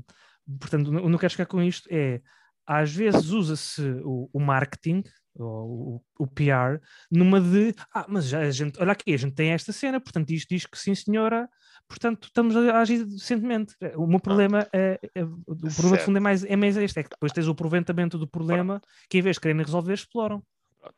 portanto, 0.61 0.89
o 0.91 1.09
que 1.09 1.15
eu 1.15 1.19
quero 1.19 1.33
chegar 1.33 1.47
com 1.47 1.63
isto 1.63 1.89
é 1.91 2.21
às 2.67 2.93
vezes 2.93 3.31
usa-se 3.31 3.83
o, 4.05 4.29
o 4.33 4.41
marketing 4.41 5.05
ou 5.39 6.03
o, 6.19 6.25
o 6.25 6.27
PR 6.27 6.81
numa 7.11 7.41
de 7.41 7.75
ah, 7.95 8.07
mas 8.09 8.27
já 8.29 8.41
a 8.41 8.51
gente, 8.51 8.81
olha 8.81 8.93
aqui, 8.93 9.15
a 9.15 9.17
gente 9.17 9.35
tem 9.35 9.51
esta 9.51 9.73
cena, 9.73 10.01
portanto 10.01 10.31
isto 10.31 10.49
diz 10.49 10.67
que 10.67 10.79
sim 10.79 10.95
senhora, 10.95 11.49
portanto 11.89 12.25
estamos 12.25 12.57
a 12.57 12.81
agir 12.81 13.05
decentemente. 13.05 13.75
O 13.97 14.07
meu 14.07 14.19
problema 14.19 14.67
é, 14.73 14.99
é- 15.15 15.25
o 15.25 15.55
problema 15.55 15.71
de 15.71 15.75
Certo. 15.75 16.05
fundo 16.05 16.17
é 16.17 16.21
mais, 16.21 16.45
é 16.45 16.57
mais 16.57 16.77
este, 16.77 17.01
é 17.01 17.03
que 17.03 17.11
depois 17.11 17.33
tens 17.33 17.47
o 17.47 17.53
aproveitamento 17.53 18.19
do 18.19 18.27
problema 18.27 18.81
que 19.09 19.19
em 19.19 19.23
vez 19.23 19.37
de 19.37 19.41
quererem 19.41 19.63
resolver, 19.63 19.95
exploram. 19.95 20.43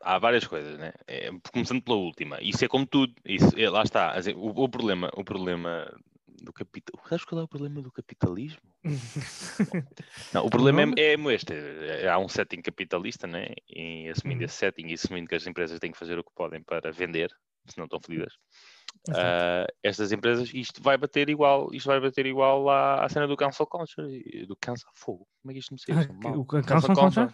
Há 0.01 0.19
várias 0.19 0.45
coisas, 0.45 0.77
né? 0.77 0.93
É, 1.07 1.31
começando 1.51 1.81
pela 1.81 1.97
última. 1.97 2.37
Isso 2.41 2.63
é 2.63 2.67
como 2.67 2.85
tudo. 2.85 3.13
Isso, 3.25 3.49
é, 3.57 3.69
lá 3.69 3.81
está. 3.81 4.13
O, 4.35 4.63
o 4.63 4.69
problema, 4.69 5.09
o 5.15 5.23
problema 5.23 5.91
do 6.43 6.53
capital. 6.53 7.01
Sabes 7.07 7.25
qual 7.25 7.41
é 7.41 7.43
o 7.43 7.47
problema 7.47 7.81
do 7.81 7.91
capitalismo? 7.91 8.61
Não, 10.33 10.45
o 10.45 10.49
problema 10.49 10.85
nome? 10.85 10.93
é, 10.97 11.13
é 11.15 11.33
este. 11.33 11.53
é- 11.53 12.07
Há 12.07 12.17
um 12.17 12.29
setting 12.29 12.61
capitalista, 12.61 13.27
né? 13.27 13.47
E 13.67 14.09
assumindo 14.09 14.41
Uhum. 14.41 14.45
esse 14.45 14.55
setting 14.55 14.87
e 14.87 14.93
assumindo 14.93 15.27
que 15.27 15.35
as 15.35 15.45
empresas 15.47 15.79
têm 15.79 15.91
que 15.91 15.97
fazer 15.97 16.17
o 16.19 16.23
que 16.23 16.31
podem 16.35 16.61
para 16.61 16.91
vender, 16.91 17.31
senão 17.67 17.85
estão 17.85 17.99
fodidas. 18.03 18.33
Ah, 19.09 19.65
estas 19.83 20.11
empresas, 20.11 20.51
isto 20.53 20.81
vai 20.81 20.97
bater 20.97 21.29
igual, 21.29 21.73
isto 21.73 21.87
vai 21.87 21.99
bater 21.99 22.25
igual 22.25 22.69
à, 22.69 23.03
à 23.05 23.09
cena 23.09 23.27
do 23.27 23.35
cancel 23.37 23.65
culture, 23.65 24.45
do 24.45 24.55
cancel 24.55 24.89
fogo. 24.95 25.27
Como 25.41 25.51
é 25.51 25.53
que 25.53 25.59
isto 25.59 25.73
me 25.73 25.79
Ah, 25.89 26.03
sei? 26.03 26.07
que- 26.07 26.37
o 26.37 26.45
cancel 26.45 26.95
culture? 26.95 27.33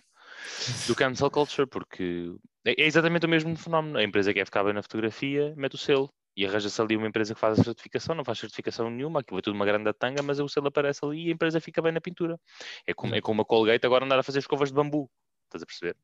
Do 0.87 0.95
cancel 0.95 1.31
culture, 1.31 1.67
porque 1.67 2.33
é, 2.65 2.81
é 2.81 2.85
exatamente 2.85 3.25
o 3.25 3.29
mesmo 3.29 3.55
fenómeno. 3.55 3.97
A 3.97 4.03
empresa 4.03 4.33
quer 4.33 4.45
ficar 4.45 4.63
bem 4.63 4.73
na 4.73 4.81
fotografia, 4.81 5.53
mete 5.57 5.75
o 5.75 5.77
selo. 5.77 6.09
E 6.35 6.45
arranja-se 6.45 6.81
ali 6.81 6.97
uma 6.97 7.07
empresa 7.07 7.33
que 7.33 7.39
faz 7.39 7.59
a 7.59 7.63
certificação, 7.63 8.13
não 8.15 8.25
faz 8.25 8.39
certificação 8.39 8.89
nenhuma, 8.89 9.21
aquilo 9.21 9.39
é 9.39 9.41
tudo 9.41 9.55
uma 9.55 9.65
grande 9.65 9.91
tanga, 9.93 10.21
mas 10.21 10.39
o 10.39 10.47
selo 10.49 10.67
aparece 10.67 11.03
ali 11.05 11.27
e 11.27 11.29
a 11.29 11.33
empresa 11.33 11.61
fica 11.61 11.81
bem 11.81 11.91
na 11.93 12.01
pintura. 12.01 12.39
É 12.85 12.93
como, 12.93 13.15
é 13.15 13.21
como 13.21 13.41
a 13.41 13.45
Colgate 13.45 13.85
agora 13.85 14.05
andar 14.05 14.19
a 14.19 14.23
fazer 14.23 14.39
escovas 14.39 14.69
de 14.69 14.75
bambu. 14.75 15.09
Estás 15.45 15.63
a 15.63 15.65
perceber? 15.65 15.95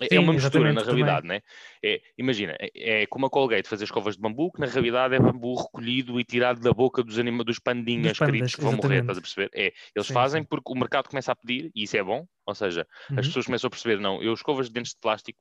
É- 0.00 0.14
é 0.16 0.20
Sim, 0.20 0.20
uma 0.20 0.32
mistura, 0.32 0.72
na 0.72 0.82
também. 0.82 1.04
realidade, 1.06 1.26
né? 1.26 1.40
É, 1.84 2.00
imagina, 2.16 2.56
é, 2.60 3.02
é 3.02 3.06
como 3.06 3.26
a 3.26 3.30
Colgate 3.30 3.68
fazer 3.68 3.84
escovas 3.84 4.14
de 4.16 4.20
bambu, 4.22 4.52
que 4.52 4.60
na 4.60 4.66
realidade 4.66 5.14
é 5.14 5.18
bambu 5.18 5.56
recolhido 5.56 6.20
e 6.20 6.24
tirado 6.24 6.60
da 6.60 6.72
boca 6.72 7.02
dos, 7.02 7.18
anima, 7.18 7.42
dos 7.42 7.58
pandinhas 7.58 8.12
Dos 8.12 8.18
pandas, 8.18 8.26
queridos 8.26 8.54
que 8.54 8.62
vão 8.62 8.72
morrer, 8.74 8.98
exatamente. 8.98 9.00
estás 9.00 9.18
a 9.18 9.20
perceber? 9.20 9.50
É, 9.54 9.72
eles 9.94 10.06
Sim, 10.06 10.14
fazem 10.14 10.42
sim. 10.42 10.48
porque 10.48 10.70
o 10.72 10.76
mercado 10.76 11.08
começa 11.08 11.32
a 11.32 11.36
pedir, 11.36 11.70
e 11.74 11.82
isso 11.82 11.96
é 11.96 12.02
bom, 12.02 12.26
ou 12.46 12.54
seja, 12.54 12.86
Uhum. 13.10 13.18
as 13.18 13.26
pessoas 13.26 13.46
começam 13.46 13.68
a 13.68 13.70
perceber, 13.70 13.98
não, 14.00 14.22
eu 14.22 14.32
escovas 14.34 14.66
de 14.68 14.72
dentes 14.72 14.92
de 14.92 15.00
plástico, 15.00 15.40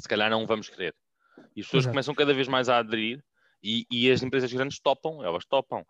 se 0.00 0.08
calhar 0.08 0.30
não 0.30 0.46
vamos 0.46 0.68
querer. 0.68 0.94
E 1.56 1.60
as 1.60 1.66
pessoas 1.66 1.86
Exato. 1.86 1.92
começam 1.92 2.14
cada 2.14 2.34
vez 2.34 2.48
mais 2.48 2.68
a 2.68 2.78
aderir 2.78 3.22
e, 3.62 3.86
e 3.90 4.10
as 4.10 4.22
empresas 4.22 4.52
grandes 4.52 4.78
topam, 4.80 5.22
elas 5.24 5.44
topam. 5.44 5.84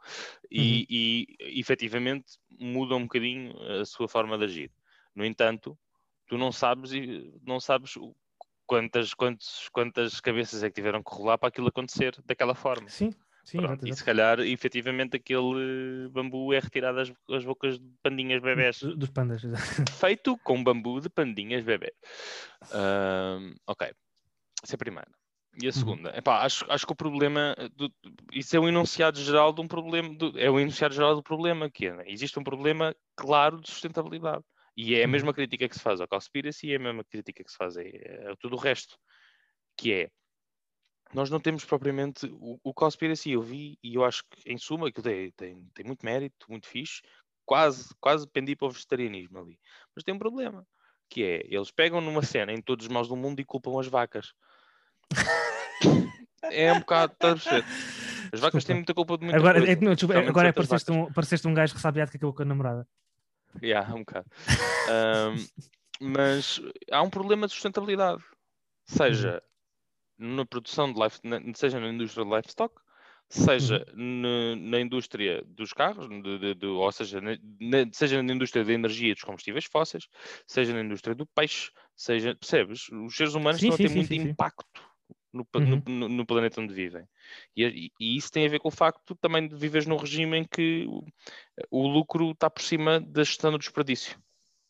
E, 0.50 0.86
e 0.90 1.60
efetivamente 1.60 2.38
mudam 2.58 2.98
um 2.98 3.02
bocadinho 3.02 3.54
a 3.80 3.84
sua 3.84 4.08
forma 4.08 4.36
de 4.38 4.44
agir. 4.44 4.70
No 5.14 5.24
entanto, 5.24 5.78
tu 6.26 6.36
não 6.38 6.52
sabes, 6.52 6.92
e- 6.92 7.32
não 7.42 7.58
sabes 7.60 7.94
quantas, 8.66 9.14
quantos, 9.14 9.68
quantas 9.72 10.20
cabeças 10.20 10.62
é 10.62 10.68
que 10.68 10.74
tiveram 10.74 11.02
que 11.02 11.14
rolar 11.14 11.38
para 11.38 11.48
aquilo 11.48 11.68
acontecer 11.68 12.14
daquela 12.24 12.54
forma. 12.54 12.88
Sim, 12.88 13.12
sim, 13.44 13.58
Pronto, 13.58 13.72
exato, 13.84 13.88
e 13.88 13.96
se 13.96 14.04
calhar, 14.04 14.40
efetivamente, 14.40 15.16
aquele 15.16 16.08
bambu 16.10 16.52
é 16.52 16.60
retirado 16.60 16.98
das, 16.98 17.12
das 17.28 17.44
bocas 17.44 17.78
de 17.78 17.88
pandinhas 18.02 18.40
bebés 18.40 18.80
Do- 18.80 18.96
Dos 18.96 19.10
pandas, 19.10 19.42
exato. 19.42 19.90
feito 19.92 20.38
com 20.38 20.62
bambu 20.62 21.00
de 21.00 21.08
pandinhas 21.08 21.64
bebê. 21.64 21.92
Ahm, 22.72 23.54
ok, 23.66 23.90
essa 24.62 24.74
é 24.74 24.76
a 24.76 24.78
primeira. 24.78 25.10
E 25.62 25.66
a 25.66 25.72
segunda, 25.72 26.16
epá, 26.16 26.44
acho, 26.44 26.64
acho 26.70 26.86
que 26.86 26.92
o 26.92 26.96
problema, 26.96 27.54
do- 27.74 27.92
isso 28.32 28.56
é 28.56 28.60
um 28.60 28.68
enunciado 28.68 29.20
geral 29.20 29.52
de 29.52 29.60
um 29.60 29.66
problema, 29.66 30.14
do- 30.14 30.38
é 30.38 30.50
um 30.50 30.60
enunciado 30.60 30.94
geral 30.94 31.14
do 31.16 31.22
problema, 31.22 31.68
que 31.68 31.86
é, 31.86 31.96
né? 31.96 32.04
existe 32.06 32.38
um 32.38 32.44
problema 32.44 32.94
claro 33.16 33.60
de 33.60 33.68
sustentabilidade. 33.68 34.44
E 34.76 34.94
é 34.94 35.02
a 35.02 35.06
Uhum. 35.06 35.10
mesma 35.12 35.34
crítica 35.34 35.68
que 35.68 35.74
se 35.74 35.82
faz 35.82 36.00
ao 36.00 36.08
Conspiracy 36.08 36.68
e 36.68 36.72
é 36.72 36.76
a 36.76 36.78
mesma 36.78 37.04
crítica 37.04 37.42
que 37.42 37.50
se 37.50 37.56
faz 37.56 37.76
a, 37.76 37.80
a 37.80 38.36
tudo 38.38 38.54
o 38.54 38.58
resto, 38.58 38.96
que 39.76 39.92
é, 39.92 40.10
nós 41.12 41.28
não 41.28 41.40
temos 41.40 41.64
propriamente, 41.64 42.26
o, 42.26 42.58
o 42.62 42.72
Conspiracy 42.72 43.32
eu 43.32 43.42
vi 43.42 43.76
e 43.82 43.96
eu 43.96 44.04
acho 44.04 44.22
que, 44.30 44.50
em 44.50 44.56
suma, 44.56 44.88
aquilo 44.88 45.02
tem, 45.04 45.30
tem, 45.32 45.68
tem 45.74 45.84
muito 45.84 46.06
mérito, 46.06 46.46
muito 46.48 46.68
fixe, 46.68 47.02
quase, 47.44 47.92
quase 48.00 48.28
pendi 48.28 48.54
para 48.54 48.68
o 48.68 48.70
vegetarianismo 48.70 49.38
ali. 49.38 49.58
Mas 49.94 50.04
tem 50.04 50.14
um 50.14 50.18
problema, 50.18 50.64
que 51.08 51.24
é, 51.24 51.42
eles 51.52 51.72
pegam 51.72 52.00
numa 52.00 52.22
cena 52.22 52.52
em 52.52 52.62
todos 52.62 52.86
os 52.86 52.92
maus 52.92 53.08
do 53.08 53.16
mundo 53.16 53.40
e 53.40 53.44
culpam 53.44 53.78
as 53.80 53.88
vacas. 53.88 54.32
é 56.42 56.72
um 56.72 56.80
bocado, 56.80 57.12
estás 57.12 57.32
a 57.32 57.36
perceber? 57.36 57.64
As 58.32 58.40
vacas 58.40 58.64
têm 58.64 58.76
muita 58.76 58.94
culpa 58.94 59.18
de 59.18 59.24
muita 59.24 59.38
Agora, 59.38 59.58
coisa. 59.58 59.72
é, 59.72 59.76
não, 59.76 59.94
desculpa, 59.94 60.18
agora 60.20 60.48
é 60.48 60.52
pareceste 60.52 60.90
um, 60.92 61.12
pareceste 61.12 61.48
um 61.48 61.54
gajo 61.54 61.74
ressabiado 61.74 62.10
que 62.10 62.16
acabou 62.16 62.34
com 62.34 62.42
a 62.42 62.46
namorada. 62.46 62.86
Yeah, 63.62 63.92
um 63.94 64.00
bocado. 64.00 64.26
Ahm, 64.88 65.46
mas 66.00 66.60
há 66.90 67.02
um 67.02 67.10
problema 67.10 67.46
de 67.46 67.52
sustentabilidade. 67.52 68.22
Seja 68.84 69.42
na 70.16 70.44
produção 70.46 70.92
de 70.92 71.00
life, 71.02 71.18
na- 71.24 71.40
seja 71.54 71.80
na 71.80 71.88
indústria 71.88 72.24
de 72.24 72.30
livestock, 72.30 72.74
seja 73.28 73.84
na, 73.94 74.56
na 74.56 74.80
indústria 74.80 75.42
dos 75.46 75.72
carros, 75.72 76.08
de- 76.08 76.38
de- 76.38 76.54
de- 76.54 76.66
ou 76.66 76.92
seja, 76.92 77.20
na, 77.20 77.36
seja 77.92 78.22
na 78.22 78.32
indústria 78.32 78.64
da 78.64 78.72
energia 78.72 79.10
e 79.10 79.14
dos 79.14 79.24
combustíveis 79.24 79.64
fósseis, 79.64 80.06
seja 80.46 80.72
na 80.72 80.80
indústria 80.80 81.14
do 81.14 81.26
peixe, 81.26 81.70
seja, 81.96 82.34
percebes? 82.34 82.88
Os 82.90 83.16
seres 83.16 83.34
humanos 83.34 83.60
Sim, 83.60 83.70
estão 83.70 83.76
sim, 83.76 83.84
a 83.84 83.88
ter 83.88 84.04
sim, 84.04 84.14
muito 84.14 84.30
impacto 84.30 84.89
no, 85.32 85.46
Uhum. 85.54 85.82
no- 85.86 86.08
no- 86.08 86.26
planeta 86.26 86.60
onde 86.60 86.74
vivem. 86.74 87.04
E, 87.56 87.90
e- 88.00 88.16
isso 88.16 88.30
tem 88.30 88.46
a 88.46 88.48
ver 88.48 88.58
com 88.58 88.68
o 88.68 88.72
facto 88.72 89.14
também 89.14 89.46
de 89.46 89.54
viveres 89.54 89.86
num 89.86 89.96
regime 89.96 90.38
em 90.38 90.44
que 90.44 90.86
o, 90.88 91.04
o 91.70 91.86
lucro 91.88 92.30
está 92.32 92.50
por 92.50 92.62
cima 92.62 93.00
da 93.00 93.22
gestão 93.22 93.52
do 93.52 93.58
desperdício. 93.58 94.18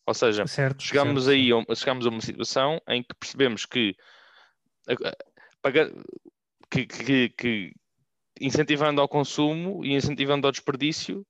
Ou 0.07 0.15
seja, 0.15 0.47
Certo. 0.47 0.83
chegamos 0.83 1.25
certo, 1.25 1.35
aí 1.37 1.51
a, 1.53 1.75
chegamos 1.75 2.07
a 2.07 2.11
uma 2.11 2.21
situação 2.21 2.81
em 2.89 3.03
que 3.03 3.15
percebemos 3.15 3.65
que, 3.67 3.95
que, 6.71 6.87
que- 6.87 7.29
que 7.31 7.73
incentivando 8.41 9.01
ao 9.01 9.09
consumo 9.09 9.85
e 9.85 9.93
incentivando 9.95 10.47
ao 10.47 10.53
desperdício 10.53 11.27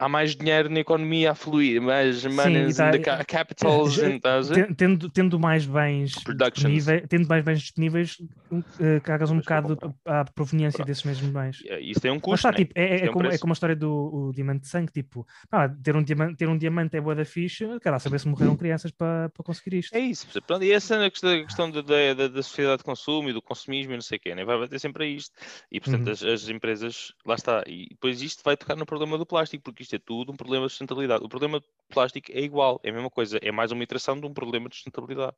há 0.00 0.08
mais 0.08 0.34
dinheiro 0.34 0.68
na 0.70 0.80
economia 0.80 1.32
a 1.32 1.34
fluir, 1.34 1.80
mais 1.80 2.24
money 2.24 2.72
tá- 2.74 2.88
in 2.88 2.92
the 2.92 2.98
ca- 2.98 3.24
capitals 3.24 3.98
and 3.98 4.18
Tendo, 4.76 5.10
tendo 5.10 5.38
mais 5.38 5.66
bens 5.66 6.12
disponíveis, 6.12 7.02
tendo 7.08 7.28
mais 7.28 7.44
bens 7.44 7.60
disponíveis, 7.60 8.16
uh, 8.50 9.00
cagas 9.04 9.30
um 9.30 9.36
Mas 9.36 9.44
para 9.44 9.60
bocado 9.60 9.94
à 10.06 10.24
proveniência 10.24 10.78
Pronto. 10.78 10.88
desses 10.88 11.04
mesmos 11.04 11.30
bens. 11.30 11.62
É, 11.66 11.78
Isso 11.80 12.00
tem 12.00 12.10
um 12.10 12.14
Mas 12.14 12.22
custo, 12.22 12.48
está, 12.48 12.50
né? 12.52 12.56
tipo, 12.58 12.72
é, 12.74 13.00
é- 13.06 13.10
um 13.10 13.12
como, 13.12 13.26
é 13.26 13.38
como 13.38 13.52
a 13.52 13.54
história 13.54 13.76
do 13.76 14.32
diamante 14.34 14.62
de 14.62 14.68
sangue, 14.68 14.90
tipo, 14.92 15.26
ah, 15.52 15.68
ter, 15.68 15.94
um 15.94 16.02
diamante, 16.02 16.36
ter 16.36 16.48
um 16.48 16.56
diamante 16.56 16.96
é 16.96 17.00
boa 17.00 17.14
da 17.14 17.24
ficha, 17.24 17.78
cara, 17.80 17.98
saber 17.98 18.18
se 18.18 18.26
morreram 18.28 18.56
crianças 18.56 18.90
para 18.90 19.28
para 19.28 19.44
conseguir 19.44 19.76
isto. 19.78 19.94
É 19.94 20.00
isso? 20.00 20.26
Pronto, 20.46 20.64
e 20.64 20.72
essa 20.72 20.96
é 20.96 21.06
a 21.06 21.10
questão, 21.10 21.70
da, 21.70 21.82
da- 21.82 22.28
da 22.28 22.42
sociedade 22.42 22.78
de 22.78 22.84
consumo 22.84 23.28
e 23.28 23.32
do 23.32 23.42
consumismo 23.42 23.92
e 23.92 23.96
não 23.96 24.02
sei 24.02 24.16
o 24.18 24.20
quê, 24.20 24.34
né? 24.34 24.44
vai 24.44 24.58
bater 24.58 24.80
sempre 24.80 25.04
a 25.04 25.06
isto. 25.06 25.34
E 25.70 25.78
portanto 25.80 26.06
Uhum. 26.06 26.12
as, 26.12 26.22
as 26.22 26.48
empresas, 26.48 27.12
lá 27.26 27.34
está, 27.34 27.62
e 27.66 27.88
depois 27.90 28.22
isto 28.22 28.42
vai 28.44 28.56
tocar 28.56 28.76
no 28.76 28.86
problema 28.86 29.18
do 29.18 29.26
plástico, 29.26 29.62
porque 29.62 29.82
isto 29.82 29.89
é 29.96 29.98
tudo 29.98 30.32
um 30.32 30.36
problema 30.36 30.66
de 30.66 30.72
sustentabilidade. 30.72 31.24
O 31.24 31.28
problema 31.28 31.60
do 31.60 31.66
plástico 31.88 32.30
é 32.32 32.40
igual, 32.40 32.80
é 32.82 32.90
a 32.90 32.92
mesma 32.92 33.10
coisa, 33.10 33.38
é 33.42 33.50
mais 33.52 33.72
uma 33.72 33.82
iteração 33.82 34.18
de 34.18 34.26
um 34.26 34.32
problema 34.32 34.68
de 34.68 34.76
sustentabilidade. 34.76 35.34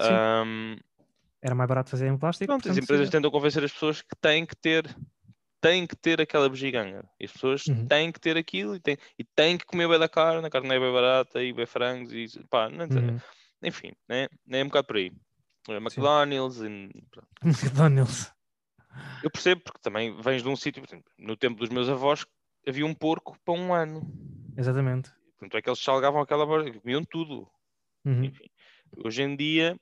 Ahm, 0.00 0.76
Era 1.42 1.54
mais 1.54 1.68
barato 1.68 1.90
fazer 1.90 2.08
em 2.08 2.16
plástico. 2.16 2.46
pronto, 2.46 2.68
as 2.70 2.76
empresas 2.76 3.10
tentam 3.10 3.30
convencer 3.30 3.64
as 3.64 3.72
pessoas 3.72 4.02
que 4.02 4.16
têm 4.20 4.46
que 4.46 4.56
ter 4.56 4.84
têm 5.60 5.86
que 5.86 5.96
ter 5.96 6.20
aquela 6.20 6.46
bugiganga. 6.46 7.08
E 7.18 7.24
as 7.24 7.32
pessoas 7.32 7.64
Uhum. 7.64 7.86
têm 7.88 8.12
que 8.12 8.20
ter 8.20 8.36
aquilo 8.36 8.76
e 8.76 8.80
têm, 8.80 8.98
e 9.18 9.24
têm 9.24 9.56
que 9.56 9.64
comer 9.64 9.88
bem 9.88 9.98
da 9.98 10.08
carne, 10.08 10.46
a 10.46 10.50
carne 10.50 10.74
é 10.74 10.78
bem 10.78 10.92
barata 10.92 11.42
e 11.42 11.54
bem 11.54 11.64
frangos 11.64 12.12
e 12.12 12.26
pá, 12.50 12.68
não. 12.68 12.84
Uhum. 12.84 13.18
enfim, 13.62 13.92
né? 14.06 14.28
é 14.50 14.62
um 14.62 14.66
bocado 14.66 14.86
por 14.86 14.96
aí. 14.96 15.10
É 15.70 15.76
McDonald's 15.76 16.60
e. 16.60 16.66
McDonald's. 17.42 18.30
Eu 19.22 19.30
percebo 19.30 19.62
porque 19.62 19.80
também 19.80 20.14
vens 20.20 20.42
de 20.42 20.48
um 20.48 20.54
sítio, 20.54 20.82
no 21.18 21.34
tempo 21.34 21.58
dos 21.58 21.70
meus 21.70 21.88
avós 21.88 22.26
havia 22.66 22.86
um 22.86 22.94
porco 22.94 23.36
para 23.44 23.54
um 23.54 23.72
ano. 23.72 24.02
Exatamente. 24.56 25.10
Portanto, 25.38 25.56
é 25.56 25.62
que 25.62 25.68
eles 25.68 25.80
salgavam 25.82 26.20
aquela 26.20 26.46
comiam 26.80 27.04
tudo. 27.04 27.48
Uhum. 28.04 28.24
Enfim, 28.24 28.46
hoje 29.04 29.22
em 29.22 29.36
dia 29.36 29.78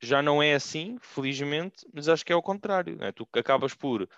já 0.00 0.22
não 0.22 0.42
é 0.42 0.54
assim, 0.54 0.96
felizmente, 1.00 1.86
mas 1.92 2.08
acho 2.08 2.24
que 2.24 2.32
é 2.32 2.36
o 2.36 2.42
contrário. 2.42 2.96
Né? 2.96 3.10
Tu 3.12 3.26
acabas 3.32 3.74
por 3.74 4.08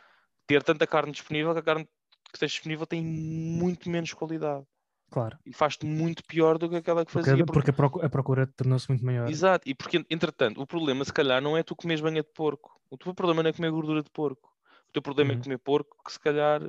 ter 0.47 0.63
tanta 0.63 0.87
carne 0.87 1.13
disponível 1.13 1.53
que 1.53 1.61
a 1.61 1.63
carne 1.63 1.89
que 2.33 2.39
tens 2.39 2.53
disponível 2.53 2.87
tem 2.87 3.03
muito 3.03 3.91
menos 3.91 4.13
qualidade 4.13 4.65
Claro. 5.11 5.37
e 5.45 5.53
faz-te 5.53 5.85
muito 5.85 6.23
pior 6.25 6.59
do 6.59 6.69
que 6.69 6.77
aquela 6.77 7.05
que 7.05 7.11
Porque, 7.13 7.29
fazia. 7.31 7.45
porque 7.47 7.71
a 7.71 7.73
procu- 7.73 8.05
a 8.05 8.09
procura 8.09 8.47
tornou-se 8.47 8.89
muito 8.89 9.05
maior. 9.05 9.29
Exato, 9.29 9.69
e 9.69 9.75
porque, 9.75 10.05
entretanto, 10.09 10.61
o 10.61 10.67
problema 10.67 11.05
se 11.05 11.13
calhar 11.13 11.43
não 11.43 11.57
é 11.57 11.63
tu 11.63 11.75
comeres 11.75 12.01
banha 12.01 12.23
de 12.23 12.29
porco. 12.33 12.79
O 12.89 12.97
teu 12.97 13.13
problema 13.15 13.43
não 13.43 13.51
é 13.51 13.53
comer 13.53 13.71
gordura 13.71 14.03
de 14.03 14.11
porco. 14.11 14.49
O 14.89 14.93
teu 14.93 15.03
problema 15.03 15.33
Uhum. 15.33 15.41
é 15.41 15.43
comer 15.43 15.59
porco 15.59 15.97
que 16.05 16.13
se 16.13 16.21
calhar 16.21 16.61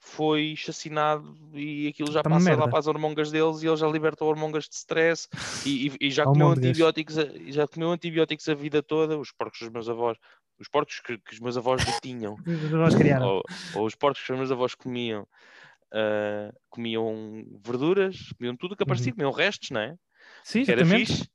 foi 0.00 0.54
chacinado 0.56 1.36
e 1.54 1.88
aquilo 1.88 2.10
já 2.12 2.22
Tá 2.22 2.30
passa 2.30 2.54
lá 2.54 2.68
para 2.68 2.78
as 2.78 2.86
hormongas 2.86 3.30
deles 3.30 3.62
e 3.62 3.66
ele 3.66 3.76
já 3.76 3.88
liberta 3.88 4.24
hormongas 4.24 4.64
de 4.68 4.74
stress 4.76 5.28
e, 5.64 5.88
e- 5.88 5.96
e 6.08 6.10
já 6.10 6.24
comeu 6.26 6.48
antibióticos 6.50 7.18
a, 7.18 7.24
já 7.50 7.66
comeu 7.68 7.90
antibióticos 7.90 8.48
a 8.48 8.54
vida 8.54 8.82
toda, 8.82 9.18
os 9.18 9.32
porcos 9.32 9.60
dos 9.60 9.70
meus 9.70 9.88
avós, 9.88 10.16
os 10.58 10.68
porcos 10.68 11.00
que, 11.00 11.18
que 11.18 11.34
os 11.34 11.40
meus 11.40 11.56
avós 11.56 11.82
tinham, 12.02 12.36
ou, 13.22 13.42
ou 13.72 13.86
os 13.86 13.94
porcos 13.94 14.22
que 14.24 14.32
os 14.32 14.38
meus 14.38 14.50
avós 14.52 14.74
comiam, 14.74 15.26
ah, 15.92 16.52
comiam 16.70 17.44
verduras, 17.64 18.32
comiam 18.38 18.56
tudo 18.56 18.72
o 18.72 18.76
que 18.76 18.82
aparecia, 18.82 19.12
Uhum. 19.12 19.16
comiam 19.16 19.32
restos, 19.32 19.70
não 19.70 19.80
é? 19.80 19.96
Sim, 20.44 20.64
que 20.64 20.72
era 20.72 20.84
fixe. 20.84 21.28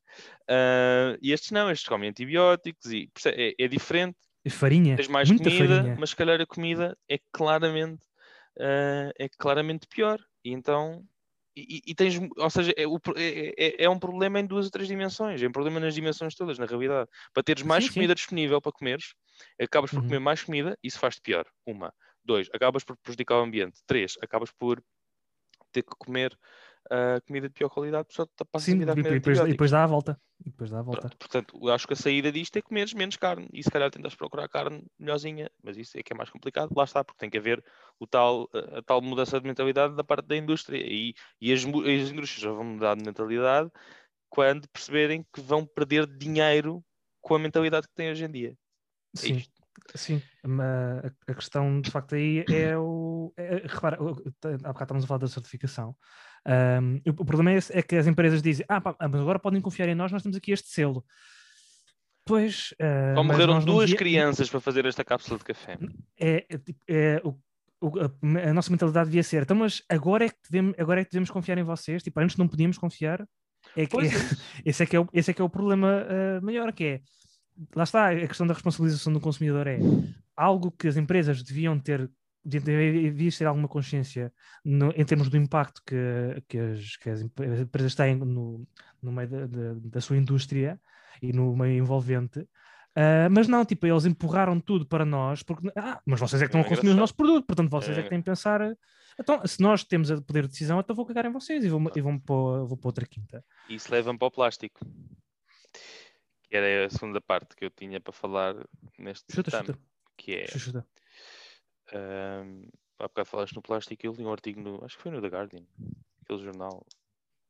Ah, 0.49 1.17
e 1.21 1.31
estes 1.31 1.51
não, 1.51 1.71
estes 1.71 1.87
comem 1.87 2.09
antibióticos 2.09 2.91
e 2.91 3.09
é, 3.27 3.53
é 3.59 3.67
diferente, 3.67 4.17
E 4.45 4.49
farinha. 4.49 4.95
tens 4.95 5.07
mais 5.07 5.31
comida, 5.31 5.81
farinha. 5.81 5.95
mas 5.99 6.09
se 6.11 6.15
calhar 6.15 6.39
a 6.41 6.45
comida 6.45 6.97
é 7.09 7.17
claramente, 7.31 8.05
ah, 8.59 9.11
é 9.19 9.29
claramente 9.29 9.87
pior. 9.87 10.19
E 10.43 10.51
então, 10.51 11.07
e, 11.55 11.81
e- 11.87 11.95
tens, 11.95 12.15
ou 12.37 12.49
seja, 12.49 12.73
é, 12.77 12.83
é- 13.17 13.53
é- 13.57 13.83
é 13.85 13.89
um 13.89 13.99
problema 13.99 14.39
em 14.39 14.45
duas 14.47 14.65
ou 14.65 14.71
três 14.71 14.87
dimensões, 14.87 15.41
é 15.41 15.47
um 15.47 15.51
problema 15.51 15.79
nas 15.79 15.93
dimensões 15.95 16.35
todas, 16.35 16.57
na 16.59 16.65
realidade. 16.65 17.09
Para 17.33 17.43
teres 17.43 17.63
mais 17.63 17.85
Sim, 17.85 17.89
sim. 17.89 17.93
comida 17.93 18.15
disponível 18.15 18.59
para 18.61 18.71
comeres, 18.71 19.13
acabas 19.61 19.91
por 19.91 20.01
Uhum. 20.01 20.03
comer 20.03 20.19
mais 20.19 20.43
comida, 20.43 20.77
isso 20.83 20.99
faz-te 20.99 21.21
pior. 21.21 21.45
Uma. 21.65 21.93
Dois, 22.23 22.49
acabas 22.53 22.83
por 22.83 22.97
prejudicar 22.97 23.37
o 23.39 23.43
ambiente. 23.43 23.81
Três, 23.85 24.15
acabas 24.21 24.51
por 24.51 24.83
ter 25.71 25.83
que 25.83 25.95
comer 25.97 26.37
ah, 26.89 27.21
comida 27.25 27.47
de 27.47 27.53
pior 27.53 27.69
qualidade, 27.69 28.07
só 28.11 28.25
te 28.25 28.45
passas 28.51 28.69
a 28.69 28.71
Sim, 28.71 28.83
a 28.83 28.95
comer 28.95 29.13
e 29.13 29.19
depois, 29.19 29.39
e 29.39 29.47
depois 29.47 29.71
dá 29.71 29.83
a 29.83 29.87
volta. 29.87 30.19
E 30.45 30.49
depois 30.49 30.69
dá 30.69 30.79
a 30.79 30.81
volta. 30.81 31.01
Pronto, 31.01 31.17
portanto, 31.17 31.69
acho 31.69 31.87
que 31.87 31.93
a 31.93 31.95
saída 31.95 32.31
disto 32.31 32.57
é 32.57 32.61
comeres 32.61 32.93
menos 32.93 33.15
carne 33.15 33.47
e 33.53 33.63
se 33.63 33.71
calhar 33.71 33.89
tentas 33.89 34.15
procurar 34.15 34.49
carne 34.49 34.85
melhorzinha, 34.99 35.49
mas 35.63 35.77
isso 35.77 35.97
é 35.97 36.03
que 36.03 36.11
é 36.13 36.15
mais 36.15 36.29
complicado. 36.29 36.71
Lá 36.75 36.83
está, 36.83 37.03
porque 37.03 37.19
tem 37.19 37.29
que 37.29 37.37
haver 37.37 37.63
o 37.99 38.05
tal, 38.05 38.49
a, 38.53 38.79
a 38.79 38.81
tal 38.83 39.01
mudança 39.01 39.39
de 39.39 39.47
mentalidade 39.47 39.95
da 39.95 40.03
parte 40.03 40.27
da 40.27 40.35
indústria 40.35 40.77
e, 40.85 41.13
e 41.39 41.53
as, 41.53 41.61
as 41.61 41.65
indústrias 42.11 42.41
já 42.41 42.51
vão 42.51 42.63
mudar 42.63 42.95
de 42.95 43.03
mentalidade 43.03 43.71
quando 44.29 44.67
perceberem 44.69 45.25
que 45.33 45.41
vão 45.41 45.65
perder 45.65 46.05
dinheiro 46.07 46.83
com 47.21 47.35
a 47.35 47.39
mentalidade 47.39 47.87
que 47.87 47.93
têm 47.93 48.11
hoje 48.11 48.25
em 48.25 48.31
dia. 48.31 48.57
É 49.17 49.19
Sim. 49.19 49.37
isto. 49.37 49.53
Sim, 49.95 50.21
a, 50.43 51.31
a 51.31 51.35
questão 51.35 51.81
de 51.81 51.89
facto 51.89 52.15
aí 52.15 52.45
é 52.49 52.77
o. 52.77 53.33
é- 53.37 53.65
repara, 53.67 53.97
há 53.97 53.99
bocado 53.99 54.83
estamos 54.83 55.03
a 55.03 55.07
falar 55.07 55.19
da 55.19 55.27
certificação. 55.27 55.95
Ahm, 56.45 56.99
o, 57.07 57.25
problema 57.25 57.51
é, 57.51 57.59
é 57.71 57.81
que 57.81 57.95
as 57.95 58.07
empresas 58.07 58.41
dizem: 58.41 58.65
ah, 58.67 58.81
pá, 58.81 58.95
mas 58.99 59.21
agora 59.21 59.39
podem 59.39 59.61
confiar 59.61 59.87
em 59.89 59.95
nós, 59.95 60.11
nós 60.11 60.21
temos 60.21 60.37
aqui 60.37 60.51
este 60.51 60.67
selo. 60.69 61.03
Pois. 62.25 62.73
ah, 62.79 63.13
Só 63.15 63.23
morreram 63.23 63.59
duas 63.59 63.93
crianças 63.93 64.49
para 64.49 64.59
fazer 64.59 64.85
esta 64.85 65.03
cápsula 65.03 65.37
de 65.37 65.45
café. 65.45 65.77
É, 66.19 66.45
é, 66.49 66.57
tipo, 66.57 66.79
é 66.87 67.21
o, 67.23 67.37
o- 67.81 67.99
a, 67.99 68.49
a 68.49 68.53
nossa 68.53 68.71
mentalidade 68.71 69.09
devia 69.09 69.23
ser: 69.23 69.43
então, 69.43 69.57
mas 69.57 69.81
agora 69.89 70.25
é 70.25 70.29
que 70.29 70.37
devemos, 70.49 70.75
agora 70.77 71.01
é 71.01 71.05
que 71.05 71.11
devemos 71.11 71.29
confiar 71.29 71.57
em 71.57 71.63
vocês? 71.63 72.03
Tipo, 72.03 72.19
antes 72.19 72.37
não 72.37 72.47
podíamos 72.47 72.77
confiar. 72.77 73.25
É 73.75 73.85
que, 73.85 73.97
é. 73.97 74.01
esse, 74.65 74.83
é 74.83 74.85
que 74.85 74.95
é 74.95 74.99
o, 74.99 75.07
esse 75.13 75.31
é 75.31 75.33
que 75.33 75.41
é 75.41 75.45
o 75.45 75.49
problema 75.49 76.05
ah, 76.09 76.41
maior, 76.41 76.71
que 76.73 76.83
é. 76.83 77.01
Lá 77.75 77.83
está, 77.83 78.09
a 78.09 78.27
questão 78.27 78.47
da 78.47 78.53
responsabilização 78.53 79.13
do 79.13 79.19
consumidor 79.19 79.67
é 79.67 79.77
algo 80.35 80.71
que 80.71 80.87
as 80.87 80.97
empresas 80.97 81.43
deviam 81.43 81.79
ter, 81.79 82.09
deviam 82.43 82.77
devia 83.13 83.31
ter 83.31 83.45
alguma 83.45 83.67
consciência 83.67 84.33
no- 84.63 84.91
em 84.95 85.05
termos 85.05 85.29
do 85.29 85.37
impacto 85.37 85.81
que, 85.85 85.95
que, 86.47 86.57
as, 86.57 86.97
que 86.97 87.09
as 87.09 87.21
empre- 87.21 87.47
as 87.47 87.59
empresas 87.61 87.95
têm 87.95 88.15
no, 88.15 88.67
no 89.01 89.11
meio 89.11 89.29
da, 89.29 89.45
da, 89.47 89.73
da 89.75 90.01
sua 90.01 90.17
indústria 90.17 90.79
e 91.21 91.31
no 91.31 91.55
meio 91.55 91.77
envolvente. 91.77 92.47
Ah, 92.95 93.27
mas 93.31 93.47
não, 93.47 93.65
tipo, 93.65 93.87
eles 93.87 94.05
empurraram 94.05 94.59
tudo 94.59 94.85
para 94.85 95.03
nós, 95.03 95.41
porque, 95.41 95.67
ah, 95.75 95.99
mas 96.05 96.19
vocês 96.19 96.41
é 96.41 96.45
que 96.45 96.49
estão 96.49 96.61
a 96.61 96.63
É 96.65 96.67
consumir 96.69 96.91
o 96.91 96.95
nosso 96.95 97.15
produto, 97.15 97.45
portanto 97.45 97.69
vocês 97.71 97.97
é, 97.97 98.01
É. 98.01 98.03
que 98.03 98.09
têm 98.09 98.19
que 98.19 98.25
pensar. 98.25 98.61
Então, 99.19 99.45
se 99.47 99.61
nós 99.61 99.83
temos 99.83 100.09
o 100.11 100.21
poder 100.21 100.43
de 100.43 100.49
decisão, 100.49 100.79
então 100.79 100.95
vou 100.95 101.05
cagar 101.05 101.25
em 101.25 101.31
vocês 101.31 101.63
e 101.63 101.69
vou, 101.69 101.81
e 101.95 102.01
vou, 102.01 102.19
pôr, 102.19 102.65
vou 102.67 102.79
outra 102.83 103.05
quinta. 103.05 103.43
E 103.69 103.75
isso 103.75 103.91
leva-me 103.91 104.17
para 104.19 104.27
o 104.27 104.31
plástico. 104.31 104.79
Que 106.49 106.57
era 106.57 106.85
a 106.85 106.89
segunda 106.89 107.19
parte 107.19 107.55
que 107.55 107.65
eu 107.65 107.69
tinha 107.71 107.99
para 107.99 108.13
falar 108.13 108.55
neste 108.99 109.33
Chuta, 109.33 109.49
chuta, 109.51 109.79
que 110.15 110.35
é 110.35 110.47
chuta, 110.47 110.85
Ahm, 111.93 112.67
há 112.99 113.03
bocado 113.07 113.27
falaste 113.29 113.55
no 113.55 113.61
plástico, 113.61 114.05
eu 114.05 114.13
li 114.13 114.23
um 114.23 114.31
artigo 114.31 114.59
no, 114.61 114.83
acho 114.83 114.95
que 114.97 115.03
foi 115.03 115.11
no 115.11 115.21
The 115.21 115.27
Guardian, 115.27 115.63
aquele 116.23 116.43
jornal, 116.43 116.85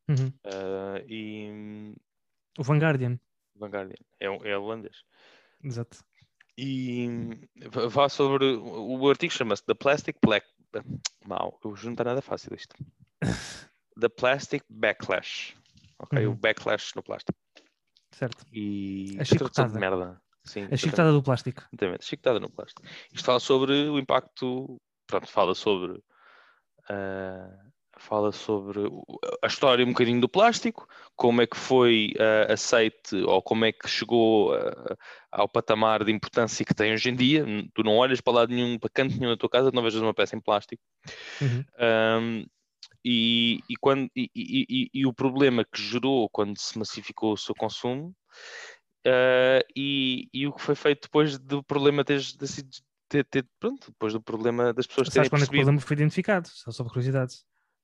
Uhum. 0.08 0.32
ah, 0.44 1.02
e 1.08 1.94
O 2.58 2.62
Vanguardian, 2.62 3.18
Vanguardian, 3.56 3.96
é, 4.20 4.30
um- 4.30 4.44
é 4.44 4.56
holandês. 4.56 5.02
exato. 5.62 6.04
E 6.56 7.08
fala 7.90 8.08
sobre, 8.08 8.44
o, 8.56 8.98
o 9.00 9.08
artigo 9.10 9.32
chama-se 9.32 9.64
The 9.64 9.74
Plastic 9.74 10.16
Black, 10.24 10.46
mal, 11.26 11.58
eu 11.64 11.70
não 11.84 11.92
está 11.92 12.04
nada 12.04 12.22
fácil 12.22 12.54
isto. 12.54 12.76
The 13.98 14.08
Plastic 14.08 14.64
Backlash, 14.68 15.56
ok, 15.98 16.26
o 16.26 16.30
Uhum. 16.30 16.36
backlash 16.36 16.94
no 16.96 17.02
plástico. 17.02 17.38
Certo. 18.12 18.44
E 18.52 19.16
A 19.20 19.24
tradução 19.24 19.66
de 19.66 19.72
chicotada. 19.72 19.78
merda. 19.80 20.22
Sim, 20.44 20.68
A 20.70 20.76
chicotada 20.76 21.12
do 21.12 21.22
plástico. 21.22 21.62
Exatamente, 21.72 22.04
chicotada 22.04 22.38
no 22.40 22.50
plástico. 22.50 22.82
Isto 23.12 23.24
fala 23.24 23.40
sobre 23.40 23.72
o 23.88 23.98
impacto, 23.98 24.76
pronto, 25.06 25.26
fala 25.26 25.54
sobre 25.54 26.02
ah, 26.88 27.50
fala 27.96 28.32
sobre 28.32 28.80
a 29.42 29.46
história 29.46 29.84
um 29.84 29.88
bocadinho 29.88 30.20
do 30.20 30.28
plástico, 30.28 30.86
como 31.16 31.40
é 31.40 31.46
que 31.46 31.56
foi 31.56 32.12
ah, 32.18 32.52
aceite 32.52 33.16
ou 33.16 33.40
como 33.42 33.64
é 33.64 33.72
que 33.72 33.88
chegou 33.88 34.52
ah, 34.54 34.96
ao 35.32 35.48
patamar 35.48 36.04
de 36.04 36.12
importância 36.12 36.64
que 36.64 36.74
tem 36.74 36.92
hoje 36.92 37.08
em 37.08 37.16
dia. 37.16 37.44
Tu 37.72 37.82
não 37.82 37.96
olhas 37.96 38.20
para 38.20 38.34
lado 38.34 38.54
nenhum, 38.54 38.78
para 38.78 38.90
canto 38.90 39.16
nenhum 39.16 39.30
na 39.30 39.36
tua 39.36 39.48
casa, 39.48 39.70
não 39.72 39.82
vejas 39.82 40.02
uma 40.02 40.14
peça 40.14 40.36
em 40.36 40.40
plástico. 40.40 40.82
Uhum. 41.40 41.64
Um, 41.80 42.46
e, 43.04 43.60
e, 43.68 43.76
quando, 43.76 44.10
e- 44.16 44.30
e- 44.34 44.90
e 44.92 45.06
o 45.06 45.12
problema 45.12 45.64
que 45.64 45.80
gerou 45.80 46.28
quando 46.30 46.58
se 46.58 46.78
massificou 46.78 47.32
o 47.32 47.36
seu 47.36 47.54
consumo 47.54 48.14
uh, 49.06 49.64
e, 49.76 50.28
e 50.32 50.46
o 50.46 50.52
que 50.52 50.62
foi 50.62 50.74
feito 50.74 51.02
depois 51.02 51.38
do 51.38 51.62
problema 51.62 52.04
ter, 52.04 52.20
ter 52.36 52.46
sido 52.46 52.68
ter, 53.08 53.24
ter- 53.24 53.46
pronto, 53.60 53.88
depois 53.88 54.12
do 54.12 54.20
problema 54.20 54.72
das 54.72 54.86
pessoas 54.86 55.08
terem 55.08 55.28
Sabes 55.28 55.30
quando 55.30 55.42
é 55.42 55.46
que 55.46 55.52
o 55.54 55.58
problema 55.58 55.80
foi 55.80 55.94
identificado? 55.96 56.48
Só 56.48 56.70
sobre 56.70 56.92
curiosidade. 56.92 57.34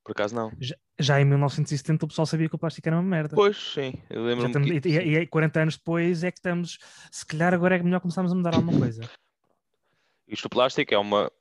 Por 0.03 0.11
acaso 0.13 0.33
não. 0.33 0.51
Já, 0.59 0.75
já 0.99 1.21
em 1.21 1.25
1970 1.25 2.05
o 2.05 2.07
pessoal 2.07 2.25
sabia 2.25 2.49
que 2.49 2.55
o 2.55 2.59
plástico 2.59 2.87
era 2.89 2.97
uma 2.97 3.03
merda. 3.03 3.35
Pois, 3.35 3.55
sim. 3.55 3.93
Eu 4.09 4.23
Já 4.23 4.27
lembro-me 4.29 4.47
estamos- 4.67 4.81
que- 4.81 4.89
e, 4.89 4.97
e, 4.97 5.17
e 5.19 5.27
40 5.27 5.61
anos 5.61 5.77
depois 5.77 6.23
é 6.23 6.31
que 6.31 6.39
estamos. 6.39 6.79
Se 7.11 7.25
calhar 7.25 7.53
agora 7.53 7.75
é 7.77 7.83
melhor 7.83 7.99
começarmos 8.01 8.31
a 8.31 8.35
mudar 8.35 8.55
alguma 8.55 8.77
coisa. 8.79 9.01
Isto 10.27 10.45
o 10.45 10.49
plástico 10.49 10.93
é 10.93 10.97
uma 10.97 11.31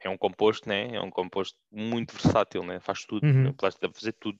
é 0.00 0.08
um 0.08 0.16
composto, 0.18 0.68
né? 0.68 0.96
É 0.96 1.00
um 1.00 1.10
composto 1.10 1.56
muito 1.70 2.12
versátil, 2.14 2.64
né? 2.64 2.80
Faz 2.80 3.04
tudo. 3.04 3.24
Uhum. 3.26 3.44
né? 3.44 3.50
O 3.50 3.54
plástico 3.54 3.86
deve 3.86 3.94
fazer 3.98 4.12
tudo. 4.14 4.38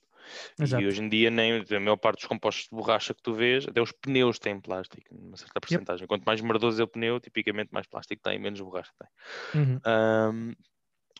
Exato. 0.59 0.83
E 0.83 0.87
hoje 0.87 1.03
em 1.03 1.09
dia 1.09 1.31
nem 1.31 1.61
a 1.61 1.81
maior 1.81 1.97
parte 1.97 2.21
dos 2.21 2.29
compostos 2.29 2.65
de 2.65 2.71
borracha 2.71 3.15
que 3.15 3.23
tu 3.23 3.33
vês, 3.35 3.67
até 3.67 3.81
os 3.81 3.93
pneus 3.93 4.39
têm 4.39 4.61
plástico, 4.61 5.15
numa 5.15 5.37
certa 5.37 5.61
porcentagem. 5.61 6.07
Quanto 6.07 6.25
mais 6.25 6.41
merdoso 6.41 6.81
é 6.81 6.85
o 6.85 6.89
pneu, 6.89 7.21
tipicamente 7.21 7.71
mais 7.73 7.87
plástico 7.87 8.23
tem, 8.23 8.39
menos 8.39 8.61
borracha 8.61 8.93
tem. 8.99 9.63
Uhum. 9.63 9.81
Ahm, 9.85 10.53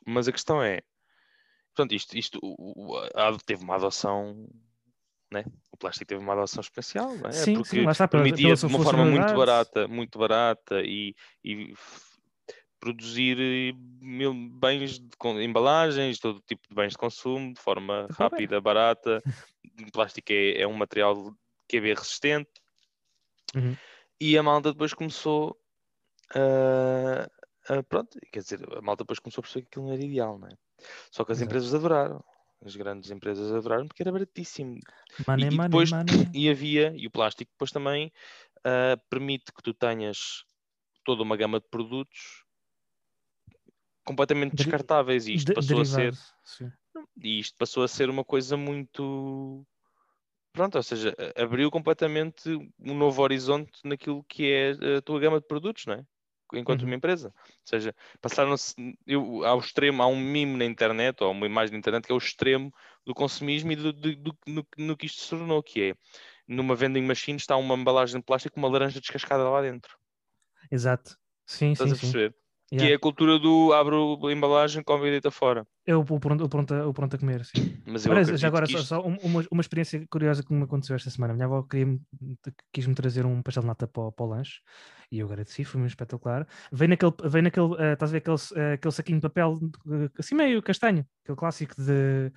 mas 0.07 0.29
a 0.29 0.33
questão 0.33 0.63
é, 0.63 0.83
portanto, 1.75 1.95
isto, 1.95 2.17
isto 2.17 2.39
o- 2.43 2.97
o- 2.97 3.39
teve 3.45 3.63
uma 3.63 3.77
adoção, 3.77 4.49
né? 5.33 5.45
O 5.71 5.77
plástico 5.77 6.07
teve 6.07 6.23
uma 6.23 6.33
adoção 6.35 6.61
especial, 6.61 7.15
é? 7.27 7.33
Sim, 7.33 7.55
Porque 7.55 7.69
sim, 7.71 7.89
está, 7.89 8.07
permitia 8.09 8.55
de 8.55 8.67
uma 8.67 8.79
forma 8.83 9.05
muito 9.05 9.35
barata, 9.35 9.89
muito 9.89 10.19
barata 10.19 10.83
e, 10.83 11.15
e 11.43 11.73
produzir 12.83 13.39
eh, 13.39 13.73
mil 14.01 14.35
bens 14.35 14.99
de 14.99 15.07
embalagens, 15.45 16.19
todo 16.19 16.41
tipo 16.41 16.69
de 16.69 16.75
bens 16.75 16.91
de 16.91 16.99
consumo 16.99 17.55
de 17.55 17.61
forma 17.61 18.09
Tá 18.09 18.09
bem. 18.09 18.17
rápida, 18.19 18.61
barata. 18.61 19.23
O 19.89 19.93
plástico 19.93 20.33
é, 20.33 20.61
é 20.63 20.67
um 20.67 20.75
material 20.75 21.33
que 21.69 21.77
é 21.77 21.81
bem 21.81 21.95
resistente. 21.95 22.51
Uhum. 23.55 23.77
E 24.21 24.37
a 24.37 24.43
malta 24.43 24.73
depois 24.73 24.93
começou 24.93 25.57
a, 26.35 27.29
a- 27.73 27.83
pronto, 27.85 28.19
quer 28.33 28.41
dizer, 28.41 28.61
a 28.77 28.83
malta 28.83 29.05
depois 29.05 29.19
começou 29.21 29.41
a 29.41 29.43
perceber 29.43 29.63
que 29.63 29.69
aquilo 29.69 29.87
não 29.87 29.93
era 29.95 30.05
ideal, 30.05 30.39
não 30.39 30.49
é? 30.49 30.57
Só 31.11 31.25
que 31.25 31.33
as 31.33 31.39
Exato. 31.39 31.47
empresas 31.49 31.75
adoraram. 31.75 32.23
As 32.65 32.77
grandes 32.77 33.11
empresas 33.11 33.51
adoraram 33.53 33.87
porque 33.89 34.03
era 34.03 34.13
baratíssimo. 34.13 34.79
Money, 35.27 35.47
e 35.47 35.51
money, 35.51 35.69
depois- 35.69 35.91
money. 35.93 36.07
E 36.35 36.51
havia, 36.51 36.93
e 36.97 37.07
o 37.07 37.11
plástico 37.11 37.51
depois 37.53 37.71
também 37.71 38.13
ah, 38.65 38.97
permite 39.09 39.53
que 39.53 39.63
tu 39.63 39.73
tenhas 39.73 40.45
toda 41.05 41.23
uma 41.23 41.37
gama 41.37 41.59
de 41.61 41.67
produtos 41.69 42.42
completamente 44.05 44.55
descartáveis 44.57 45.27
e 45.27 45.35
isto 45.35 45.51
De- 45.51 45.53
passou 45.53 45.81
a 45.81 45.85
ser 45.85 46.15
derivado, 46.15 46.19
sim. 46.45 46.73
e 47.23 47.39
isto 47.41 47.57
passou 47.57 47.83
a 47.85 47.89
ser 47.89 48.11
uma 48.11 48.25
coisa 48.25 48.57
muito 48.57 49.67
pronto, 50.53 50.77
ou 50.77 50.83
seja, 50.83 51.15
abriu 51.37 51.71
completamente 51.71 52.51
um 52.81 52.95
novo 52.95 53.23
horizonte 53.23 53.81
naquilo 53.85 54.25
que 54.25 54.51
é 54.51 54.97
a 54.99 55.03
tua 55.03 55.21
gama 55.21 55.41
de 55.41 55.47
produtos, 55.47 55.87
não 55.87 55.95
é? 55.97 56.05
Enquanto 56.55 56.83
Uhum. 56.83 56.87
uma 56.87 56.95
empresa. 56.97 57.29
Ou 57.39 57.53
seja, 57.67 57.95
passaram-se 58.21 58.75
ao 59.47 59.59
extremo, 59.59 60.03
há 60.03 60.07
um 60.07 60.17
meme 60.17 60.57
na 60.59 60.65
internet, 60.67 61.23
ou 61.25 61.33
uma 61.33 61.47
imagem 61.47 61.73
na 61.73 61.79
internet, 61.79 62.07
que 62.07 62.13
é 62.13 62.15
o 62.15 62.19
extremo 62.19 62.73
do 63.07 63.15
consumismo 63.15 63.73
e 63.73 63.77
do, 63.77 63.93
do- 63.93 64.17
do- 64.17 64.39
no, 64.47 64.67
no 64.79 64.97
que 64.97 65.07
isto 65.07 65.23
se 65.23 65.31
tornou, 65.31 65.63
que 65.63 65.83
é 65.93 65.95
numa 66.49 66.75
vending 66.77 67.03
machine 67.03 67.39
está 67.39 67.57
uma 67.57 67.75
embalagem 67.77 68.21
de 68.21 68.27
plástico 68.27 68.55
com 68.55 68.61
uma 68.61 68.71
laranja 68.71 69.01
descascada 69.01 69.49
lá 69.49 69.63
dentro. 69.63 69.97
Exato. 70.71 71.17
Sim, 71.47 71.75
Estás 71.75 71.93
sim, 71.93 71.93
a 71.93 71.97
sim. 71.97 72.19
Perceber? 72.73 72.79
Que 72.79 72.85
Yeah. 72.85 72.93
é 72.93 72.97
a 72.97 72.99
cultura 72.99 73.39
do 73.39 73.73
abro 73.73 74.19
a 74.27 74.33
embalagem, 74.33 74.83
come 74.83 75.09
e 75.09 75.11
deita 75.11 75.31
fora. 75.31 75.67
É 75.87 75.95
o, 75.95 76.05
pronto, 76.05 76.45
o, 76.45 76.49
pronto, 76.49 76.73
a- 76.75 76.87
o 76.89 76.93
pronto 76.93 77.17
a 77.17 77.19
comer, 77.19 77.45
sim. 77.45 77.53
Mas 77.87 78.07
eu 78.07 78.13
acredito 78.13 78.37
já 78.39 78.49
agora, 78.49 78.67
só, 78.67 78.79
isto- 78.79 78.87
só 78.89 79.01
um- 79.07 79.19
uma, 79.23 79.45
uma 79.51 79.61
experiência 79.61 80.05
curiosa 80.11 80.43
que 80.43 80.53
me 80.55 80.63
aconteceu 80.65 80.97
esta 80.97 81.11
semana. 81.11 81.33
A 81.33 81.37
minha 81.37 81.47
avó 81.47 81.63
queria 81.63 81.99
quis-me 82.73 82.95
trazer 82.95 83.27
um 83.27 83.43
pastel 83.43 83.63
de 83.63 83.67
nata 83.69 83.87
para, 83.87 84.03
o- 84.05 84.13
para 84.13 84.25
o 84.25 84.29
lanche 84.29 84.61
e 85.11 85.19
eu 85.19 85.27
agradeci, 85.27 85.65
foi 85.65 85.79
muito 85.81 85.91
espetacular. 85.91 86.47
Veio 86.73 86.89
naquele, 86.89 87.13
veio 87.25 87.43
naquele 87.45 87.75
eh, 87.79 87.93
estás 87.93 88.11
a 88.11 88.13
ver 88.13 88.19
aquele, 88.19 88.37
eh, 88.57 88.73
aquele 88.75 88.93
saquinho 88.93 89.19
de 89.19 89.23
papel 89.23 89.61
eh, 89.91 90.11
assim 90.19 90.35
meio 90.35 90.63
castanho, 90.63 91.05
aquele 91.23 91.37
clássico 91.37 91.75
de. 91.77 92.33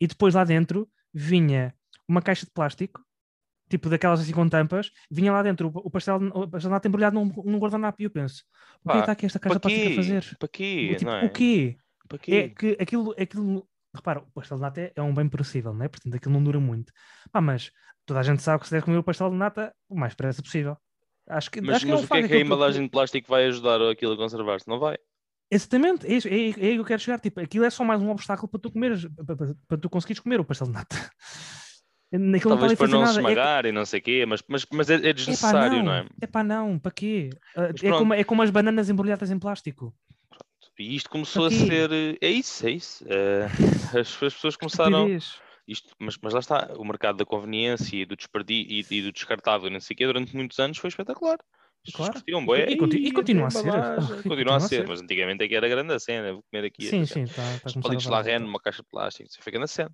E 0.00 0.06
depois 0.06 0.34
lá 0.34 0.44
dentro 0.44 0.88
vinha 1.12 1.74
uma 2.08 2.22
caixa 2.22 2.46
de 2.46 2.52
plástico, 2.52 3.02
tipo 3.68 3.88
daquelas 3.88 4.20
assim 4.20 4.32
com 4.32 4.48
tampas, 4.48 4.90
vinha 5.10 5.32
lá 5.32 5.42
dentro 5.42 5.70
o, 5.74 5.90
pastel, 5.90 6.16
o 6.18 6.68
nata 6.68 6.88
embrulhado 6.88 7.14
num, 7.14 7.26
num 7.44 7.58
guardanapo 7.58 8.00
e 8.00 8.04
eu 8.04 8.10
penso: 8.10 8.44
o 8.84 8.90
que 8.90 8.96
é 8.96 9.00
está 9.00 9.12
aqui 9.12 9.26
esta 9.26 9.38
caixa 9.38 9.60
plástico 9.60 9.88
a 9.88 9.90
fazer? 9.90 10.36
Para 10.38 10.48
quê? 10.48 10.94
Tipo, 10.96 11.10
é? 11.10 11.24
o 11.24 11.30
quê? 11.30 11.76
Para 12.08 12.18
quê? 12.18 12.32
É 12.34 12.48
que 12.48 12.76
aquilo, 12.80 13.14
aquilo, 13.18 13.68
repara, 13.94 14.20
o 14.20 14.30
pastel 14.32 14.56
de 14.58 14.62
nata 14.62 14.80
é- 14.80 14.92
é 14.94 15.02
um 15.02 15.14
bem 15.14 15.28
perecível, 15.28 15.74
né? 15.74 15.88
Portanto, 15.88 16.14
aquilo 16.14 16.34
não 16.34 16.42
dura 16.44 16.60
muito. 16.60 16.92
Pá, 17.32 17.40
mas 17.40 17.70
toda 18.04 18.20
a 18.20 18.22
gente 18.22 18.42
sabe 18.42 18.60
que 18.60 18.66
se 18.68 18.72
deve 18.72 18.84
comer 18.84 18.98
o 18.98 19.02
pastel 19.02 19.30
de 19.30 19.36
nata 19.36 19.74
o 19.88 19.98
mais 19.98 20.12
depressa 20.12 20.42
possível. 20.42 20.76
Acho 21.28 21.50
que, 21.50 21.60
Mas, 21.60 21.76
acho 21.76 21.86
que 21.86 21.90
mas 21.90 22.00
é 22.00 22.02
um 22.02 22.06
o 22.06 22.08
que 22.08 22.16
é 22.18 22.28
que 22.28 22.34
a 22.34 22.38
embalagem 22.40 22.82
de 22.84 22.88
plástico 22.90 23.28
vai 23.28 23.46
ajudar 23.46 23.82
aquilo 23.82 24.12
a 24.12 24.16
conservar-se? 24.16 24.68
Não 24.68 24.78
vai. 24.78 24.96
Exatamente, 25.50 26.06
é, 26.06 26.12
isso, 26.12 26.28
é, 26.28 26.32
é 26.32 26.34
aí 26.36 26.52
que 26.54 26.78
eu 26.78 26.84
quero 26.84 27.00
chegar. 27.00 27.20
Tipo, 27.20 27.40
aquilo 27.40 27.64
é 27.64 27.70
só 27.70 27.84
mais 27.84 28.00
um 28.02 28.10
obstáculo 28.10 28.48
para 28.48 28.60
tu 28.60 28.70
comeres, 28.70 29.06
para, 29.24 29.36
para- 29.36 29.54
para 29.68 29.78
tu 29.78 29.88
conseguires 29.90 30.20
comer 30.20 30.40
o 30.40 30.44
pastel 30.44 30.66
de 30.68 30.72
nata. 30.72 30.96
Naquilo 32.12 32.50
não 32.54 32.58
Talvez 32.60 32.78
para 32.78 32.88
não 32.88 33.00
nada. 33.00 33.12
se 33.12 33.18
É, 33.18 33.20
esmagar 33.20 33.66
e 33.66 33.72
não 33.72 33.84
sei 33.84 34.00
o 34.00 34.02
quê, 34.02 34.24
mas, 34.26 34.42
mas, 34.48 34.66
mas 34.72 34.90
é, 34.90 34.94
é 34.94 34.98
Epá, 34.98 35.12
desnecessário, 35.12 35.82
não, 35.82 35.92
é? 35.92 36.06
Epá, 36.22 36.44
não, 36.44 36.78
para 36.78 36.92
quê? 36.92 37.30
Ah, 37.56 37.68
Mas 37.72 37.82
é, 37.82 37.88
pronto. 37.88 37.98
como, 37.98 38.14
é 38.14 38.24
como 38.24 38.42
as 38.42 38.50
bananas 38.50 38.88
embrulhadas 38.88 39.30
em 39.30 39.38
plástico. 39.38 39.94
E 40.78 40.94
isto 40.94 41.08
começou 41.10 41.46
a 41.46 41.48
quê? 41.50 41.66
ser. 41.66 41.90
eh, 41.92 42.18
É 42.20 42.30
isso, 42.30 42.66
é 42.66 42.70
isso. 42.70 43.04
Eh, 43.08 43.46
as, 44.00 44.22
as 44.22 44.34
pessoas 44.34 44.56
começaram. 44.56 45.08
Isto, 45.66 45.92
mas, 45.98 46.16
mas 46.22 46.32
lá 46.32 46.38
está, 46.38 46.72
o 46.76 46.84
mercado 46.84 47.16
da 47.16 47.24
conveniência 47.24 47.96
e 47.96 48.04
do, 48.04 48.14
desperdi, 48.14 48.66
e, 48.68 48.86
e 48.88 49.02
do 49.02 49.10
descartável 49.10 49.66
e 49.66 49.72
não 49.72 49.80
sei 49.80 49.94
o 49.94 49.96
quê, 49.96 50.06
durante 50.06 50.36
muitos 50.36 50.58
anos 50.60 50.78
foi 50.78 50.88
espetacular. 50.88 51.38
Claro. 51.92 52.12
curtiam 52.12 52.40
E- 52.56 52.72
e 52.72 52.76
conti- 52.76 52.96
e 52.98 53.04
"Ei, 53.06 53.12
continua 53.12 53.46
a 53.46 53.50
ser." 53.50 53.66
embalagem." 53.66 53.82
E 54.24 54.28
Continua 54.28 54.56
a 54.56 54.60
ser, 54.60 54.68
ser. 54.68 54.86
mas 54.86 55.00
antigamente 55.00 55.42
é 55.42 55.48
que 55.48 55.54
era 55.56 55.68
grande 55.68 55.92
a 55.92 55.98
cena, 55.98 56.32
vou 56.34 56.42
comer 56.50 56.66
aqui. 56.66 56.84
Sim, 56.86 57.04
sim, 57.04 57.26
tá 57.26 57.42
a 57.64 57.68
Os 57.68 57.74
palitos 57.74 58.06
Larraine 58.06 58.38
volta. 58.40 58.46
numa 58.46 58.60
caixa 58.60 58.82
de 58.82 58.88
plástico, 58.88 59.28
isso 59.28 59.42
fica 59.42 59.58
na 59.58 59.66
cena. 59.66 59.90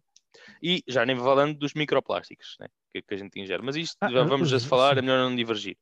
E 0.62 0.82
já 0.88 1.04
nem 1.04 1.16
falando 1.16 1.56
dos 1.58 1.74
microplásticos 1.74 2.56
né, 2.60 2.68
que, 2.92 3.02
que 3.02 3.14
a 3.14 3.16
gente 3.16 3.38
ingere. 3.40 3.62
Mas 3.62 3.76
isto 3.76 3.96
Ah, 4.00 4.10
já 4.10 4.24
vamos 4.24 4.52
a 4.52 4.56
os- 4.56 4.64
falar, 4.64 4.98
é 4.98 5.02
melhor 5.02 5.18
não 5.28 5.34
divergir. 5.36 5.76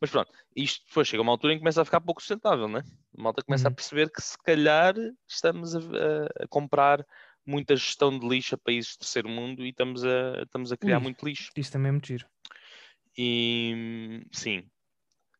Mas 0.00 0.10
pronto, 0.10 0.30
isto 0.54 0.84
depois 0.86 1.08
chega 1.08 1.22
uma 1.22 1.32
altura 1.32 1.52
em 1.52 1.56
que 1.56 1.60
começa 1.60 1.82
a 1.82 1.84
ficar 1.84 2.00
pouco 2.00 2.20
sustentável, 2.20 2.68
né? 2.68 2.82
A 3.18 3.22
malta 3.22 3.42
começa 3.42 3.68
a 3.68 3.70
Uhum. 3.70 3.74
perceber 3.74 4.10
que 4.10 4.20
se 4.22 4.36
calhar 4.44 4.94
estamos 5.28 5.74
a, 5.74 5.78
a- 5.80 6.44
a 6.44 6.48
comprar 6.48 7.04
muita 7.44 7.76
gestão 7.76 8.18
de 8.18 8.26
lixo 8.28 8.54
a 8.54 8.58
países 8.58 8.92
de 8.92 8.98
terceiro 8.98 9.28
mundo 9.28 9.64
e 9.64 9.70
estamos 9.70 10.04
a, 10.04 10.42
estamos 10.42 10.72
a 10.72 10.76
criar 10.76 10.96
Ui. 10.98 11.02
muito 11.02 11.24
lixo. 11.24 11.50
Isto 11.56 11.72
também 11.72 11.88
é 11.88 11.92
muito 11.92 12.06
giro. 12.08 12.26
E 13.18 14.24
sim, 14.32 14.68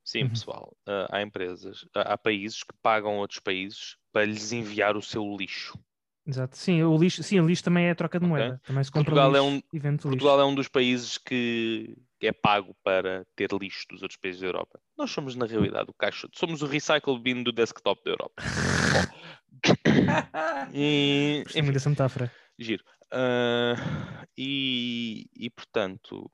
sim, 0.04 0.22
Uhum. 0.22 0.28
pessoal, 0.30 0.76
ah, 0.86 1.06
há 1.10 1.22
empresas, 1.22 1.84
há 1.94 2.14
há 2.14 2.18
países 2.18 2.62
que 2.62 2.74
pagam 2.82 3.18
outros 3.18 3.40
países 3.40 3.96
para 4.12 4.24
lhes 4.24 4.52
enviar 4.52 4.96
o 4.96 5.02
seu 5.02 5.24
lixo. 5.36 5.78
Exato. 6.26 6.56
Sim, 6.56 6.82
o 6.82 6.96
lixo, 6.98 7.22
sim, 7.22 7.38
o 7.38 7.46
lixo 7.46 7.62
também 7.62 7.86
é 7.86 7.94
troca 7.94 8.18
de 8.18 8.26
moeda. 8.26 8.60
Também 8.64 8.82
se 8.82 8.90
compra 8.90 9.14
Portugal 9.14 9.36
é 9.36 9.40
lixo 9.40 9.56
um- 9.74 9.78
vende 9.78 9.94
lixo. 9.96 10.08
Portugal 10.08 10.40
é 10.40 10.44
um 10.44 10.54
dos 10.54 10.68
países 10.68 11.18
que 11.18 11.96
é 12.20 12.32
pago 12.32 12.74
para 12.82 13.24
ter 13.36 13.52
lixo 13.52 13.86
dos 13.88 14.02
outros 14.02 14.18
países 14.18 14.40
da 14.40 14.46
Europa. 14.48 14.80
Nós 14.98 15.10
somos, 15.10 15.36
na 15.36 15.46
realidade, 15.46 15.88
o 15.90 15.94
caixa. 15.94 16.28
Somos 16.34 16.62
o 16.62 16.66
recycle 16.66 17.18
bin 17.20 17.42
do 17.44 17.52
desktop 17.52 18.02
da 18.04 18.10
Europa. 18.10 18.42
e, 20.74 21.42
Gostei 21.44 21.62
muito 21.62 21.74
dessa 21.74 21.90
metáfora. 21.90 22.32
giro. 22.58 22.82
Ah, 23.12 24.26
e, 24.36 25.26
e, 25.36 25.48
portanto. 25.50 26.28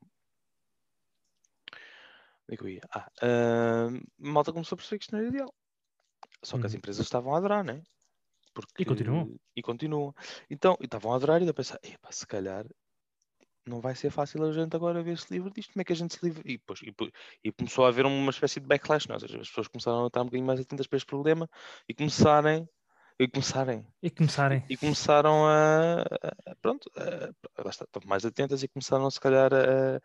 Onde 2.49 2.55
é 2.55 2.57
que 2.57 2.63
eu 2.65 2.69
ia? 2.69 2.81
Ah, 2.95 3.11
a 3.21 3.91
malta 4.19 4.53
começou 4.53 4.75
a 4.75 4.79
perceber 4.79 4.99
que 4.99 5.05
isto 5.05 5.13
não 5.13 5.21
era 5.21 5.29
ideal. 5.29 5.55
Só 6.43 6.59
que 6.59 6.67
as 6.67 6.73
Uhum. 6.73 6.79
empresas 6.79 7.05
estavam 7.07 7.35
a 7.35 7.39
adorar, 7.39 7.65
né? 7.65 7.83
Porque... 8.55 8.85
continuam. 8.85 9.35
E 9.57 9.63
continuam. 9.63 10.15
Então, 10.51 10.77
e 10.81 10.85
estavam 10.85 11.13
a 11.13 11.17
adorar 11.17 11.41
e 11.43 11.45
eu 11.47 11.51
a 11.51 11.55
pensar, 11.55 11.79
epá, 11.83 12.11
se 12.13 12.27
calhar 12.27 12.67
não 13.67 13.81
vai 13.81 13.95
ser 13.95 14.11
fácil 14.11 14.43
a 14.45 14.53
gente 14.53 14.75
agora 14.75 15.03
ver 15.03 15.19
se 15.19 15.33
livre 15.33 15.53
disto. 15.53 15.73
Como 15.73 15.83
é 15.83 15.85
que 15.85 15.93
a 15.93 15.97
gente 15.97 16.15
se 16.15 16.25
livra? 16.25 16.43
E, 16.45 16.59
depois, 16.59 16.81
e, 16.83 16.93
e 17.45 17.53
começou 17.53 17.85
a 17.85 17.89
haver 17.89 18.05
uma 18.07 18.31
espécie 18.31 18.61
de 18.61 18.67
backlash, 18.67 19.07
não? 19.09 19.15
é? 19.15 19.17
Ou 19.17 19.21
seja, 19.21 19.41
as 19.41 19.49
pessoas 19.49 19.69
começaram 19.69 20.05
a 20.05 20.07
estar 20.09 20.21
um 20.21 20.25
bocadinho 20.25 20.47
mais 20.47 20.61
atentas 20.61 20.87
para 20.87 20.97
este 20.97 21.07
problema 21.07 21.49
e 21.89 21.95
começarem. 21.95 22.69
E 23.21 23.29
começarem 23.29 23.87
E 24.03 24.11
começarem. 24.11 24.65
e 24.69 24.77
começaram 24.77 25.47
a, 25.47 26.03
a- 26.03 26.57
pronto, 26.61 26.91
a, 26.97 27.63
lá 27.63 27.71
está, 27.71 27.85
estão 27.85 28.03
mais 28.07 28.25
atentas 28.25 28.63
e 28.63 28.69
começaram 28.69 29.09
se 29.11 29.21
calhar 29.21 29.53
a, 29.55 30.01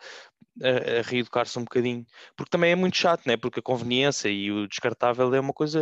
a, 0.63 0.99
a 0.99 1.01
reeducar-se 1.03 1.57
um 1.59 1.63
bocadinho, 1.63 2.05
porque 2.35 2.49
também 2.49 2.71
é 2.71 2.75
muito 2.75 2.97
chato, 2.97 3.25
né? 3.25 3.37
porque 3.37 3.59
a 3.59 3.63
conveniência 3.63 4.29
e 4.29 4.51
o 4.51 4.67
descartável 4.67 5.33
é 5.33 5.39
uma 5.39 5.53
coisa, 5.53 5.79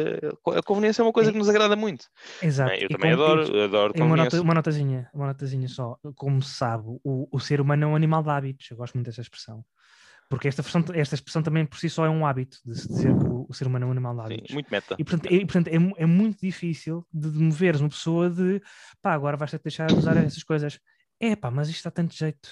a 0.57 0.63
conveniência 0.63 1.01
é 1.01 1.05
uma 1.05 1.13
coisa 1.13 1.31
que 1.31 1.37
nos 1.37 1.49
agrada 1.49 1.75
muito, 1.75 2.05
Exato. 2.41 2.75
né? 2.77 2.83
eu 2.83 2.89
E 2.89 2.95
também 2.95 3.11
adoro, 3.11 3.43
e- 3.43 3.63
adoro 3.63 3.93
e 3.93 4.01
uma, 4.01 4.15
nota, 4.17 4.41
uma 4.41 4.53
notazinha, 4.53 5.09
uma 5.13 5.27
notazinha 5.27 5.67
só. 5.69 5.97
Como 6.15 6.41
se 6.41 6.53
sabe, 6.55 6.83
o, 7.03 7.27
o 7.31 7.39
ser 7.39 7.61
humano 7.61 7.83
é 7.85 7.87
um 7.87 7.95
animal 7.95 8.21
de 8.23 8.29
hábitos. 8.29 8.69
Eu 8.69 8.77
gosto 8.77 8.95
muito 8.95 9.07
dessa 9.07 9.21
expressão. 9.21 9.65
Porque 10.29 10.47
esta, 10.47 10.61
expressão- 10.61 10.95
esta 10.95 11.15
expressão 11.15 11.43
também 11.43 11.65
por 11.65 11.77
si 11.77 11.89
só 11.89 12.05
é 12.05 12.09
um 12.09 12.25
hábito, 12.25 12.57
de 12.65 12.75
se 12.75 12.87
dizer 12.91 13.15
que 13.15 13.29
o, 13.29 13.45
o 13.49 13.53
ser 13.53 13.67
humano 13.67 13.85
é 13.85 13.87
um 13.89 13.91
animal 13.91 14.15
de 14.15 14.21
Sim, 14.21 14.25
hábitos. 14.25 14.53
muito 14.53 14.67
meta. 14.71 14.95
E 14.97 15.03
portanto, 15.03 15.27
é, 15.33 15.39
portanto 15.39 15.67
é, 15.69 16.03
é 16.03 16.05
muito 16.05 16.39
difícil 16.41 17.07
de, 17.13 17.31
de 17.31 17.39
moveres 17.39 17.81
uma 17.81 17.89
pessoa 17.89 18.29
de 18.29 18.61
pá, 19.01 19.13
agora 19.13 19.37
vais 19.37 19.51
ter 19.51 19.59
que 19.59 19.65
deixar 19.65 19.91
de 19.93 19.99
usar 19.99 20.17
essas 20.17 20.43
coisas. 20.43 20.79
É 21.19 21.35
pá, 21.35 21.51
mas 21.51 21.69
isto 21.69 21.83
dá 21.85 21.91
tanto 21.91 22.15
jeito. 22.15 22.49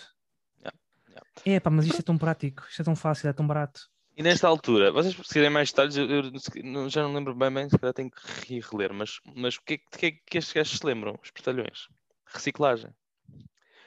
É 1.45 1.59
pá, 1.59 1.69
mas 1.69 1.85
isto 1.85 1.99
é 1.99 2.03
tão 2.03 2.17
prático, 2.17 2.63
isto 2.69 2.81
é 2.81 2.85
tão 2.85 2.95
fácil, 2.95 3.29
é 3.29 3.33
tão 3.33 3.45
barato. 3.45 3.89
E 4.15 4.21
nesta 4.21 4.47
altura, 4.47 4.91
vocês 4.91 5.15
se 5.15 5.21
quiserem 5.23 5.49
mais 5.49 5.71
detalhes, 5.71 5.97
eu, 5.97 6.07
eu 6.07 6.89
já 6.89 7.01
não 7.01 7.13
lembro 7.13 7.33
bem, 7.33 7.51
bem, 7.51 7.67
se 7.69 7.77
calhar 7.77 7.93
tenho 7.93 8.11
que 8.11 8.21
re- 8.53 8.59
reler, 8.59 8.93
mas, 8.93 9.19
mas 9.35 9.55
o 9.55 9.61
que 9.63 9.73
é 9.73 9.77
que, 9.77 10.05
é 10.05 10.11
que 10.11 10.37
estes 10.37 10.53
gajos 10.53 10.77
se 10.77 10.85
lembram? 10.85 11.17
Os 11.21 11.31
portalhões. 11.31 11.87
Reciclagem. 12.25 12.91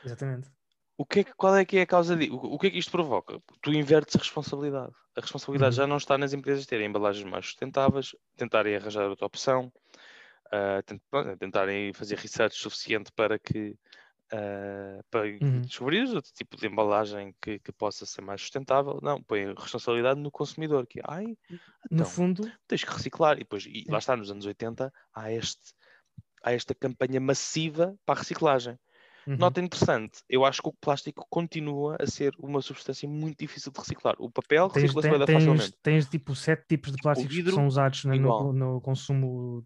Exatamente. 0.04 0.50
O 0.98 1.04
que 1.04 1.20
é 1.20 1.24
que, 1.24 1.32
qual 1.34 1.54
é 1.56 1.64
que 1.64 1.76
é 1.78 1.82
a 1.82 1.86
causa 1.86 2.16
disso? 2.16 2.34
O, 2.34 2.54
o 2.54 2.58
que 2.58 2.66
é 2.68 2.70
que 2.70 2.78
isto 2.78 2.90
provoca? 2.90 3.40
Tu 3.62 3.72
invertes 3.72 4.16
a 4.16 4.18
responsabilidade. 4.18 4.92
A 5.16 5.20
responsabilidade 5.20 5.74
Uhum. 5.74 5.76
já 5.76 5.86
não 5.86 5.96
está 5.96 6.18
nas 6.18 6.32
empresas 6.32 6.66
terem 6.66 6.86
embalagens 6.88 7.24
mais 7.30 7.46
sustentáveis, 7.46 8.14
tentarem 8.36 8.76
arranjar 8.76 9.08
outra 9.08 9.26
opção, 9.26 9.72
pronto, 11.10 11.36
tentarem 11.38 11.92
fazer 11.92 12.16
research 12.18 12.56
suficiente 12.56 13.12
para 13.12 13.38
que 13.38 13.76
ah, 14.32 15.00
para 15.10 15.26
Uhum. 15.40 15.60
descobrir 15.62 16.04
outro 16.14 16.32
tipo 16.32 16.56
de 16.56 16.66
embalagem 16.66 17.34
que, 17.40 17.58
que 17.58 17.72
possa 17.72 18.06
ser 18.06 18.22
mais 18.22 18.40
sustentável. 18.40 18.98
Não, 19.02 19.22
põe 19.22 19.44
a 19.44 19.54
responsabilidade 19.54 20.20
no 20.20 20.30
consumidor, 20.30 20.86
que 20.86 21.00
é, 21.00 21.02
ai, 21.06 21.36
No 21.90 22.04
então, 22.04 22.04
fundo, 22.04 22.52
tens 22.66 22.84
que 22.84 22.90
reciclar. 22.92 23.36
E 23.36 23.40
depois, 23.40 23.64
e 23.66 23.84
lá 23.88 23.98
está, 23.98 24.16
nos 24.16 24.30
anos 24.30 24.46
80, 24.46 24.92
há, 25.14 25.32
este, 25.32 25.74
há 26.42 26.52
esta 26.52 26.74
campanha 26.74 27.20
massiva 27.20 27.98
para 28.04 28.16
a 28.18 28.22
reciclagem. 28.22 28.78
Uhum. 29.26 29.36
Nota 29.38 29.60
interessante, 29.60 30.20
eu 30.28 30.44
acho 30.44 30.62
que 30.62 30.68
o 30.68 30.72
plástico 30.72 31.26
continua 31.30 31.96
a 32.00 32.06
ser 32.06 32.32
uma 32.38 32.60
substância 32.62 33.08
muito 33.08 33.38
difícil 33.38 33.72
de 33.72 33.78
reciclar. 33.78 34.14
O 34.18 34.30
papel 34.30 34.68
tens, 34.70 34.82
recicla-se 34.84 35.26
tens, 35.26 35.32
facilmente. 35.32 35.78
tens 35.82 36.06
tipo 36.08 36.34
sete 36.34 36.64
tipos 36.68 36.92
de 36.92 36.98
plásticos 37.02 37.30
que 37.30 37.36
vidro, 37.36 37.54
são 37.54 37.66
usados 37.66 38.04
né, 38.04 38.14
no, 38.16 38.52
no 38.52 38.80
consumo 38.80 39.64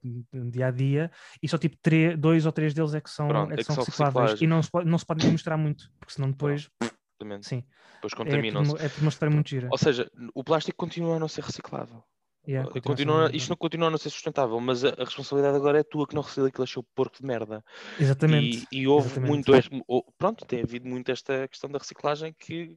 dia 0.51 0.67
a 0.69 0.71
dia 0.71 1.11
e 1.43 1.49
só 1.49 1.59
tipo 1.59 1.77
três, 1.83 2.19
dois 2.19 2.47
ou 2.47 2.53
três 2.53 2.73
deles 2.75 2.95
é 2.95 3.01
que 3.01 3.11
são, 3.11 3.29
Pronto, 3.29 3.53
é 3.53 3.55
que 3.57 3.61
é 3.61 3.65
que 3.65 3.73
são 3.73 3.77
recicláveis 3.85 4.41
e 4.41 4.47
não 4.47 4.63
se, 4.63 4.71
não 4.85 4.99
se 4.99 5.07
pode 5.07 5.27
mostrar 5.31 5.57
muito, 5.57 5.85
porque 5.99 6.15
senão 6.15 6.31
depois, 6.31 6.69
Exatamente. 6.83 7.47
sim, 7.47 7.65
Depois 7.95 8.13
é 8.13 8.17
contaminam-se. 8.17 8.71
uma- 8.73 8.81
é 8.81 8.89
tudo 8.89 9.03
uma 9.03 9.09
história 9.11 9.35
muito 9.35 9.49
gira. 9.49 9.69
Ou 9.71 9.79
seja, 9.79 10.11
o 10.35 10.43
plástico 10.43 10.77
continua 10.77 11.17
a 11.17 11.19
não 11.19 11.29
ser 11.29 11.43
reciclável. 11.45 12.03
Yeah, 12.49 12.69
Uh, 12.69 12.73
continua 12.81 12.87
a 12.87 13.23
continua, 13.25 13.37
isto 13.37 13.49
não 13.51 13.57
continua 13.57 13.89
a 13.89 13.91
não 13.91 13.99
ser 13.99 14.11
sustentável, 14.11 14.59
mas 14.61 14.85
a, 14.85 14.89
a 14.91 15.05
responsabilidade 15.05 15.57
agora 15.57 15.79
é 15.81 15.83
tua 15.83 16.07
que 16.07 16.15
não 16.15 16.23
recicla 16.23 16.49
aquele 16.49 16.67
seu 16.67 16.83
porco 16.95 17.17
de 17.19 17.27
merda. 17.27 17.63
Exatamente. 17.99 18.67
E, 18.73 18.81
e 18.81 18.89
houve 18.89 19.07
exatamente. 19.07 19.29
muito. 19.31 19.55
este- 19.55 19.83
pronto, 20.17 20.45
tem 20.47 20.63
havido 20.63 20.89
muito 20.89 21.11
esta 21.13 21.47
questão 21.49 21.71
da 21.71 21.79
reciclagem 21.79 22.35
que. 22.39 22.77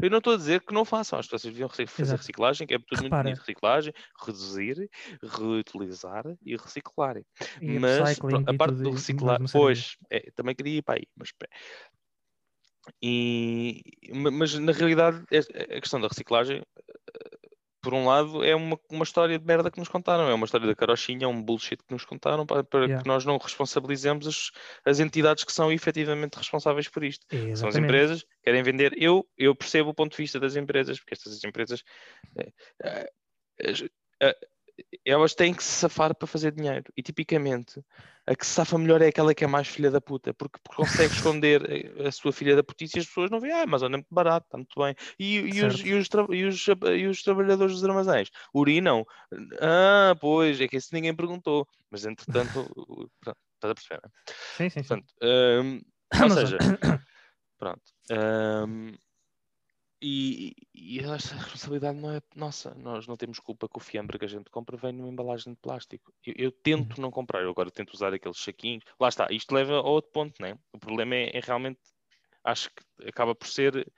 Eu 0.00 0.08
não 0.08 0.18
estou 0.18 0.32
a 0.32 0.36
dizer 0.38 0.62
que 0.62 0.72
não 0.72 0.86
façam, 0.86 1.20
que 1.20 1.28
vocês 1.28 1.42
deviam 1.42 1.68
fazer 1.68 1.82
Exato. 2.00 2.16
reciclagem, 2.16 2.66
que 2.66 2.74
é 2.74 2.78
tudo 2.78 3.00
muito 3.02 3.04
Repara. 3.04 3.24
bonito. 3.24 3.40
Reciclagem, 3.40 3.92
reduzir, 4.24 4.90
reutilizar 5.22 6.24
e 6.42 6.56
reciclar. 6.56 7.18
E 7.60 7.78
mas 7.78 8.18
a 8.46 8.54
parte 8.54 8.76
do 8.76 8.90
reciclar, 8.90 9.38
pois, 9.52 9.98
é, 10.10 10.30
também 10.34 10.54
queria 10.54 10.78
ir 10.78 10.82
para 10.82 10.94
aí, 10.98 11.06
mas. 11.14 11.30
E, 13.02 13.82
ma- 14.14 14.30
mas 14.30 14.54
na 14.58 14.72
realidade 14.72 15.24
a 15.30 15.80
questão 15.80 16.00
da 16.00 16.08
reciclagem, 16.08 16.62
eh, 16.78 17.35
por 17.86 17.94
um 17.94 18.04
lado, 18.04 18.42
é 18.44 18.52
uma, 18.52 18.76
uma 18.90 19.04
história 19.04 19.38
de 19.38 19.44
merda 19.46 19.70
que 19.70 19.78
nos 19.78 19.86
contaram, 19.88 20.28
é 20.28 20.34
uma 20.34 20.44
história 20.44 20.66
da 20.66 20.74
carochinha, 20.74 21.24
é 21.24 21.28
um 21.28 21.40
bullshit 21.40 21.76
que 21.76 21.92
nos 21.92 22.04
contaram 22.04 22.44
para, 22.44 22.64
para 22.64 22.80
Yeah. 22.86 23.00
que 23.00 23.06
nós 23.06 23.24
não 23.24 23.38
responsabilizemos 23.38 24.26
as, 24.26 24.50
as 24.84 24.98
entidades 24.98 25.44
que 25.44 25.52
são 25.52 25.70
efetivamente 25.70 26.34
responsáveis 26.34 26.88
por 26.88 27.04
isto. 27.04 27.24
É, 27.30 27.36
São 27.36 27.44
as 27.44 27.50
exatamente. 27.76 27.84
empresas 27.84 28.22
que 28.24 28.28
querem 28.42 28.62
vender. 28.64 28.92
Eu, 28.96 29.24
eu 29.38 29.54
percebo 29.54 29.90
o 29.90 29.94
ponto 29.94 30.10
de 30.10 30.16
vista 30.16 30.40
das 30.40 30.56
empresas, 30.56 30.98
porque 30.98 31.14
estas 31.14 31.44
empresas 31.44 31.84
eh, 32.82 33.08
as- 33.64 33.84
eh, 34.20 34.36
elas 35.04 35.34
têm 35.34 35.54
que 35.54 35.62
se 35.62 35.72
safar 35.72 36.14
para 36.14 36.26
fazer 36.26 36.52
dinheiro. 36.52 36.84
E 36.96 37.02
tipicamente 37.02 37.82
a 38.26 38.34
que 38.34 38.44
se 38.44 38.52
safa 38.52 38.76
melhor 38.76 39.00
é 39.00 39.08
aquela 39.08 39.34
que 39.34 39.44
é 39.44 39.46
mais 39.46 39.68
filha 39.68 39.90
da 39.90 40.00
puta, 40.00 40.34
porque, 40.34 40.58
porque 40.62 40.82
consegue 40.82 41.08
esconder 41.14 41.62
a, 42.04 42.08
a 42.08 42.12
sua 42.12 42.32
filha 42.32 42.56
da 42.56 42.62
putice 42.62 42.98
e 42.98 43.00
as 43.00 43.06
pessoas 43.06 43.30
não 43.30 43.40
veem, 43.40 43.52
ah, 43.52 43.66
mas 43.66 43.82
olha, 43.82 43.94
é 43.94 43.96
muito 43.96 44.08
barato, 44.10 44.46
está 44.46 44.58
muito 44.58 44.74
bem. 44.80 44.94
E, 45.18 45.36
e, 45.36 45.62
os, 45.64 45.80
e, 45.80 45.94
os, 45.94 46.08
e, 46.30 46.44
os, 46.44 46.66
e 46.98 47.06
os 47.06 47.22
trabalhadores 47.22 47.74
dos 47.74 47.84
armazéns 47.84 48.28
urinam. 48.52 49.04
Ah, 49.60 50.14
pois, 50.20 50.60
é 50.60 50.66
que 50.66 50.76
isso 50.76 50.88
ninguém 50.92 51.14
perguntou. 51.14 51.66
Mas 51.90 52.04
entretanto, 52.04 52.66
pronto, 53.20 53.38
estás 53.54 53.70
a 53.70 53.74
perceber, 53.74 54.00
não 54.02 54.10
é? 54.10 54.34
Sim, 54.56 54.70
sim, 54.70 54.82
sim. 54.82 54.88
Portanto, 54.88 55.14
hum, 55.22 55.80
ou 56.22 56.30
seja, 56.30 56.58
pronto. 57.58 57.82
hum, 58.10 58.92
e, 60.00 60.54
e 60.74 61.00
esta 61.00 61.34
responsabilidade 61.34 61.98
não 61.98 62.10
é 62.10 62.20
nossa. 62.34 62.74
Nós 62.74 63.06
não 63.06 63.16
temos 63.16 63.38
culpa 63.38 63.68
que 63.68 63.78
o 63.78 63.80
fiambre 63.80 64.18
que 64.18 64.24
a 64.24 64.28
gente 64.28 64.50
compra 64.50 64.76
vem 64.76 64.92
numa 64.92 65.08
embalagem 65.08 65.52
de 65.52 65.58
plástico. 65.58 66.12
Eu, 66.24 66.34
eu 66.36 66.52
tento 66.52 67.00
não 67.00 67.10
comprar, 67.10 67.42
eu 67.42 67.50
agora 67.50 67.70
tento 67.70 67.94
usar 67.94 68.12
aqueles 68.12 68.38
saquinhos. 68.38 68.84
Lá 69.00 69.08
está, 69.08 69.26
isto 69.30 69.54
leva 69.54 69.74
a 69.74 69.82
outro 69.82 70.10
ponto, 70.12 70.40
né? 70.40 70.58
O 70.72 70.78
problema 70.78 71.14
é, 71.14 71.36
é 71.36 71.40
realmente, 71.40 71.80
acho 72.44 72.70
que 72.70 73.08
acaba 73.08 73.34
por 73.34 73.48
ser 73.48 73.90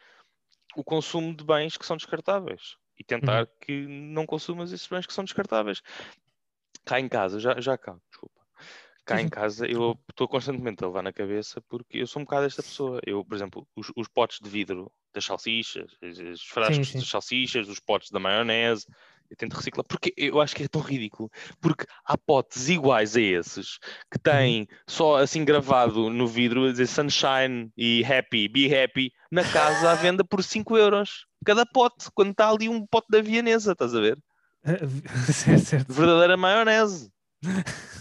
o 0.77 0.85
consumo 0.85 1.35
de 1.35 1.45
bens 1.45 1.77
que 1.77 1.85
são 1.85 1.97
descartáveis 1.97 2.77
e 2.99 3.05
tentar 3.05 3.47
que 3.61 3.87
não 3.87 4.27
consumas 4.27 4.73
esses 4.73 4.87
bens 4.87 5.07
que 5.07 5.13
são 5.13 5.25
descartáveis. 5.25 5.83
Cá 6.85 7.01
em 7.01 7.09
casa, 7.09 7.39
já, 7.39 7.61
já 7.61 7.77
cá. 7.77 7.99
Cá 9.09 9.21
em 9.21 9.25
sim. 9.25 9.31
casa 9.31 9.67
eu 9.67 9.99
estou 10.11 10.29
constantemente 10.29 10.85
a 10.85 10.87
levar 10.87 11.03
na 11.03 11.13
cabeça 11.13 11.61
porque 11.69 11.99
eu 11.99 12.07
sou 12.07 12.21
um 12.21 12.25
bocado 12.25 12.47
esta 12.47 12.63
pessoa. 12.63 13.01
Eu, 13.07 13.25
por 13.25 13.35
exemplo, 13.35 13.67
os, 13.75 13.91
os 13.97 14.07
potes 14.09 14.39
de 14.41 14.49
vidro 14.51 14.93
das 15.15 15.25
salsichas, 15.25 15.93
os- 16.03 16.19
os 16.19 16.43
frascos 16.43 16.93
das 16.95 17.09
salsichas, 17.09 17.69
os 17.69 17.81
potes 17.81 18.11
da 18.11 18.21
maionese, 18.21 18.87
eu 19.31 19.37
tento 19.37 19.55
reciclar 19.55 19.85
porque 19.87 20.13
eu 20.17 20.41
acho 20.41 20.55
que 20.57 20.63
é 20.63 20.69
tão 20.69 20.81
ridículo. 20.81 21.31
Porque 21.61 21.85
há 22.05 22.17
potes 22.17 22.69
iguais 22.69 23.17
a 23.17 23.21
esses 23.21 23.79
que 24.11 24.19
têm 24.19 24.67
só 24.87 25.17
assim 25.17 25.45
gravado 25.45 26.09
no 26.11 26.27
vidro 26.27 26.67
a 26.67 26.71
dizer 26.71 26.87
Sunshine 26.87 27.71
e 27.77 28.03
Happy, 28.05 28.49
Be 28.49 28.75
Happy, 28.75 29.11
na 29.31 29.43
casa 29.45 29.91
à 29.91 29.95
venda 29.95 30.25
por 30.25 30.43
5 30.43 30.77
euros. 30.77 31.27
Cada 31.45 31.65
pote, 31.67 32.11
quando 32.15 32.31
está 32.33 32.51
ali 32.51 32.69
um 32.69 32.87
pote 32.87 33.09
da 33.11 33.21
vianesa, 33.23 33.73
estás 33.73 33.95
a 33.95 34.01
ver? 34.01 34.19
certo. 35.33 35.93
verdadeira 35.93 36.37
maionese. 36.37 37.11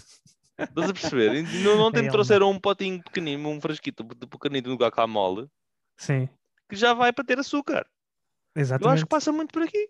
Estás 0.60 0.88
a 0.90 0.92
perceber? 0.94 1.42
No 1.62 1.80
ontem 1.80 2.02
me 2.02 2.08
trouxeram 2.08 2.50
um 2.50 2.58
potinho 2.60 3.02
pequenino, 3.02 3.48
um 3.48 3.60
frasquito 3.60 4.02
de 4.04 4.26
pequenino 4.26 4.68
do 4.68 4.76
guacamole, 4.76 5.48
Sim, 5.96 6.28
que 6.68 6.76
já 6.76 6.94
vai 6.94 7.12
para 7.12 7.24
ter 7.24 7.38
açúcar. 7.38 7.86
Eu 8.56 8.60
exatamente. 8.60 8.94
acho 8.94 9.04
que 9.04 9.08
passa 9.08 9.32
muito 9.32 9.52
por 9.52 9.62
aqui. 9.62 9.88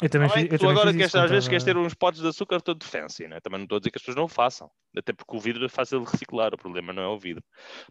Eu 0.00 0.08
também 0.08 0.28
que 0.30 0.54
eu 0.54 0.58
tu 0.58 0.68
agora 0.68 0.92
queres, 0.94 1.14
às 1.14 1.30
vezes 1.30 1.48
queres 1.48 1.64
ter 1.64 1.76
uns 1.76 1.92
potes 1.92 2.20
de 2.20 2.28
açúcar 2.28 2.60
todo 2.60 2.84
fancy, 2.84 3.26
né? 3.26 3.40
também 3.40 3.58
não 3.58 3.64
estou 3.64 3.76
a 3.76 3.80
dizer 3.80 3.90
que 3.90 3.98
as 3.98 4.02
pessoas 4.02 4.16
não 4.16 4.24
o 4.24 4.28
façam, 4.28 4.70
até 4.96 5.12
porque 5.12 5.36
o 5.36 5.40
vidro 5.40 5.64
é 5.64 5.68
fácil 5.68 6.04
de 6.04 6.10
reciclar, 6.12 6.54
o 6.54 6.56
problema 6.58 6.92
não 6.92 7.02
é 7.02 7.08
o 7.08 7.18
vidro. 7.18 7.42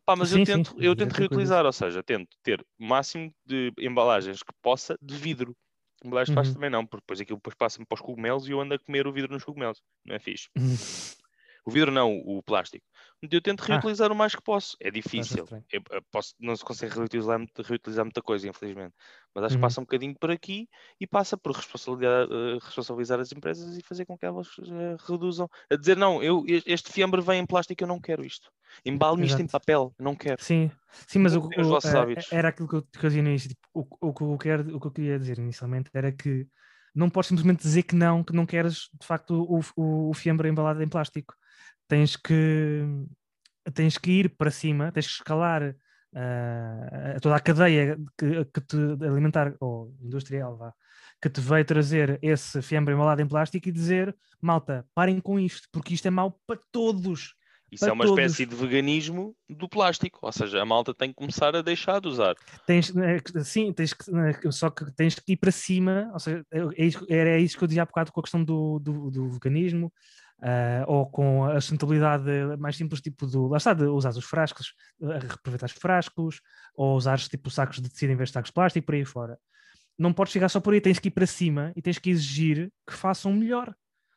Pá, 0.05 0.15
mas 0.15 0.29
Sim, 0.29 0.39
eu 0.39 0.45
sim, 0.45 0.53
tento, 0.53 0.77
o 0.77 0.81
eu 0.81 0.95
tento 0.95 1.11
reutilizar, 1.13 1.65
ou 1.65 1.73
seja, 1.73 2.01
tento 2.01 2.29
ter 2.41 2.61
o 2.79 2.85
máximo 2.85 3.33
de 3.45 3.73
embalagens 3.79 4.41
que 4.41 4.53
possa 4.61 4.97
de 5.01 5.15
vidro. 5.17 5.53
Embalagens 6.05 6.37
Uhum. 6.37 6.53
também 6.53 6.69
não, 6.69 6.85
porque 6.85 7.01
depois 7.01 7.19
aquilo 7.19 7.37
depois 7.39 7.55
passa-me 7.55 7.85
para 7.85 7.95
os 7.95 8.01
cogumelos 8.01 8.47
e 8.47 8.51
eu 8.51 8.61
ando 8.61 8.73
a 8.75 8.79
comer 8.79 9.05
o 9.05 9.11
vidro 9.11 9.33
nos 9.33 9.43
cogumelos. 9.43 9.81
Não 10.05 10.15
é 10.15 10.19
fixe. 10.19 10.47
O 11.67 11.69
vidro 11.69 11.91
não, 11.91 12.19
o 12.25 12.41
plástico. 12.41 12.85
Eu 13.29 13.41
tento 13.41 13.61
Ah. 13.63 13.65
reutilizar 13.67 14.09
o 14.09 14.15
mais 14.15 14.33
que 14.33 14.41
posso. 14.41 14.77
É 14.79 14.89
difícil. 14.89 15.43
estranho. 15.43 15.65
Eu- 15.69 15.81
eu 15.91 16.01
posso- 16.09 16.33
não 16.39 16.55
se 16.55 16.63
consegue 16.63 16.95
reutilizar, 16.95 17.37
reutilizar 17.65 18.05
muita 18.05 18.21
coisa, 18.21 18.47
infelizmente. 18.47 18.93
Mas 19.35 19.43
acho 19.43 19.55
Uhum. 19.55 19.57
que 19.59 19.61
passa 19.63 19.81
um 19.81 19.83
bocadinho 19.83 20.15
por 20.17 20.31
aqui 20.31 20.69
e 20.97 21.05
passa 21.05 21.35
por 21.37 21.51
responsabilizar, 21.53 22.25
eh, 22.31 22.57
responsabilizar 22.63 23.19
as 23.19 23.33
empresas 23.33 23.77
e 23.77 23.83
fazer 23.83 24.05
com 24.05 24.17
que 24.17 24.25
elas 24.25 24.47
eh, 24.65 24.95
reduzam. 25.09 25.49
A 25.69 25.75
dizer, 25.75 25.97
não, 25.97 26.23
eu, 26.23 26.45
este 26.47 26.89
fiambre 26.89 27.19
vem 27.21 27.41
em 27.41 27.45
plástico, 27.45 27.83
eu 27.83 27.87
não 27.87 27.99
quero 27.99 28.25
isto. 28.25 28.49
Embale-me 28.85 29.25
isto 29.25 29.41
em 29.41 29.47
papel, 29.47 29.93
não 29.99 30.15
quero. 30.15 30.41
Sim, 30.41 30.71
sim, 31.05 31.19
mas 31.19 31.35
o, 31.35 31.39
o- 31.39 31.63
vossos 31.65 31.93
eh, 31.93 32.15
era 32.31 32.47
aquilo 32.47 32.69
que 32.69 32.75
eu, 32.77 32.81
que 32.83 32.97
eu 33.05 33.09
dizia 33.09 33.21
no 33.23 33.27
início. 33.29 33.49
tipo, 33.49 33.67
o, 33.73 33.85
o, 34.07 34.13
que 34.13 34.23
eu 34.23 34.37
quero, 34.37 34.73
o 34.73 34.79
que 34.79 34.87
eu 34.87 34.91
queria 34.91 35.19
dizer 35.19 35.37
inicialmente 35.37 35.89
era 35.93 36.13
que 36.13 36.47
não 36.95 37.09
podes 37.09 37.27
simplesmente 37.27 37.61
dizer 37.61 37.83
que 37.83 37.93
não, 37.93 38.23
que 38.23 38.33
não 38.33 38.45
queres 38.45 38.89
de 38.99 39.05
facto 39.05 39.31
o, 39.43 39.59
o, 39.75 40.09
o 40.11 40.13
fiambre 40.13 40.47
embalado 40.47 40.81
em 40.81 40.87
plástico. 40.87 41.35
Tens 41.87 42.15
que, 42.15 42.83
tens 43.73 43.97
que 43.97 44.11
ir 44.11 44.29
para 44.35 44.51
cima, 44.51 44.91
tens 44.91 45.07
que 45.07 45.13
escalar 45.13 45.75
ah, 46.15 47.17
toda 47.21 47.35
a 47.35 47.39
cadeia 47.39 47.97
que, 48.17 48.45
que 48.45 48.61
te 48.61 48.77
alimentar, 49.05 49.55
ou 49.59 49.93
industrial, 50.01 50.57
vá, 50.57 50.73
que 51.21 51.29
te 51.29 51.39
veio 51.41 51.65
trazer 51.65 52.19
esse 52.21 52.61
fiambre 52.61 52.93
embalado 52.93 53.21
em 53.21 53.27
plástico 53.27 53.67
e 53.69 53.71
dizer, 53.71 54.15
malta, 54.41 54.85
parem 54.93 55.19
com 55.19 55.39
isto, 55.39 55.67
porque 55.71 55.93
isto 55.93 56.07
é 56.07 56.11
mau 56.11 56.39
para 56.45 56.59
todos. 56.71 57.35
Isso 57.69 57.81
Para 57.81 57.89
é 57.89 57.93
uma 57.93 58.05
espécie 58.05 58.45
todos. 58.45 58.59
de 58.59 58.65
veganismo 58.65 59.35
do 59.49 59.67
plástico. 59.67 60.19
Ou 60.21 60.31
seja, 60.31 60.61
a 60.61 60.65
malta 60.65 60.93
tem 60.93 61.09
que 61.09 61.15
começar 61.15 61.53
a 61.53 61.61
deixar 61.61 61.99
de 61.99 62.07
usar. 62.07 62.33
Tens, 62.65 62.95
eh, 62.95 63.19
que- 63.19 63.43
sim, 63.43 63.73
tens 63.73 63.91
que, 63.93 64.09
eh, 64.09 64.51
só 64.51 64.69
que 64.69 64.89
tens 64.95 65.15
que 65.15 65.33
ir 65.33 65.35
para 65.37 65.51
cima, 65.51 66.09
ou 66.13 66.19
seja, 66.19 66.45
é- 66.49 66.59
é 66.59 67.17
era 67.17 67.37
isso 67.39 67.57
que 67.57 67.63
eu 67.65 67.67
dizia 67.67 67.83
há 67.83 67.85
bocado 67.85 68.13
com 68.13 68.21
a 68.21 68.23
questão 68.23 68.41
do, 68.41 68.79
do, 68.79 69.11
do 69.11 69.29
veganismo, 69.31 69.91
ah, 70.41 70.83
ou 70.87 71.09
com 71.09 71.45
a 71.45 71.59
sustentabilidade 71.59 72.23
mais 72.57 72.75
simples, 72.75 73.01
tipo 73.01 73.25
do, 73.25 73.47
lá 73.47 73.57
está, 73.57 73.73
de 73.73 73.85
usar 73.85 74.09
os 74.11 74.23
frascos, 74.25 74.73
eh, 75.01 75.19
reaproveitar 75.19 75.65
os 75.65 75.71
frascos, 75.73 76.41
ou 76.75 76.95
usar 76.95 77.19
tipo 77.19 77.49
sacos 77.49 77.79
de 77.79 77.89
tecido 77.89 78.11
em 78.11 78.15
vez 78.15 78.29
de 78.29 78.33
sacos 78.33 78.49
de 78.49 78.53
plástico, 78.53 78.85
por 78.85 78.95
aí 78.95 79.05
fora. 79.05 79.37
Não 79.97 80.13
podes 80.13 80.31
chegar 80.31 80.49
só 80.49 80.59
por 80.59 80.73
aí, 80.73 80.81
tens 80.81 80.99
que 80.99 81.07
ir 81.07 81.11
para 81.11 81.25
cima 81.25 81.73
e 81.75 81.81
tens 81.81 81.97
que 81.97 82.09
exigir 82.09 82.71
que 82.87 82.93
façam 82.93 83.33
melhor. 83.33 83.73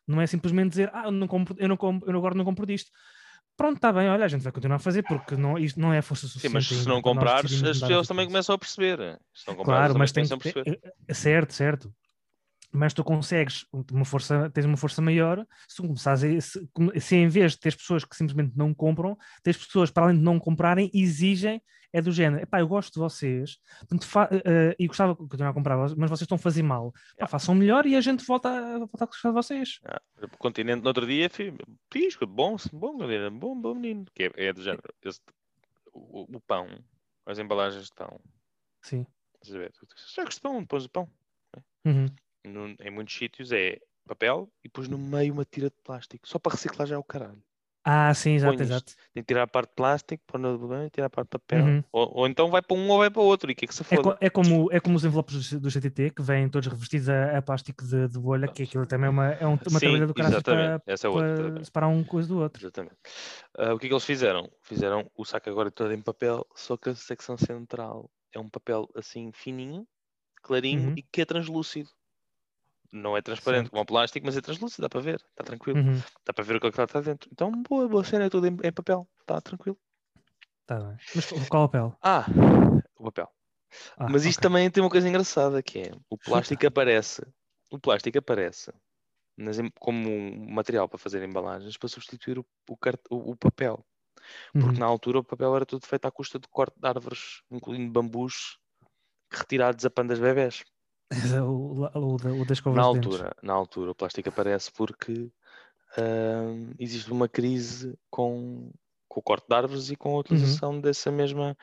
Não 0.06 0.20
é 0.20 0.26
simplesmente 0.26 0.70
dizer, 0.70 0.90
ah, 0.92 1.04
eu, 1.04 1.10
não 1.10 1.26
compro, 1.26 1.54
eu, 1.58 1.68
não 1.68 1.76
compro, 1.76 2.10
eu 2.10 2.16
agora 2.18 2.34
não 2.34 2.44
compro 2.44 2.66
disto. 2.66 2.90
Pronto, 3.56 3.76
está 3.76 3.92
bem, 3.92 4.08
olha, 4.08 4.24
a 4.24 4.28
gente 4.28 4.42
vai 4.42 4.52
continuar 4.52 4.76
a 4.76 4.80
fazer 4.80 5.02
porque 5.02 5.36
não, 5.36 5.58
isto 5.58 5.78
não 5.78 5.92
é 5.92 6.02
força 6.02 6.26
Sim, 6.26 6.32
suficiente. 6.32 6.54
mas 6.54 6.66
se 6.66 6.88
não 6.88 6.94
nós 6.94 7.02
comprares, 7.02 7.62
as 7.62 7.78
pessoas 7.80 8.08
também 8.08 8.26
começam 8.26 8.54
a 8.54 8.58
perceber. 8.58 9.18
Se 9.34 9.46
não 9.46 9.54
comprares, 9.54 9.92
Claro, 9.92 9.98
mas 9.98 10.12
tem 10.12 10.26
perceber. 10.26 10.80
é- 10.82 10.92
é 11.08 11.14
certo, 11.14 11.52
certo. 11.52 11.94
Mas 12.72 12.94
tu 12.94 13.02
consegues 13.02 13.66
uma 13.92 14.04
força, 14.04 14.48
tens 14.50 14.64
uma 14.64 14.76
força 14.76 15.02
maior 15.02 15.44
se 15.68 15.76
tu 15.76 15.82
começares 15.82 16.22
a, 16.22 16.40
se, 16.40 16.68
se 17.00 17.16
em 17.16 17.28
vez 17.28 17.52
de 17.52 17.58
teres 17.58 17.76
pessoas 17.76 18.04
que 18.04 18.14
simplesmente 18.16 18.56
não 18.56 18.72
compram, 18.72 19.18
tens 19.42 19.56
pessoas 19.56 19.90
para 19.90 20.04
além 20.04 20.16
de 20.18 20.22
não 20.22 20.38
comprarem, 20.38 20.88
exigem, 20.94 21.60
é 21.92 22.00
do 22.00 22.12
género, 22.12 22.44
epá, 22.44 22.60
eu 22.60 22.68
gosto 22.68 22.92
de 22.94 23.00
vocês 23.00 23.58
portanto, 23.80 24.06
eh, 24.44 24.76
e 24.78 24.86
gostava 24.86 25.12
de 25.14 25.18
continuar 25.18 25.50
a 25.50 25.52
comprar, 25.52 25.76
mas 25.96 26.08
vocês 26.08 26.20
estão 26.22 26.36
a 26.36 26.38
fazer 26.38 26.62
mal. 26.62 26.92
Pá, 27.18 27.26
façam 27.26 27.52
melhor 27.56 27.84
e 27.86 27.96
a 27.96 28.00
gente 28.00 28.24
volta 28.24 28.48
a, 28.48 28.78
volta 28.78 29.02
a 29.02 29.06
gostar 29.06 29.30
de 29.30 29.34
vocês. 29.34 29.80
Ah, 29.84 30.00
o 30.22 30.28
continente 30.38 30.80
no 30.82 30.86
outro 30.86 31.04
dia 31.04 31.28
fi- 31.28 31.52
fiz, 31.92 32.16
bom, 32.16 32.54
bom, 32.72 32.96
bom, 33.32 33.60
bom 33.60 33.74
menino. 33.74 34.04
Que 34.14 34.30
é, 34.36 34.46
é 34.46 34.52
do 34.52 34.62
género. 34.62 34.84
esse- 35.02 35.20
o, 35.92 36.36
o 36.36 36.40
pão, 36.40 36.68
as 37.26 37.40
embalagens 37.40 37.86
de 37.86 37.92
pão. 37.96 38.20
Sim. 38.82 39.04
Sacos 40.14 40.36
de 40.36 40.40
pão, 40.40 40.60
depois 40.60 40.84
o 40.84 40.88
pão. 40.88 41.08
Uhum. 41.84 42.06
No- 42.44 42.74
em 42.80 42.90
muitos 42.90 43.14
sítios 43.14 43.52
é 43.52 43.78
papel 44.06 44.50
e 44.64 44.68
depois 44.68 44.88
no 44.88 44.98
meio 44.98 45.32
uma 45.32 45.44
tira 45.44 45.68
de 45.70 45.76
plástico. 45.84 46.26
Só 46.28 46.38
para 46.38 46.52
reciclar 46.52 46.86
já 46.86 46.94
é 46.96 46.98
o 46.98 47.04
caralho. 47.04 47.42
Ah, 47.82 48.12
sim, 48.12 48.32
exato, 48.32 48.62
exato. 48.62 48.94
Tem 49.14 49.22
que 49.22 49.28
tirar 49.28 49.44
a 49.44 49.46
parte 49.46 49.70
de 49.70 49.74
plástico, 49.76 50.22
pôr 50.26 50.38
no 50.38 50.58
banho 50.58 50.86
e 50.86 50.90
tirar 50.90 51.06
a 51.06 51.10
parte 51.10 51.28
de 51.28 51.30
papel. 51.30 51.64
Uhum. 51.64 51.84
Ou, 51.92 52.18
ou 52.18 52.26
então 52.26 52.50
vai 52.50 52.60
para 52.60 52.76
um 52.76 52.88
ou 52.90 52.98
vai 52.98 53.10
para 53.10 53.22
o 53.22 53.24
outro. 53.24 53.50
E 53.50 53.54
o 53.54 53.56
que 53.56 53.64
é 53.64 53.68
que 53.68 53.74
se 53.74 53.82
É, 53.82 53.96
foda? 53.96 54.02
co- 54.14 54.18
é 54.20 54.28
como, 54.28 54.70
é 54.70 54.80
como 54.80 54.96
os 54.96 55.04
envelopes 55.04 55.52
do, 55.54 55.70
GTT 55.70 56.10
que 56.10 56.20
vêm 56.22 56.48
todos 56.48 56.68
revestidos 56.68 57.08
a, 57.08 57.38
a 57.38 57.42
plástico 57.42 57.84
de, 57.86 58.06
de 58.08 58.18
bolha, 58.18 58.48
que 58.48 58.64
aquilo 58.64 58.86
também 58.86 59.06
é 59.06 59.10
uma, 59.10 59.26
é 59.28 59.46
um, 59.46 59.52
uma 59.52 59.80
Sim, 59.80 60.06
do 60.06 60.12
caralho 60.12 60.42
para, 60.42 60.82
Essa 60.86 61.06
é 61.06 61.10
outra. 61.10 61.52
para 61.52 61.64
separar 61.64 61.88
um 61.88 62.04
coisa 62.04 62.28
do 62.28 62.38
outro. 62.38 62.62
Exatamente. 62.62 62.96
Ah, 63.56 63.72
o 63.72 63.78
que 63.78 63.86
é 63.86 63.88
que 63.88 63.94
eles 63.94 64.04
fizeram? 64.04 64.50
Fizeram 64.62 65.10
o 65.16 65.24
saco 65.24 65.48
agora 65.48 65.70
todo 65.70 65.92
em 65.92 66.02
papel, 66.02 66.46
só 66.54 66.76
que 66.76 66.90
a 66.90 66.94
secção 66.94 67.38
central 67.38 68.10
é 68.32 68.38
um 68.38 68.48
papel 68.48 68.86
assim 68.94 69.32
fininho, 69.32 69.86
clarinho 70.42 70.88
Uhum. 70.88 70.94
e 70.96 71.02
que 71.02 71.22
é 71.22 71.24
translúcido. 71.24 71.88
Não 72.92 73.16
é 73.16 73.22
transparente 73.22 73.62
Certo. 73.64 73.70
como 73.70 73.82
o 73.82 73.86
plástico, 73.86 74.26
mas 74.26 74.36
é 74.36 74.40
translúcido, 74.40 74.82
dá 74.82 74.88
para 74.88 75.00
ver, 75.00 75.20
está 75.30 75.44
tranquilo. 75.44 75.78
Uhum. 75.78 76.00
Dá 76.24 76.32
para 76.32 76.44
ver 76.44 76.56
o 76.56 76.60
que 76.60 76.66
é 76.66 76.70
está 76.70 77.00
dentro. 77.00 77.28
Então, 77.32 77.50
boa, 77.62 77.88
boa 77.88 78.02
cena, 78.04 78.24
é 78.24 78.30
tudo 78.30 78.46
em, 78.46 78.56
em 78.64 78.72
papel, 78.72 79.08
está 79.20 79.40
tranquilo. 79.40 79.78
Tá 80.66 80.78
bem. 80.80 80.96
Mas 81.14 81.48
qual- 81.48 81.68
papel? 81.68 81.96
Ah, 82.02 82.26
o 82.98 83.04
papel. 83.04 83.28
Ah, 83.96 84.08
mas 84.08 84.24
isto 84.24 84.38
ok. 84.38 84.42
também 84.48 84.70
tem 84.70 84.82
uma 84.82 84.90
coisa 84.90 85.08
engraçada 85.08 85.62
que 85.62 85.78
é 85.78 85.92
o 86.08 86.18
plástico 86.18 86.66
aparece, 86.66 87.22
o 87.70 87.78
plástico 87.78 88.18
aparece 88.18 88.72
nas 89.36 89.56
como 89.78 90.10
um 90.10 90.50
material 90.52 90.88
para 90.88 90.98
fazer 90.98 91.22
embalagens 91.22 91.76
para 91.76 91.88
substituir 91.88 92.38
o, 92.38 92.46
o, 92.68 92.76
cart- 92.76 93.06
o- 93.08 93.30
o 93.30 93.36
papel. 93.36 93.84
Porque 94.52 94.66
Uhum. 94.66 94.78
na 94.80 94.86
altura 94.86 95.20
o 95.20 95.24
papel 95.24 95.54
era 95.56 95.64
tudo 95.64 95.86
feito 95.86 96.04
à 96.06 96.10
custa 96.10 96.38
de 96.38 96.48
corte 96.48 96.78
de 96.78 96.86
árvores, 96.86 97.42
incluindo 97.50 97.90
bambus 97.92 98.58
retirados 99.32 99.84
a 99.84 99.90
pandas 99.90 100.18
bebés. 100.18 100.64
o, 101.44 101.88
o, 101.94 102.14
o, 102.14 102.18
da- 102.18 102.34
o 102.34 102.44
das 102.44 102.60
Na 102.70 102.82
altura, 102.82 103.34
na 103.42 103.52
altura 103.52 103.90
o 103.90 103.94
plástico 103.94 104.28
aparece 104.28 104.72
porque 104.72 105.30
existe 106.78 107.10
uma 107.12 107.28
crise 107.28 107.98
com, 108.10 108.70
com 109.08 109.20
o 109.20 109.22
corte 109.22 109.46
de 109.48 109.54
árvores 109.54 109.90
e 109.90 109.96
com 109.96 110.16
a 110.16 110.20
Uhum. 110.30 110.60
utilização 110.60 110.80
dessa 110.80 111.10
mesma, 111.10 111.56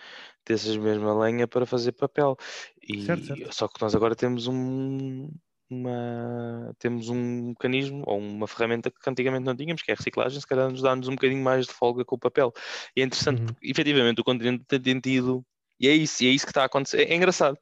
dessas 0.46 0.78
mesma 0.78 1.18
lenha 1.18 1.48
para 1.48 1.66
fazer 1.66 1.94
papel. 1.94 2.38
E, 2.84 2.98
Certo, 3.02 3.26
certo. 3.26 3.52
Só 3.52 3.68
que 3.68 3.82
nós 3.82 3.96
agora 3.96 4.16
temos 4.16 4.48
um, 4.48 5.30
uma, 5.70 6.74
temos 6.80 7.10
um 7.10 7.50
mecanismo 7.50 8.04
ou 8.08 8.20
uma 8.20 8.48
ferramenta 8.48 8.92
que 8.92 9.10
antigamente 9.10 9.46
não 9.46 9.56
tínhamos, 9.56 9.82
que 9.82 9.92
é 9.92 9.94
a 9.94 9.98
reciclagem, 9.98 10.40
se 10.40 10.48
calhar 10.48 10.70
nos 10.70 10.82
dá-nos 10.82 11.08
um 11.08 11.12
bocadinho 11.16 11.44
mais 11.44 11.68
de 11.68 11.74
folga 11.74 12.06
com 12.06 12.16
o 12.16 12.20
papel. 12.20 12.54
E 12.96 13.02
é 13.02 13.06
interessante 13.06 13.42
Uhum. 13.42 13.46
porque 13.46 13.68
efetivamente 13.70 14.22
o 14.22 14.24
continente 14.24 14.64
tem 14.68 14.82
tem 14.82 15.00
tido, 15.00 15.46
e 15.80 15.88
é 15.88 15.94
isso, 15.94 16.24
e 16.24 16.28
é 16.28 16.32
isso 16.32 16.46
que 16.46 16.52
está 16.52 16.64
a 16.64 16.66
acontecer. 16.66 17.02
É, 17.08 17.14
é 17.14 17.16
engraçado. 17.16 17.58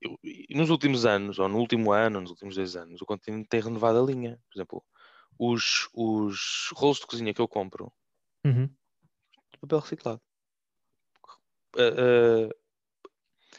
Eu- 0.00 0.18
nos 0.50 0.70
últimos 0.70 1.04
anos, 1.04 1.38
ou 1.38 1.48
no 1.48 1.58
último 1.58 1.92
ano, 1.92 2.20
nos 2.20 2.30
últimos 2.30 2.54
dois 2.54 2.76
anos, 2.76 3.00
o 3.02 3.06
continente 3.06 3.48
tem 3.48 3.60
renovado 3.60 3.98
a 4.00 4.06
linha. 4.06 4.40
Por 4.48 4.58
exemplo, 4.58 4.84
os, 5.38 5.88
os 5.92 6.70
rolos 6.74 6.98
de 6.98 7.06
cozinha 7.06 7.34
que 7.34 7.40
eu 7.40 7.48
compro, 7.48 7.92
Uhum. 8.44 8.66
de 8.66 9.58
papel 9.60 9.80
reciclado. 9.80 10.20
Ah, 11.76 11.80
ah, 11.80 12.54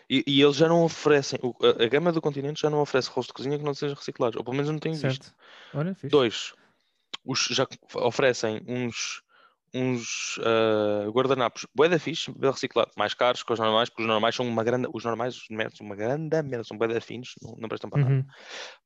e, 0.09 0.23
e 0.25 0.41
eles 0.41 0.55
já 0.55 0.67
não 0.67 0.83
oferecem, 0.83 1.39
a, 1.61 1.83
a 1.83 1.87
gama 1.87 2.11
do 2.11 2.21
continente 2.21 2.61
já 2.61 2.69
não 2.69 2.79
oferece 2.79 3.09
rolos 3.09 3.27
de 3.27 3.33
cozinha 3.33 3.57
que 3.57 3.63
não 3.63 3.73
sejam 3.73 3.95
reciclados, 3.95 4.37
ou 4.37 4.43
pelo 4.43 4.55
menos 4.55 4.67
eu 4.67 4.73
não 4.73 4.79
tenho 4.79 4.95
visto. 4.95 5.25
Certo. 5.25 5.95
Fixe. 5.95 6.09
Dois, 6.09 6.53
os, 7.23 7.45
já 7.51 7.67
oferecem 7.95 8.61
uns, 8.67 9.21
uns 9.73 10.39
ah, 10.43 11.09
guardanapos 11.09 11.65
bué 11.75 11.89
da 11.89 11.99
fixe, 11.99 12.31
reciclado, 12.41 12.91
mais 12.97 13.13
caros 13.13 13.43
que 13.43 13.53
os 13.53 13.59
normais, 13.59 13.89
porque 13.89 14.03
os 14.03 14.07
normais 14.07 14.35
são 14.35 14.47
uma 14.47 14.63
grande, 14.63 14.87
os 14.93 15.03
normais, 15.03 15.35
os 15.37 15.79
uma 15.79 15.95
grande 15.95 16.41
merda, 16.43 16.63
são 16.63 16.77
bué 16.77 16.87
da 16.87 17.01
finos, 17.01 17.33
não, 17.41 17.55
não 17.57 17.69
prestam 17.69 17.89
para 17.89 18.01
nada. 18.01 18.13
Uhum. 18.15 18.25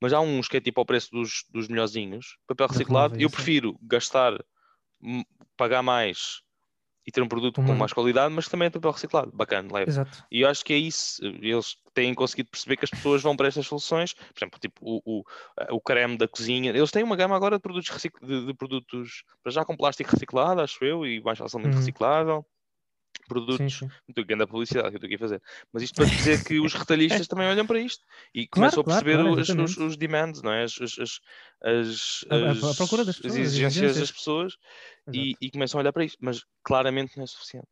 Mas 0.00 0.12
há 0.12 0.20
uns 0.20 0.48
que 0.48 0.56
é 0.56 0.60
tipo 0.60 0.80
ao 0.80 0.86
preço 0.86 1.10
dos, 1.10 1.44
dos 1.50 1.68
melhorzinhos, 1.68 2.36
papel 2.46 2.68
reciclado, 2.68 3.18
e 3.18 3.22
eu 3.22 3.30
prefiro 3.30 3.78
gastar 3.82 4.32
pagar 5.56 5.82
mais 5.82 6.42
e 7.06 7.12
ter 7.12 7.22
um 7.22 7.28
produto 7.28 7.62
com 7.62 7.74
mais 7.74 7.92
qualidade, 7.92 8.32
mas 8.34 8.48
também 8.48 8.66
é 8.66 8.70
papel 8.70 8.90
reciclado. 8.90 9.30
Bacana, 9.32 9.68
leve. 9.72 9.90
Exato. 9.90 10.24
E 10.30 10.40
eu 10.40 10.48
acho 10.48 10.64
que 10.64 10.72
é 10.72 10.76
isso. 10.78 11.24
Eles 11.24 11.76
têm 11.92 12.14
conseguido 12.14 12.48
perceber 12.50 12.76
que 12.76 12.84
as 12.84 12.90
pessoas 12.90 13.22
vão 13.22 13.36
para 13.36 13.48
estas 13.48 13.66
soluções. 13.66 14.14
Por 14.14 14.38
exemplo, 14.38 14.58
tipo 14.58 14.80
o, 14.82 15.00
o, 15.04 15.24
o 15.70 15.80
creme 15.80 16.16
da 16.16 16.26
cozinha. 16.26 16.70
Eles 16.70 16.90
têm 16.90 17.02
uma 17.02 17.16
gama 17.16 17.36
agora 17.36 17.56
de 17.56 17.62
produtos, 17.62 17.90
recic- 17.90 18.18
de, 18.24 18.46
de 18.46 18.54
produtos 18.54 19.22
para 19.42 19.52
já 19.52 19.64
com 19.64 19.76
plástico 19.76 20.10
reciclado, 20.10 20.60
acho 20.60 20.82
eu, 20.84 21.04
e 21.06 21.20
mais 21.22 21.38
facilmente 21.38 21.74
Uhum. 21.74 21.80
reciclável. 21.80 22.46
Sim, 23.40 23.46
Produtos. 23.46 23.78
sim. 23.78 23.88
Muito 24.08 24.26
grande 24.26 24.42
a 24.44 24.46
publicidade 24.46 24.88
que 24.90 24.94
eu 24.94 24.98
estou 24.98 25.06
aqui 25.06 25.14
a 25.16 25.18
fazer. 25.18 25.42
Mas 25.72 25.82
isto 25.82 25.94
para 25.94 26.06
dizer 26.06 26.42
que 26.42 26.60
os 26.60 26.72
retalhistas 26.74 27.26
também 27.26 27.46
olham 27.48 27.66
para 27.66 27.80
isto 27.80 28.04
e 28.34 28.46
começam 28.46 28.80
a 28.80 28.84
claro, 28.84 29.04
perceber 29.04 29.22
claro, 29.22 29.40
os, 29.40 29.48
os, 29.48 29.76
os 29.76 29.96
demands, 29.96 30.42
não 30.42 30.52
é? 30.52 30.64
As, 30.64 30.80
as, 30.80 30.98
as, 31.62 32.24
A- 32.30 32.34
a- 32.34 32.50
a 32.50 32.54
pessoas, 32.54 33.08
as 33.08 33.24
exigências 33.36 33.98
das 33.98 34.12
pessoas 34.12 34.56
e, 35.12 35.34
e 35.40 35.50
começam 35.50 35.78
a 35.78 35.82
olhar 35.82 35.92
para 35.92 36.04
isto. 36.04 36.18
Mas 36.20 36.42
claramente 36.62 37.16
não 37.16 37.24
é 37.24 37.26
suficiente. 37.26 37.68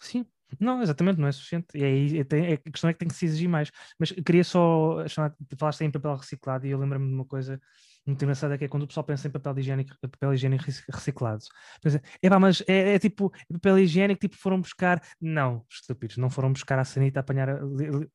Sim, 0.00 0.24
não, 0.60 0.80
exatamente, 0.82 1.18
não 1.18 1.28
é 1.28 1.32
suficiente. 1.32 1.66
E 1.74 1.84
aí 1.84 2.18
é, 2.20 2.52
a 2.54 2.70
questão 2.70 2.88
é 2.88 2.92
que 2.92 2.98
tem 3.00 3.08
que 3.08 3.14
se 3.14 3.24
exigir 3.26 3.48
mais. 3.48 3.70
Mas 3.98 4.12
queria 4.12 4.44
só 4.44 5.06
chamar, 5.08 5.34
falaste 5.58 5.82
em 5.82 5.90
papel 5.90 6.16
reciclado 6.16 6.66
e 6.66 6.70
eu 6.70 6.78
lembro-me 6.78 7.06
de 7.08 7.14
uma 7.14 7.24
coisa 7.24 7.60
muito 8.06 8.22
engraçada 8.22 8.56
que 8.56 8.64
é 8.64 8.68
quando 8.68 8.84
o 8.84 8.86
pessoal 8.86 9.04
pensa 9.04 9.28
em 9.28 9.30
papel 9.30 9.58
higiênico, 9.58 9.94
papel 10.00 10.34
higiênico 10.34 10.64
rec- 10.64 10.84
reciclado. 10.92 11.44
Pensa, 11.82 12.02
epá, 12.22 12.38
mas 12.38 12.62
é, 12.66 12.94
é 12.94 12.98
tipo 12.98 13.32
é 13.50 13.52
papel 13.54 13.78
higiênico, 13.78 14.20
tipo 14.20 14.36
foram 14.36 14.60
buscar. 14.60 15.02
Não, 15.20 15.64
estúpidos, 15.70 16.16
não 16.16 16.30
foram 16.30 16.52
buscar 16.52 16.78
a 16.78 16.84
sanita, 16.84 17.20
apanhar, 17.20 17.58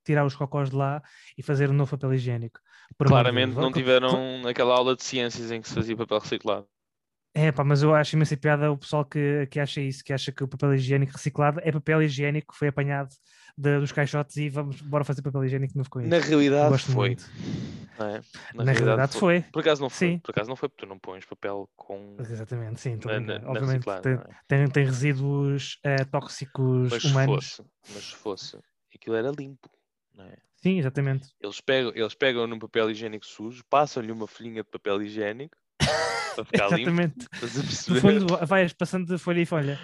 tirar 0.04 0.26
os 0.26 0.36
cocós 0.36 0.70
de 0.70 0.76
lá 0.76 1.02
e 1.38 1.44
fazer 1.44 1.70
um 1.70 1.74
novo 1.74 1.92
papel 1.92 2.14
higiênico. 2.14 2.60
Por 2.98 3.08
Claramente 3.08 3.56
não 3.56 3.72
tiveram 3.72 4.42
aquela 4.48 4.76
aula 4.76 4.96
de 4.96 5.04
ciências 5.04 5.52
em 5.52 5.62
que 5.62 5.70
se 5.70 5.76
fazia 5.76 5.96
papel 5.96 6.20
reciclado. 6.20 6.68
É 7.36 7.52
pá, 7.52 7.64
mas 7.64 7.82
eu 7.82 7.96
acho 7.96 8.16
imensa 8.16 8.38
piada 8.38 8.72
o 8.72 8.78
pessoal 8.78 9.04
que, 9.04 9.48
que 9.48 9.60
acha 9.60 9.82
isso, 9.82 10.04
que 10.04 10.14
acha 10.14 10.32
que 10.32 10.44
o 10.44 10.48
papel 10.48 10.76
higiênico 10.76 11.14
reciclado 11.14 11.60
é 11.64 11.72
papel 11.72 12.04
higiênico 12.04 12.54
que 12.54 12.60
foi 12.60 12.68
apanhado 12.68 13.10
de- 13.58 13.80
dos 13.80 13.92
caixotes 13.92 14.38
e 14.38 14.50
vamos 14.50 14.82
bora 14.82 15.04
fazer 15.04 15.24
papel 15.24 15.44
higiênico 15.46 15.76
novo 15.76 15.90
com 15.90 16.00
isso. 16.00 16.10
Na 16.10 16.20
realidade 16.20 16.70
Gosto 16.70 16.92
foi. 16.92 17.18
é? 18.00 18.22
Na, 18.54 18.72
realidade 18.72 19.18
foi. 19.18 19.42
Por 19.52 19.62
acaso 19.62 19.82
não 19.82 19.90
foi. 19.90 20.08
Sim. 20.10 20.20
Por 20.20 20.30
acaso 20.32 20.48
não 20.50 20.56
foi 20.56 20.70
porque 20.70 20.86
tu 20.86 20.90
não 20.90 21.00
pões 21.00 21.26
papel 21.26 21.68
com. 21.76 22.18
Exatamente, 22.20 22.80
sim. 22.82 23.00
a 23.04 23.08
Na, 23.08 23.20
na, 23.20 23.40
na 23.40 23.50
Obviamente 23.50 23.86
tem, 24.02 24.14
é? 24.14 24.20
tem, 24.48 24.68
tem 24.68 24.86
resíduos 24.86 25.80
eh, 25.84 26.06
tóxicos 26.06 26.92
Mas 26.92 27.02
se 27.02 27.10
humanos. 27.10 27.36
fosse, 27.56 27.64
mas 27.94 28.04
se 28.04 28.16
fosse, 28.16 28.58
aquilo 28.94 29.16
era 29.16 29.32
limpo, 29.32 29.70
não 30.14 30.26
é? 30.26 30.38
Sim, 30.62 30.78
exatamente. 30.78 31.30
Eles 31.42 31.60
pegam, 31.60 31.92
eles 31.96 32.14
pegam 32.14 32.46
num 32.48 32.60
papel 32.60 32.92
higiênico 32.92 33.26
sujo, 33.26 33.64
passam-lhe 33.70 34.12
uma 34.12 34.28
folhinha 34.28 34.64
de 34.64 34.70
papel 34.70 35.02
higiênico 35.02 35.58
para 36.36 36.46
ficar 36.46 36.70
limpo. 36.70 36.90
exatamente. 36.90 37.28
A 37.32 37.94
No 37.94 38.02
fundo, 38.02 38.46
vais 38.46 38.74
passando 38.74 39.06
de 39.08 39.18
folha 39.18 39.42
em 39.42 39.46
folha. 39.46 39.78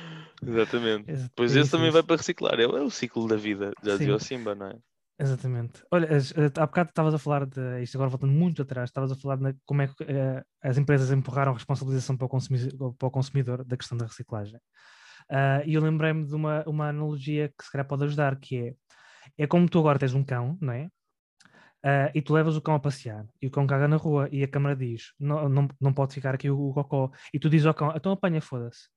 Exatamente. 0.46 1.12
Exa- 1.12 1.30
Pois 1.36 1.52
é 1.56 1.60
esse 1.60 1.68
isso, 1.68 1.78
também 1.78 1.92
vai 1.92 2.04
para 2.04 2.16
reciclar. 2.18 2.60
É, 2.60 2.64
é 2.64 2.68
o 2.68 2.90
ciclo 2.90 3.28
da 3.28 3.36
vida. 3.36 3.72
Já 3.84 3.98
dizia 3.98 4.16
o 4.16 4.20
Sim. 4.20 4.26
Simba, 4.38 4.56
não 4.56 4.68
é? 4.68 4.76
Exatamente. 5.22 5.84
Olha, 5.92 6.06
eh, 6.06 6.18
há 6.58 6.66
bocado 6.66 6.90
estavas 6.92 7.14
a 7.14 7.18
falar 7.20 7.46
de 7.46 7.82
isto 7.84 7.98
agora 7.98 8.10
voltando 8.10 8.32
muito 8.32 8.62
atrás, 8.62 8.90
estavas 8.90 9.12
a 9.12 9.16
falar 9.18 9.36
de 9.36 9.54
como 9.66 9.82
é 9.82 9.88
que 9.88 10.04
eh, 10.04 10.42
as 10.64 10.78
empresas 10.78 11.12
empurraram 11.12 11.52
a 11.52 11.56
responsabilização 11.56 12.16
para 12.16 12.26
o, 12.26 12.30
consumidor, 12.30 12.94
para 12.94 13.08
o 13.08 13.12
consumidor 13.12 13.66
da 13.66 13.76
questão 13.76 13.98
da 13.98 14.06
reciclagem. 14.06 14.58
Ah, 15.30 15.62
e 15.66 15.74
eu 15.74 15.82
lembrei-me 15.82 16.26
de 16.26 16.34
uma, 16.34 16.64
uma 16.66 16.88
analogia 16.88 17.50
que 17.50 17.66
se 17.66 17.72
calhar 17.72 17.86
pode 17.86 18.06
ajudar, 18.06 18.40
que 18.40 18.58
é, 18.58 18.74
é 19.44 19.46
como 19.46 19.68
tu 19.70 19.78
agora 19.80 20.00
tens 20.00 20.14
um 20.14 20.24
cão, 20.24 20.58
não 20.62 20.72
é? 20.72 20.88
Ah, 21.82 22.12
e 22.14 22.22
tu 22.22 22.34
levas 22.34 22.58
o 22.58 22.62
cão 22.62 22.76
a 22.76 22.80
passear 22.80 23.26
e 23.42 23.48
o 23.48 23.52
cão 23.52 23.66
caga 23.66 23.88
na 23.88 23.96
rua 23.96 24.28
e 24.34 24.44
a 24.44 24.48
câmara 24.50 24.76
diz 24.76 25.14
não, 25.18 25.48
não, 25.48 25.68
não 25.80 25.94
pode 25.94 26.14
ficar 26.14 26.36
aqui 26.36 26.50
o, 26.50 26.60
o 26.70 26.74
cocó 26.74 27.10
e 27.34 27.40
tu 27.40 27.50
dizes 27.50 27.66
ao 27.66 27.74
cão, 27.74 27.94
então 27.96 28.12
apanha, 28.12 28.42
foda-se. 28.42 28.90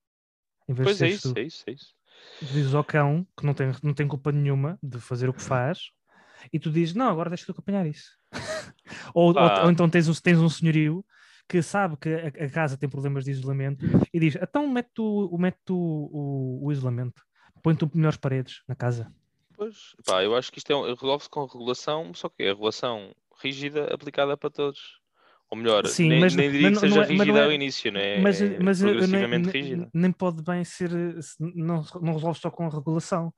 Em 0.67 0.73
vez 0.73 0.87
Pois 0.89 1.01
é 1.01 1.07
isso, 1.07 1.33
tu. 1.33 1.39
é 1.39 1.43
isso, 1.43 1.63
é 1.67 1.71
isso. 1.71 1.95
Tu 2.39 2.45
dizes 2.45 2.73
ao 2.73 2.83
cão 2.83 3.25
que 3.37 3.45
não 3.45 3.53
tem, 3.53 3.71
não 3.81 3.93
tem 3.93 4.05
culpa 4.07 4.31
nenhuma 4.33 4.77
de 4.83 4.99
fazer 4.99 5.29
o 5.29 5.33
que 5.33 5.41
faz 5.41 5.91
e 6.51 6.59
tu 6.59 6.69
dizes, 6.69 6.93
não, 6.93 7.09
agora 7.09 7.29
deixa-te 7.29 7.57
apanhar 7.57 7.85
isso. 7.85 8.17
ou, 9.13 9.27
ou- 9.27 9.33
Pá. 9.33 9.63
ou 9.63 9.71
então 9.71 9.89
tens, 9.89 10.09
um- 10.09 10.13
tens 10.13 10.39
um 10.39 10.49
senhorio 10.49 11.05
que 11.47 11.61
sabe 11.61 11.95
que 11.97 12.09
a, 12.09 12.27
a 12.45 12.49
casa 12.49 12.77
tem 12.77 12.89
problemas 12.89 13.23
de 13.23 13.31
isolamento 13.31 13.85
e 14.13 14.19
diz, 14.19 14.35
então 14.35 14.67
mete 14.67 14.89
tu, 14.93 15.33
mete 15.39 15.57
tu 15.63 15.75
o, 15.77 16.65
o 16.67 16.71
isolamento, 16.71 17.21
põe 17.61 17.75
tu 17.75 17.89
melhores 17.93 18.17
paredes 18.17 18.61
na 18.67 18.75
casa. 18.75 19.09
Pois, 19.55 19.95
pá, 20.05 20.23
eu 20.23 20.35
acho 20.35 20.51
que 20.51 20.57
isto 20.57 20.71
é, 20.71 20.75
um- 20.75 20.93
resolve-se 20.93 21.29
com 21.29 21.45
regulação, 21.45 22.13
só 22.13 22.29
que 22.29 22.43
é 22.43 22.47
regulação 22.47 23.13
rígida 23.41 23.93
aplicada 23.93 24.35
para 24.37 24.49
todos. 24.49 25.01
Ou 25.49 25.57
melhor, 25.57 25.85
Sim, 25.85 26.09
nem, 26.09 26.19
mas- 26.21 26.35
nem 26.35 26.49
diria 26.51 26.69
mas 26.71 26.79
que 26.79 26.87
seja 26.87 27.01
é- 27.01 27.05
rígida 27.05 27.39
é- 27.39 27.43
ao 27.43 27.51
início, 27.51 27.91
né? 27.91 28.17
mas 28.19 28.41
é 28.41 28.57
mas 28.59 28.81
nem, 28.81 28.89
progressivamente 28.91 29.43
nem- 29.53 29.61
rígida. 29.61 29.89
nem 29.93 30.11
pode 30.11 30.41
bem 30.41 30.63
ser, 30.63 30.91
eh, 30.91 31.19
não, 31.39 31.83
não 32.01 32.13
resolve 32.13 32.39
só 32.39 32.49
com 32.49 32.65
a 32.65 32.69
regulação, 32.69 33.31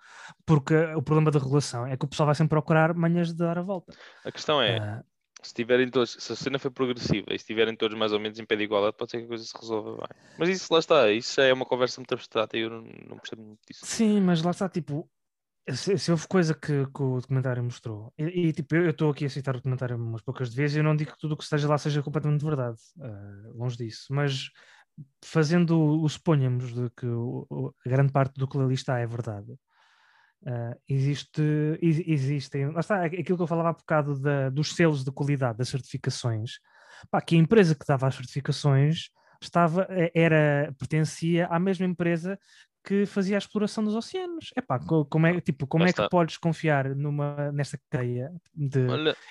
porque 0.46 0.74
o 0.96 1.02
problema 1.02 1.30
da 1.30 1.40
regulação 1.40 1.86
é 1.86 1.98
que 1.98 2.06
o 2.06 2.08
pessoal 2.08 2.28
vai 2.28 2.36
sempre 2.36 2.52
procurar 2.52 2.94
manhas 2.94 3.30
de 3.30 3.36
dar 3.36 3.58
a 3.58 3.62
volta. 3.62 3.94
A 4.24 4.32
questão 4.32 4.62
é, 4.62 4.78
Ah, 4.78 5.04
se 5.44 5.54
tiverem 5.54 5.90
todos, 5.90 6.16
se 6.18 6.32
a 6.32 6.36
cena 6.38 6.58
for 6.58 6.72
progressiva 6.72 7.34
e 7.34 7.38
se 7.38 7.46
tiverem 7.46 7.76
todos 7.76 7.98
mais 7.98 8.14
ou 8.14 8.20
menos 8.20 8.40
em 8.40 8.46
pé 8.46 8.56
de 8.56 8.64
igualdade, 8.64 8.96
pode 8.98 9.12
ser 9.12 9.18
que 9.20 9.26
a 9.26 9.28
coisa 9.28 9.44
se 9.44 9.54
resolva 9.60 9.92
bem. 9.98 10.08
Mas 10.40 10.48
isso 10.50 10.72
lá 10.74 10.80
está, 10.80 11.12
isso 11.12 11.36
já 11.36 11.44
é 11.44 11.52
uma 11.54 11.66
conversa 11.66 12.00
muito 12.00 12.14
abstrata 12.14 12.58
e 12.58 12.62
eu 12.62 12.70
não, 12.70 12.82
não 13.10 13.18
percebo 13.18 13.42
muito 13.44 13.60
disso. 13.68 13.86
Sim, 13.86 14.22
mas 14.22 14.42
lá 14.42 14.52
está, 14.52 14.70
tipo, 14.70 15.10
se, 15.74 16.12
houve 16.12 16.28
coisa 16.28 16.54
que, 16.54 16.86
que 16.88 17.02
o 17.04 17.20
documentário 17.22 17.64
mostrou, 17.64 18.14
e, 18.18 18.50
e, 18.50 18.54
tipo, 18.54 18.76
eu 18.76 18.90
estou 18.92 19.10
aqui 19.12 19.26
a 19.26 19.30
citar 19.30 19.56
o 19.56 19.58
documentário 19.60 19.96
umas 19.98 20.22
poucas 20.22 20.54
vezes, 20.54 20.78
eu 20.78 20.84
não 20.84 20.96
digo 20.96 21.12
que 21.14 21.18
tudo 21.20 21.34
o 21.34 21.38
que 21.38 21.44
esteja 21.44 21.68
lá 21.68 21.78
seja 21.78 22.04
completamente 22.04 22.46
verdade, 22.46 22.78
ah, 23.02 23.50
longe 23.54 23.78
disso, 23.78 24.08
mas 24.14 24.50
fazendo 25.24 25.80
o, 26.04 26.08
suponhamos 26.10 26.74
de 26.74 26.90
que 26.92 27.06
o- 27.08 27.46
o- 27.50 27.74
a 27.86 27.90
grande 27.90 28.12
parte 28.14 28.36
do 28.40 28.48
que 28.48 28.58
ali 28.58 28.74
está 28.76 29.00
é 29.00 29.08
verdade. 29.08 29.54
ah, 30.48 30.76
existe, 30.88 31.42
ex- 31.82 32.04
existem, 32.08 32.72
lá 32.72 32.80
está, 32.80 33.04
aquilo 33.06 33.38
que 33.38 33.44
eu 33.44 33.48
falava 33.48 33.70
há 33.70 33.74
bocado 33.74 34.20
da- 34.20 34.50
dos 34.50 34.76
selos 34.76 35.04
de 35.04 35.12
qualidade, 35.12 35.58
das 35.58 35.70
certificações, 35.70 36.60
pá, 37.10 37.22
que 37.22 37.36
a 37.36 37.40
empresa 37.40 37.76
que 37.76 37.86
dava 37.88 38.08
as 38.08 38.16
certificações 38.16 39.10
estava, 39.42 39.88
eh, 39.90 40.12
era, 40.16 40.74
pertencia 40.80 41.48
à 41.48 41.60
mesma 41.60 41.86
empresa 41.86 42.40
que 42.86 43.06
fazia 43.06 43.36
a 43.36 43.40
exploração 43.40 43.84
dos 43.84 43.96
oceanos. 43.96 44.52
Epá, 44.56 44.80
co- 44.80 45.06
como 45.06 45.26
é, 45.28 45.42
tipo, 45.42 45.66
como 45.66 45.84
Lá 45.84 45.90
é 45.90 45.94
que 45.94 46.08
podes 46.10 46.38
confiar 46.38 46.94
numa, 46.96 47.52
nesta 47.52 47.80
cadeia 47.90 48.32
de 48.54 48.80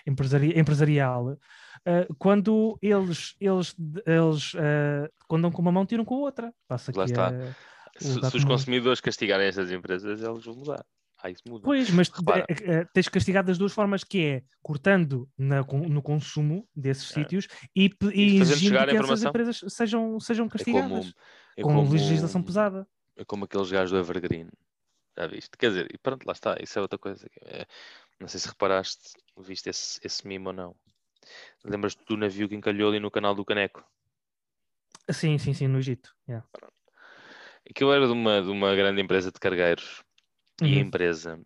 empresari- 0.07 0.59
empresarial 0.59 1.39
ah, 1.87 2.07
quando 2.19 2.77
eles, 2.83 3.35
eles, 3.41 3.75
eles 4.07 4.53
ah, 4.57 5.09
quando 5.29 5.43
dão 5.43 5.53
com 5.53 5.63
uma 5.63 5.73
mão 5.73 5.87
tiram 5.87 6.05
com 6.05 6.17
a 6.17 6.19
outra? 6.19 6.53
Passa 6.67 6.93
Lá 6.95 7.05
está. 7.05 7.29
a- 7.29 7.55
se, 7.99 8.21
se 8.31 8.37
os 8.37 8.45
consumidores 8.45 9.01
castigarem 9.01 9.47
estas 9.47 9.71
empresas, 9.71 10.21
eles 10.21 10.45
vão 10.45 10.57
mudar. 10.57 10.85
Ah, 11.23 11.31
isso 11.31 11.43
muda. 11.49 11.63
Pois, 11.65 11.89
mas 11.91 12.09
Repara. 12.11 12.45
eh, 12.51 12.55
eh, 12.65 12.87
tens 12.93 13.09
castigado 13.09 13.47
das 13.47 13.57
duas 13.57 13.73
formas, 13.73 14.03
que 14.05 14.21
é 14.25 14.43
cortando 14.63 15.27
na 15.39 15.63
no 15.63 16.03
consumo 16.03 16.69
desses 16.77 17.11
É. 17.13 17.15
sítios 17.15 17.47
e, 17.75 17.89
e 18.13 18.21
E 18.37 18.41
exigindo 18.41 18.85
que 18.85 18.97
essas 18.97 19.23
empresas 19.23 19.61
sejam, 19.69 20.19
sejam 20.21 20.45
É 20.45 20.49
como, 20.49 20.59
castigadas 20.59 21.15
é 21.57 21.63
com 21.63 21.69
como- 21.75 21.91
legislação 21.93 22.43
pesada. 22.43 22.87
É 23.17 23.25
como 23.25 23.45
aqueles 23.45 23.71
gajos 23.71 23.91
do 23.93 23.99
Evergreen. 23.99 24.49
Já 25.17 25.27
viste? 25.27 25.57
Quer 25.57 25.69
dizer, 25.69 25.95
e 25.95 25.99
pronto, 25.99 26.25
lá 26.27 26.33
está. 26.33 26.57
Isso 26.61 26.79
é 26.79 26.83
outra 26.83 26.99
coisa. 26.99 27.29
É, 27.43 27.67
não 28.21 28.27
sei 28.29 28.41
se 28.41 28.49
reparaste, 28.49 29.15
viste 29.39 29.69
esse, 29.71 30.01
esse 30.05 30.27
mimo 30.27 30.49
ou 30.49 30.53
não. 30.55 30.77
Lembras-te 31.65 32.05
do 32.05 32.17
navio 32.17 32.49
que 32.49 32.55
encalhou 32.55 32.91
ali 32.91 33.01
no 33.01 33.11
canal 33.11 33.35
do 33.35 33.45
Caneco? 33.45 33.85
Sim, 35.11 35.39
sim, 35.39 35.55
sim, 35.55 35.69
no 35.69 35.79
Egito. 35.79 36.15
yeah. 36.29 36.47
Aquilo 37.69 37.93
era 37.93 38.07
de 38.07 38.13
uma, 38.13 38.43
de 38.43 38.49
uma 38.49 38.75
grande 38.75 39.01
empresa 39.01 39.31
de 39.31 39.39
cargueiros. 39.39 40.03
E 40.61 40.65
a 40.65 40.69
Uhum. 40.69 40.79
empresa, 40.79 41.41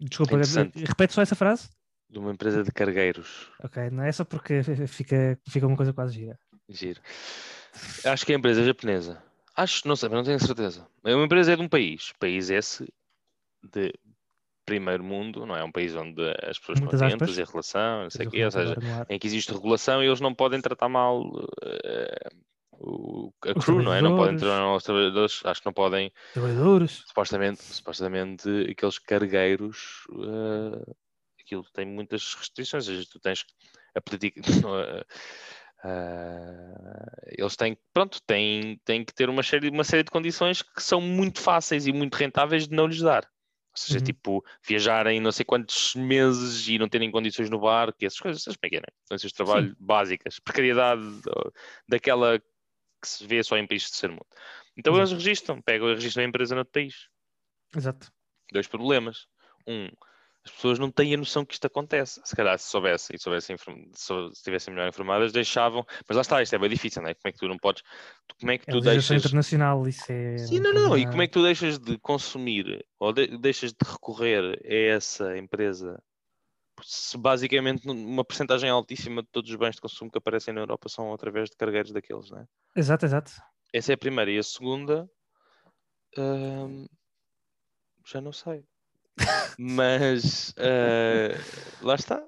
Desculpa, 0.00 0.32
Interessante. 0.32 0.82
eh, 0.82 0.86
repete 0.86 1.12
só 1.12 1.22
essa 1.22 1.36
frase? 1.36 1.68
de 2.08 2.18
uma 2.18 2.32
empresa 2.32 2.64
de 2.64 2.72
cargueiros. 2.72 3.52
Ok, 3.62 3.88
não 3.90 4.02
é 4.02 4.10
só 4.10 4.24
porque 4.24 4.62
fica, 4.88 5.38
fica 5.48 5.66
uma 5.66 5.76
coisa 5.76 5.92
quase 5.92 6.14
gira. 6.14 6.36
Giro. 6.68 7.00
Acho 8.04 8.26
que 8.26 8.32
é 8.32 8.34
a 8.34 8.38
empresa 8.38 8.64
japonesa. 8.64 9.22
Acho, 9.60 9.86
não 9.86 9.94
sei, 9.94 10.08
mas 10.08 10.16
não 10.16 10.24
tenho 10.24 10.40
certeza. 10.40 10.88
É 11.04 11.14
uma 11.14 11.26
empresa 11.26 11.52
é 11.52 11.56
de 11.56 11.60
um 11.60 11.68
país. 11.68 12.14
País 12.18 12.48
esse 12.48 12.88
de 13.62 13.92
primeiro 14.64 15.04
mundo, 15.04 15.44
não 15.44 15.54
é? 15.54 15.62
Um 15.62 15.70
país 15.70 15.94
onde 15.94 16.22
as 16.42 16.58
pessoas 16.58 16.78
estão 16.78 16.88
atentas 16.88 17.38
em 17.38 17.44
relação, 17.44 18.04
não 18.04 18.10
sei 18.10 18.26
o 18.26 18.30
quê. 18.30 18.42
Ou 18.42 18.50
seja, 18.50 18.76
em 19.10 19.18
que 19.18 19.26
existe 19.26 19.52
regulação 19.52 20.02
e 20.02 20.06
eles 20.06 20.20
não 20.20 20.34
podem 20.34 20.62
tratar 20.62 20.88
mal 20.88 21.22
eh, 21.62 22.30
o, 22.72 23.30
a 23.44 23.58
Os 23.58 23.64
crew, 23.64 23.82
não 23.82 23.92
é? 23.92 24.00
Não 24.00 24.16
podem 24.16 24.38
tratar 24.38 24.60
mal 24.60 24.76
os 24.76 24.84
trabalhadores. 24.84 25.42
Acho 25.44 25.60
que 25.60 25.66
não 25.66 25.74
podem, 25.74 26.10
Trabalhadores. 26.32 27.02
supostamente, 27.06 27.62
supostamente 27.62 28.48
aqueles 28.70 28.98
cargueiros, 28.98 30.06
eh, 30.10 30.92
aquilo 31.38 31.64
tem 31.74 31.84
muitas 31.84 32.34
restrições. 32.34 32.88
Ou 32.88 32.94
seja, 32.94 33.08
tu 33.12 33.20
tens 33.20 33.44
a 33.94 34.00
política. 34.00 34.40
eh, 34.80 35.04
eh, 35.84 37.34
eles 37.38 37.56
têm, 37.56 37.76
pronto, 37.92 38.20
têm, 38.26 38.78
têm 38.84 39.04
que 39.04 39.14
ter 39.14 39.28
uma 39.28 39.42
série, 39.42 39.68
uma 39.68 39.84
série 39.84 40.02
de 40.02 40.10
condições 40.10 40.62
que 40.62 40.82
são 40.82 41.00
muito 41.00 41.40
fáceis 41.40 41.86
e 41.86 41.92
muito 41.92 42.14
rentáveis 42.14 42.68
de 42.68 42.74
não 42.74 42.86
lhes 42.86 43.00
dar. 43.00 43.24
Ou 43.72 43.76
seja, 43.76 43.98
Uhum. 43.98 44.04
tipo, 44.04 44.44
viajarem 44.66 45.20
não 45.20 45.30
sei 45.30 45.44
quantos 45.44 45.94
meses 45.94 46.66
e 46.68 46.78
não 46.78 46.88
terem 46.88 47.10
condições 47.10 47.48
no 47.48 47.60
barco, 47.60 47.96
e 48.00 48.06
essas 48.06 48.18
coisas, 48.18 48.44
é, 48.46 48.76
né? 48.76 48.82
Condições 49.08 49.30
de 49.30 49.36
trabalho 49.36 49.76
básicas, 49.78 50.40
precariedade 50.40 51.02
daquela 51.88 52.38
que 52.38 53.08
se 53.08 53.26
vê 53.26 53.42
só 53.42 53.56
em 53.56 53.66
países 53.66 53.86
de 53.86 53.92
terceiro 53.92 54.14
mundo. 54.14 54.26
Então 54.76 54.92
Exato. 54.92 55.12
eles 55.12 55.24
registram, 55.24 55.62
pegam 55.62 55.88
e 55.88 55.94
registram 55.94 56.24
a 56.24 56.28
empresa 56.28 56.54
no 56.54 56.60
outro 56.60 56.72
país. 56.72 57.08
Exato. 57.76 58.12
Dois 58.52 58.66
problemas. 58.66 59.26
Um, 59.66 59.88
as 60.44 60.50
pessoas 60.52 60.78
não 60.78 60.90
têm 60.90 61.12
a 61.14 61.16
noção 61.18 61.44
que 61.44 61.52
isto 61.54 61.66
acontece. 61.66 62.20
Se 62.24 62.34
calhar, 62.34 62.58
se 62.58 62.70
soubessem, 62.70 63.14
e 63.14 63.18
soubessem, 63.18 63.56
se 63.92 64.12
estivessem 64.32 64.72
melhor 64.72 64.88
informadas, 64.88 65.32
deixavam. 65.32 65.84
Mas 66.08 66.16
lá 66.16 66.22
está, 66.22 66.42
isto 66.42 66.54
é 66.54 66.58
bem 66.58 66.70
difícil, 66.70 67.02
não 67.02 67.10
é? 67.10 67.14
Como 67.14 67.28
é 67.28 67.32
que 67.32 67.38
tu 67.38 67.48
não 67.48 67.58
podes. 67.58 67.82
tu- 68.26 68.36
Como 68.40 68.50
é 68.52 68.58
que 68.58 68.64
É 68.68 68.72
tu 68.72 68.80
deixas. 68.80 69.24
internacional, 69.24 69.86
isso 69.86 70.10
é. 70.10 70.38
Sim, 70.38 70.60
não, 70.60 70.72
não. 70.72 70.96
E 70.96 71.06
como 71.06 71.20
é 71.22 71.26
que 71.26 71.32
tu 71.34 71.42
deixas 71.42 71.78
de 71.78 71.98
consumir 71.98 72.86
ou 72.98 73.12
de- 73.12 73.36
deixas 73.38 73.72
de 73.72 73.78
recorrer 73.84 74.58
a 74.64 74.74
essa 74.96 75.36
empresa 75.36 76.02
se 76.82 77.18
basicamente 77.18 77.86
uma 77.86 78.24
porcentagem 78.24 78.70
altíssima 78.70 79.22
de 79.22 79.28
todos 79.30 79.50
os 79.50 79.56
bens 79.56 79.74
de 79.74 79.82
consumo 79.82 80.10
que 80.10 80.16
aparecem 80.16 80.54
na 80.54 80.62
Europa 80.62 80.88
são 80.88 81.12
através 81.12 81.50
de 81.50 81.56
cargueiros 81.56 81.92
daqueles, 81.92 82.30
não 82.30 82.38
é? 82.38 82.46
Exato, 82.74 83.04
exato. 83.04 83.32
Essa 83.74 83.92
é 83.92 83.94
a 83.94 83.98
primeira. 83.98 84.30
E 84.30 84.38
a 84.38 84.42
segunda. 84.42 85.06
hum, 86.16 86.86
já 88.06 88.20
não 88.20 88.32
sei. 88.32 88.64
Mas 89.58 90.54
ah, 90.58 91.38
lá 91.82 91.94
está. 91.94 92.22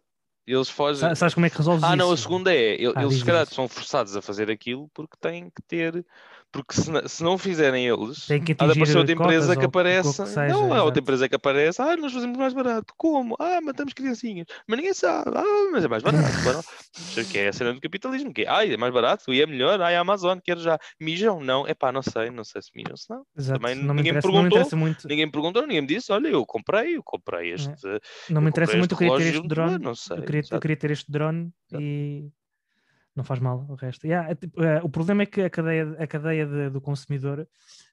Eles 0.46 0.68
fogem. 0.68 1.08
Sa- 1.08 1.14
Sabes 1.14 1.34
como 1.34 1.46
é 1.46 1.50
que 1.50 1.56
resolves 1.56 1.84
Ah, 1.84 1.88
isso? 1.88 1.96
não, 1.96 2.10
a 2.12 2.16
segunda 2.16 2.52
é, 2.54 2.74
Ah, 2.74 3.00
eles 3.02 3.10
diz, 3.10 3.18
se 3.20 3.24
calhar 3.24 3.46
são 3.46 3.68
forçados 3.68 4.16
a 4.16 4.22
fazer 4.22 4.50
aquilo 4.50 4.88
porque 4.92 5.16
têm 5.20 5.44
que 5.50 5.62
ter, 5.66 6.04
porque 6.52 6.74
se, 6.74 6.90
se 7.08 7.22
não 7.24 7.38
fizerem 7.38 7.86
eles, 7.88 8.26
Tem 8.26 8.42
que 8.42 8.52
há 8.52 8.66
de 8.66 8.72
aparecer 8.72 8.98
outra 8.98 9.12
empresa 9.14 9.56
que 9.56 9.64
o 9.64 9.70
que- 9.70 10.12
seja, 10.12 10.48
não, 10.48 10.72
há 10.74 10.84
outra 10.84 11.00
empresa 11.00 11.28
que 11.28 11.34
aparece, 11.34 11.80
ah, 11.80 11.96
nós 11.96 12.12
fazemos 12.12 12.36
mais 12.36 12.52
barato, 12.52 12.92
como? 12.96 13.34
Ah, 13.40 13.60
matamos 13.62 13.94
criancinhas, 13.94 14.46
mas 14.68 14.76
ninguém 14.76 14.92
sabe, 14.92 15.30
ah, 15.34 15.70
mas 15.72 15.82
é 15.84 15.88
mais 15.88 16.02
barato, 16.02 16.12
claro. 16.52 16.60
O 17.18 17.26
que 17.26 17.38
é 17.38 17.48
a 17.48 17.52
cena 17.52 17.72
do 17.72 17.80
capitalismo, 17.80 18.32
que 18.32 18.42
é, 18.42 18.48
ah, 18.48 18.66
é 18.66 18.76
mais 18.76 18.92
barato 18.92 19.32
e 19.32 19.40
é 19.40 19.46
melhor, 19.46 19.80
ah, 19.80 19.90
é 19.90 19.96
a 19.96 20.00
Amazon, 20.00 20.38
quero 20.44 20.60
já, 20.60 20.78
mijam, 21.00 21.40
não, 21.40 21.66
é 21.66 21.72
pá, 21.74 21.90
não 21.90 22.02
sei, 22.02 22.30
não 22.30 22.44
sei 22.44 22.60
se 22.60 22.70
mijam, 22.76 22.96
se 22.96 23.08
não, 23.08 23.24
Exato. 23.36 23.58
também 23.58 23.74
não, 23.74 23.94
ninguém 23.94 24.12
me 24.12 24.18
interessa, 24.18 24.28
não 24.28 24.42
me 24.42 24.50
perguntou, 24.50 24.78
muito. 24.78 25.08
ninguém 25.08 25.26
me 25.26 25.32
perguntou, 25.32 25.62
ninguém 25.62 25.80
me 25.80 25.86
disse, 25.86 26.12
olha, 26.12 26.28
eu 26.28 26.44
comprei, 26.44 26.96
eu 26.96 27.02
comprei 27.02 27.52
este, 27.54 27.72
Não 28.28 28.42
me 28.42 28.50
interessa 28.50 28.76
muito, 28.76 28.92
eu 28.92 28.98
queria 28.98 29.16
ter 29.16 29.34
este 29.34 29.48
drone. 29.48 29.78
não 29.78 29.94
sei, 29.94 30.18
Eu 30.18 30.22
queria, 30.24 30.42
eu 30.50 30.60
queria 30.60 30.76
ter 30.76 30.90
este 30.90 31.10
drone 31.10 31.50
Exato. 31.70 31.82
e 31.82 32.30
não 33.14 33.24
faz 33.24 33.40
mal 33.40 33.66
o 33.68 33.74
resto. 33.74 34.06
Yeah, 34.06 34.30
é 34.30 34.34
tipo, 34.34 34.62
eh, 34.62 34.80
o 34.82 34.88
problema 34.88 35.22
é 35.22 35.26
que 35.26 35.42
a 35.42 35.50
cadeia, 35.50 35.96
a 35.98 36.06
cadeia 36.06 36.46
de- 36.46 36.70
do 36.70 36.80
consumidor 36.80 37.46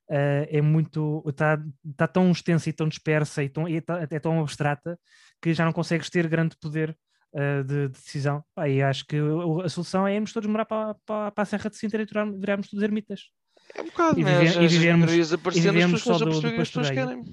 eh, 0.10 0.48
é 0.52 0.62
muito. 0.62 1.24
está 1.28 1.62
tá 1.98 2.08
tão 2.08 2.32
extensa 2.32 2.70
e 2.70 2.74
tão 2.74 2.88
dispersa 2.88 3.44
e, 3.44 3.50
tão, 3.50 3.68
e 3.68 3.82
tá- 3.82 4.00
é 4.10 4.20
tão 4.20 4.40
abstrata 4.40 4.98
que 5.42 5.54
já 5.54 5.66
não 5.66 5.74
consegues 5.74 6.10
ter 6.10 6.28
grande 6.28 6.56
poder 6.58 6.98
eh, 7.34 7.64
de, 7.64 7.88
de 7.88 7.94
decisão. 7.94 8.44
Pá, 8.56 8.68
e 8.70 8.82
acho 8.82 9.06
que 9.06 9.18
a 9.64 9.70
solução 9.70 10.08
é 10.08 10.16
irmos 10.16 10.32
todos 10.34 10.50
morar 10.50 10.66
para, 10.66 10.96
para, 11.06 11.32
para 11.32 11.42
a 11.44 11.46
Serra 11.46 11.70
de 11.70 11.76
Sintra 11.78 12.02
e 12.02 12.06
virar- 12.06 12.32
virarmos 12.32 12.70
todos 12.70 12.82
ermitas. 12.84 13.30
É 13.76 13.82
um 13.82 13.86
bocado, 13.86 14.20
E 14.20 14.24
né? 14.24 14.40
vive- 14.40 14.48
As- 14.48 14.56
e 14.64 14.68
vivemos- 14.68 15.12
as 15.12 15.56
vivemos 15.56 16.02
pessoas 16.02 16.18
só 16.20 16.26
do- 16.26 16.42
do 16.42 16.56
pastoreio. 16.56 16.94
querem. 16.96 17.24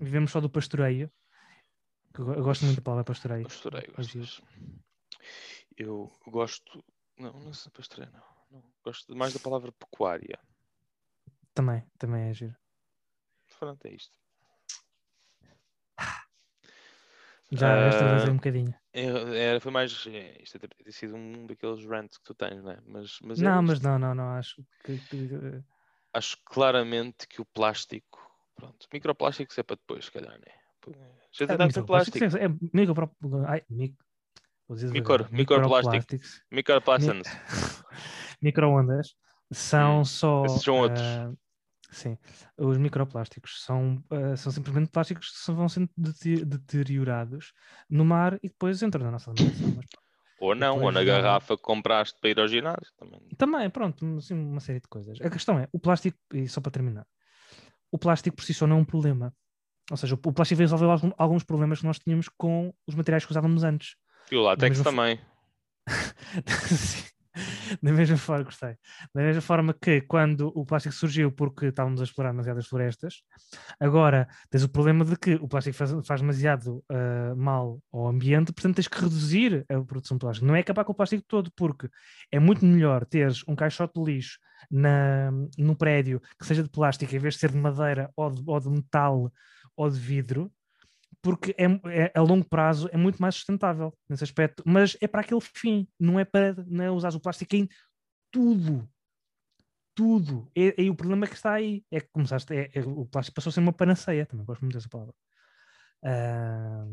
Vivemos 0.00 0.30
só 0.30 0.40
do 0.40 0.48
pastoreio. 0.48 1.10
eu 2.18 2.24
go- 2.24 2.32
eu 2.32 2.42
gosto 2.42 2.64
muito 2.64 2.76
da 2.76 2.82
palavra 2.82 3.04
pastoreio. 3.04 3.42
Pastoreio, 3.44 3.92
É. 3.98 4.42
Eu 5.76 6.10
gosto. 6.26 6.82
Não, 7.18 7.32
não 7.32 7.52
sei 7.52 7.70
pastoreio, 7.72 8.12
não. 8.12 8.22
não. 8.50 8.72
Gosto 8.84 9.14
mais 9.16 9.32
da 9.34 9.40
palavra 9.40 9.72
pecuária. 9.72 10.38
Também, 11.54 11.84
também 11.98 12.28
é 12.28 12.32
giro. 12.32 12.56
Pronto, 13.58 13.84
é 13.86 13.94
isto. 13.94 14.16
Já 17.50 17.88
extravasei 17.88 18.28
Ah, 18.28 18.32
um 18.32 18.36
bocadinho. 18.36 18.74
É- 18.92 19.38
Era, 19.50 19.60
foi 19.60 19.72
mais. 19.72 20.06
é, 20.06 20.42
Isto 20.42 20.58
deve 20.58 20.74
ter 20.74 20.92
sido 20.92 21.16
um 21.16 21.46
daqueles 21.46 21.84
rants 21.84 22.18
que 22.18 22.24
tu 22.24 22.34
tens, 22.34 22.62
não 22.62 22.70
é? 22.70 22.80
Mas, 22.86 23.18
mas 23.22 23.40
é 23.40 23.44
Não, 23.44 23.62
mas 23.62 23.80
não, 23.80 23.98
não, 23.98 24.14
não. 24.14 24.28
Acho 24.30 24.62
que. 24.84 24.98
que- 24.98 25.34
eh, 25.34 25.62
Acho 26.12 26.36
claramente 26.44 27.26
que 27.26 27.40
o 27.40 27.44
plástico. 27.44 28.26
Pronto, 28.54 28.86
microplásticos 28.92 29.56
é 29.58 29.62
para 29.62 29.76
depois, 29.76 30.06
se 30.06 30.12
calhar? 30.12 30.38
Já 31.32 31.44
é, 31.44 31.48
tentaste 31.48 31.80
em 31.80 31.84
plástico. 31.84 32.18
microplástico, 32.24 32.36
É, 32.36 32.48
micro, 32.76 33.46
ai, 33.46 33.62
mic, 33.68 33.94
vou 33.94 33.96
dizer 33.96 34.07
Micro- 34.70 35.26
microplásticos, 35.30 36.42
Microplastics. 36.50 37.28
microondas 38.42 39.14
são 39.50 40.00
Hum, 40.00 40.04
só. 40.04 40.44
esses 40.44 40.62
são 40.62 40.78
outros. 40.78 41.00
ah, 41.02 41.32
sim, 41.90 42.18
os 42.56 42.76
microplásticos 42.76 43.62
são, 43.64 44.02
ah, 44.10 44.36
são 44.36 44.52
simplesmente 44.52 44.90
plásticos 44.90 45.30
que 45.30 45.52
vão 45.52 45.68
sendo 45.68 45.88
dete- 45.96 46.44
deteriorados 46.44 47.52
no 47.88 48.04
mar 48.04 48.34
e 48.42 48.48
depois 48.48 48.82
entram 48.82 49.04
na 49.04 49.12
nossa 49.12 49.30
alimentação. 49.30 49.74
Mas 49.76 49.86
Ou 50.40 50.54
não, 50.54 50.80
ou 50.82 50.92
na 50.92 51.02
garrafa 51.02 51.56
que 51.56 51.62
compraste 51.62 52.18
para 52.20 52.30
ir 52.30 52.38
ao 52.38 52.46
ginásio. 52.46 52.92
Também. 52.96 53.20
Também, 53.36 53.70
pronto, 53.70 54.16
assim, 54.18 54.34
uma 54.34 54.60
série 54.60 54.80
de 54.80 54.86
coisas. 54.88 55.20
A 55.20 55.30
questão 55.30 55.58
é, 55.58 55.66
o 55.72 55.80
plástico, 55.80 56.16
e 56.32 56.46
só 56.46 56.60
para 56.60 56.70
terminar, 56.70 57.06
o 57.90 57.98
plástico 57.98 58.36
por 58.36 58.44
si 58.44 58.52
só 58.54 58.66
não 58.66 58.76
é 58.76 58.80
um 58.80 58.84
problema. 58.84 59.34
Ou 59.90 59.96
seja, 59.96 60.14
o 60.14 60.18
plástico 60.32 60.60
algum- 60.62 61.12
alguns 61.16 61.42
problemas 61.42 61.80
que 61.80 61.86
nós 61.86 61.98
tínhamos 61.98 62.28
com 62.28 62.72
os 62.86 62.94
materiais 62.94 63.24
que 63.24 63.32
usávamos 63.32 63.64
antes. 63.64 63.96
E 64.30 64.36
o 64.36 64.42
látex 64.42 64.80
também. 64.82 65.18
Da 67.82 67.92
mesma 67.92 68.16
forma, 68.16 68.44
gostei. 68.44 68.76
Da 69.14 69.22
mesma 69.22 69.42
forma 69.42 69.74
que 69.74 70.00
quando 70.02 70.52
o 70.54 70.64
plástico 70.64 70.94
surgiu 70.94 71.30
porque 71.30 71.66
estávamos 71.66 72.00
a 72.00 72.04
explorar 72.04 72.30
demasiadas 72.30 72.66
florestas, 72.66 73.22
agora 73.78 74.28
tens 74.50 74.64
o 74.64 74.68
problema 74.68 75.04
de 75.04 75.16
que 75.16 75.34
o 75.34 75.48
plástico 75.48 75.76
faz, 75.76 75.92
faz 76.06 76.20
demasiado 76.20 76.84
ah, 76.90 77.34
mal 77.36 77.80
ao 77.92 78.08
ambiente, 78.08 78.52
portanto 78.52 78.76
tens 78.76 78.88
que 78.88 79.00
reduzir 79.00 79.64
a 79.68 79.80
produção 79.80 80.16
de 80.16 80.20
plástico. 80.20 80.46
Não 80.46 80.56
é 80.56 80.60
acabar 80.60 80.84
com 80.84 80.92
o 80.92 80.94
plástico 80.94 81.24
todo, 81.26 81.50
porque 81.54 81.88
é 82.32 82.38
muito 82.38 82.64
melhor 82.64 83.04
teres 83.04 83.42
um 83.46 83.54
caixote 83.54 83.94
de 83.94 84.04
lixo 84.04 84.38
na, 84.70 85.30
no 85.56 85.76
prédio 85.76 86.20
que 86.38 86.46
seja 86.46 86.62
de 86.62 86.70
plástico 86.70 87.14
em 87.14 87.18
vez 87.18 87.34
de 87.34 87.40
ser 87.40 87.50
de 87.50 87.58
madeira 87.58 88.10
ou 88.16 88.30
de, 88.30 88.42
ou 88.46 88.60
de 88.60 88.68
metal 88.68 89.32
ou 89.76 89.88
de 89.88 89.98
vidro, 89.98 90.50
porque 91.22 91.54
é, 91.58 91.64
é- 92.04 92.12
a 92.14 92.20
longo 92.22 92.44
prazo 92.48 92.88
é 92.92 92.96
muito 92.96 93.20
mais 93.20 93.34
sustentável 93.34 93.92
nesse 94.08 94.24
aspecto, 94.24 94.62
mas 94.66 94.96
é 95.00 95.06
para 95.08 95.20
aquele 95.20 95.40
fim, 95.40 95.86
não 95.98 96.18
é 96.18 96.24
para 96.24 96.54
não 96.66 96.84
é 96.84 96.90
usar 96.90 97.14
o 97.14 97.20
plástico 97.20 97.56
em 97.56 97.68
tudo. 98.30 98.88
Tudo. 99.94 100.48
E, 100.54 100.74
e 100.78 100.90
o 100.90 100.94
problema 100.94 101.24
é 101.24 101.28
que 101.28 101.34
está 101.34 101.52
aí. 101.54 101.84
É 101.90 102.00
que 102.00 102.08
começaste, 102.12 102.54
é- 102.54 102.70
é- 102.72 102.80
o 102.80 103.04
plástico 103.04 103.34
passou 103.34 103.50
a 103.50 103.52
ser 103.52 103.60
uma 103.60 103.72
panaceia, 103.72 104.26
também 104.26 104.46
gosto 104.46 104.60
muito 104.62 104.74
dessa 104.74 104.88
palavra. 104.88 105.14
Ah, 106.02 106.86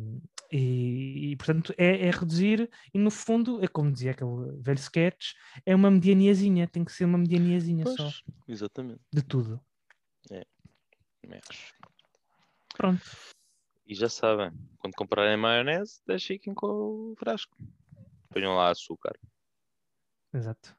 e, 0.51 1.31
e, 1.31 1.35
portanto 1.35 1.71
é, 1.77 2.07
é 2.07 2.09
reduzir, 2.09 2.67
e 2.91 2.97
no 2.97 3.11
fundo, 3.11 3.63
é 3.63 3.67
como 3.67 3.91
dizia 3.91 4.11
aquele 4.11 4.59
velho 4.59 4.79
sketch, 4.79 5.33
é 5.63 5.75
uma 5.75 5.91
medianiazinha, 5.91 6.67
tem 6.67 6.83
que 6.83 6.91
ser 6.91 7.05
uma 7.05 7.17
medianiazinha 7.19 7.85
só, 7.85 7.95
Pois, 7.95 8.23
exatamente. 8.47 9.01
de 9.13 9.21
tudo. 9.21 9.61
acho. 11.29 11.73
Pronto. 12.75 13.01
E 13.85 13.93
já 13.93 14.09
sabem, 14.09 14.51
quando 14.79 14.95
comprarem 14.95 15.37
maionese, 15.37 16.01
deixem 16.07 16.39
com 16.39 17.11
o 17.11 17.15
frasco. 17.17 17.55
Ponham 18.29 18.55
lá 18.55 18.71
açúcar. 18.71 19.17
Exato. 20.33 20.75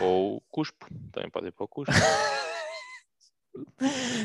Ou 0.00 0.40
cuspo. 0.50 0.86
Também 1.12 1.30
pode 1.30 1.48
ir 1.48 1.52
para 1.52 1.64
o 1.64 1.68
cuspo. 1.68 1.92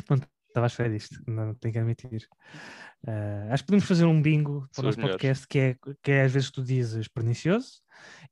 Não 0.10 0.18
estava 0.48 0.66
à 0.66 0.68
espera 0.68 0.90
disto, 0.90 1.22
não, 1.28 1.54
tenho 1.56 1.74
que 1.74 1.80
admitir. 1.80 2.28
Ah, 3.06 3.50
acho 3.52 3.64
que 3.64 3.68
podemos 3.68 3.86
fazer 3.86 4.06
um 4.06 4.22
bingo 4.22 4.68
para 4.74 4.86
o 4.86 4.90
os 4.90 4.98
nosso 4.98 5.10
podcast 5.10 5.48
que 5.48 5.60
é, 5.60 5.78
que 6.02 6.12
é 6.12 6.24
às 6.24 6.32
vezes 6.32 6.50
tu 6.50 6.64
dizes 6.64 7.08
pernicioso, 7.08 7.82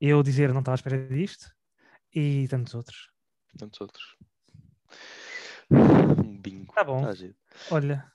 eu 0.01 0.23
dizer 0.23 0.53
não 0.53 0.59
estava 0.59 0.73
à 0.73 0.77
espera 0.77 1.07
disto 1.07 1.53
e 2.13 2.47
tantos 2.47 2.73
outros. 2.73 3.11
Tantos 3.57 3.81
outros. 3.81 4.15
Um 5.69 6.39
bingo. 6.39 6.73
Tá 6.73 6.83
bom. 6.83 7.03
Tá. 7.03 7.13
Olha, 7.71 8.11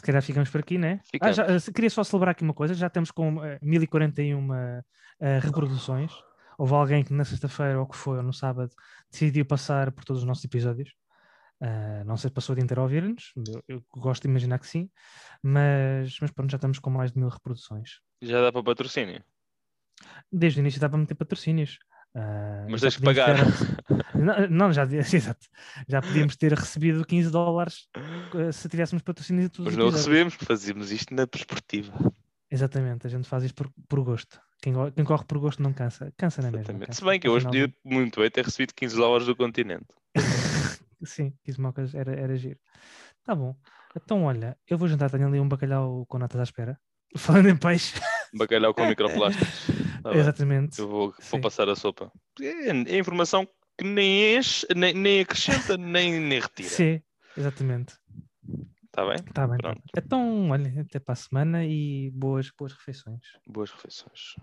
se 0.00 0.06
calhar 0.06 0.22
ficamos 0.22 0.48
por 0.48 0.60
aqui, 0.60 0.78
né? 0.78 1.00
Ah, 1.20 1.30
já, 1.30 1.44
queria 1.74 1.90
só 1.90 2.02
celebrar 2.02 2.32
aqui 2.32 2.42
uma 2.42 2.54
coisa, 2.54 2.72
já 2.72 2.86
estamos 2.86 3.10
com 3.10 3.38
ah, 3.40 3.58
1041 3.60 4.52
ah, 4.52 4.82
reproduções. 5.42 6.10
Houve 6.58 6.74
alguém 6.74 7.04
que 7.04 7.12
na 7.12 7.24
sexta-feira, 7.24 7.78
ou 7.78 7.86
que 7.86 7.96
foi, 7.96 8.16
ou 8.16 8.22
no 8.22 8.32
sábado, 8.32 8.70
decidiu 9.10 9.44
passar 9.44 9.92
por 9.92 10.04
todos 10.04 10.22
os 10.22 10.26
nossos 10.26 10.44
episódios. 10.44 10.94
Ah, 11.60 12.02
não 12.06 12.16
sei 12.16 12.28
se 12.28 12.34
passou 12.34 12.54
o 12.54 12.56
dia 12.56 12.64
inteiro 12.64 12.80
a 12.80 12.84
ouvir-nos, 12.84 13.32
eu, 13.36 13.62
eu 13.68 13.84
gosto 13.92 14.22
de 14.22 14.28
imaginar 14.28 14.58
que 14.58 14.66
sim, 14.66 14.90
mas, 15.42 16.18
mas 16.18 16.30
pronto, 16.30 16.50
já 16.50 16.56
estamos 16.56 16.78
com 16.78 16.88
mais 16.88 17.12
de 17.12 17.18
mil 17.18 17.28
reproduções. 17.28 18.00
Já 18.22 18.40
dá 18.40 18.50
para 18.50 18.62
patrocínio. 18.62 19.22
Desde 20.32 20.60
o 20.60 20.62
início 20.62 20.80
dá 20.80 20.88
para 20.88 20.98
meter 20.98 21.14
patrocínios. 21.14 21.78
Ah, 22.14 22.66
Mas 22.68 22.80
tens 22.80 22.96
que 22.96 23.02
pagar. 23.02 23.36
ter- 23.36 24.00
Não, 24.20 24.48
não, 24.48 24.72
já, 24.72 24.84
exato. 24.92 25.46
já 25.88 26.02
podíamos 26.02 26.36
ter 26.36 26.52
recebido 26.52 27.04
15 27.06 27.30
dólares 27.30 27.88
eh, 28.34 28.52
se 28.52 28.68
tivéssemos 28.68 29.02
patrocínios 29.02 29.44
de 29.44 29.50
todos 29.50 29.66
Mas 29.72 29.76
não 29.76 29.86
episódios. 29.86 30.06
recebemos, 30.06 30.34
fazíamos 30.34 30.90
isto 30.92 31.14
na 31.14 31.26
perspectiva. 31.26 31.92
Exatamente, 32.50 33.06
a 33.06 33.10
gente 33.10 33.26
faz 33.28 33.44
isto 33.44 33.54
por, 33.54 33.70
por 33.88 34.02
gosto. 34.02 34.38
Quem, 34.60 34.74
quem 34.94 35.04
corre 35.04 35.24
por 35.24 35.38
gosto 35.38 35.62
não 35.62 35.72
cansa. 35.72 36.12
Cansa, 36.18 36.42
não 36.42 36.48
é 36.48 36.52
mesmo? 36.52 36.78
Cansa. 36.80 36.92
Se 36.92 37.04
bem 37.04 37.18
que 37.18 37.28
eu 37.28 37.32
hoje 37.32 37.46
podia 37.46 37.72
muito 37.84 38.20
bem 38.20 38.30
ter 38.30 38.44
recebido 38.44 38.74
15 38.74 38.96
dólares 38.96 39.26
do 39.26 39.34
continente. 39.36 39.86
Sim, 41.04 41.32
15 41.44 41.60
mocas 41.60 41.94
era, 41.94 42.12
era 42.12 42.36
giro. 42.36 42.58
Tá 43.24 43.34
bom. 43.34 43.54
Então, 43.96 44.24
olha, 44.24 44.56
eu 44.68 44.76
vou 44.76 44.86
jantar, 44.88 45.10
tenho 45.10 45.26
ali 45.28 45.40
um 45.40 45.48
bacalhau 45.48 46.04
com 46.06 46.18
natas 46.18 46.40
à 46.40 46.42
espera. 46.42 46.78
Falando 47.16 47.48
em 47.48 47.56
peixe. 47.56 47.98
Bacalhau 48.34 48.74
com 48.74 48.86
microplásticos. 48.86 49.68
Bem. 50.02 50.16
Exatamente. 50.16 50.78
Eu 50.78 50.88
vou, 50.88 51.14
vou 51.30 51.40
passar 51.40 51.68
a 51.68 51.76
sopa. 51.76 52.12
É, 52.40 52.70
é 52.70 52.98
informação 52.98 53.46
que 53.78 53.84
nem 53.84 54.36
enche, 54.36 54.66
nem, 54.74 54.94
nem 54.94 55.20
acrescenta, 55.20 55.76
nem, 55.76 56.20
nem 56.20 56.40
retira. 56.40 56.68
Sim, 56.68 57.02
exatamente. 57.36 57.94
Está 58.84 59.06
bem? 59.06 59.16
Está 59.16 59.46
bem. 59.46 59.58
Pronto. 59.58 59.82
Então, 59.96 60.50
olha, 60.50 60.80
até 60.80 60.98
para 60.98 61.12
a 61.12 61.16
semana 61.16 61.64
e 61.64 62.10
boas, 62.10 62.50
boas 62.50 62.72
refeições. 62.72 63.20
Boas 63.46 63.70
refeições. 63.70 64.34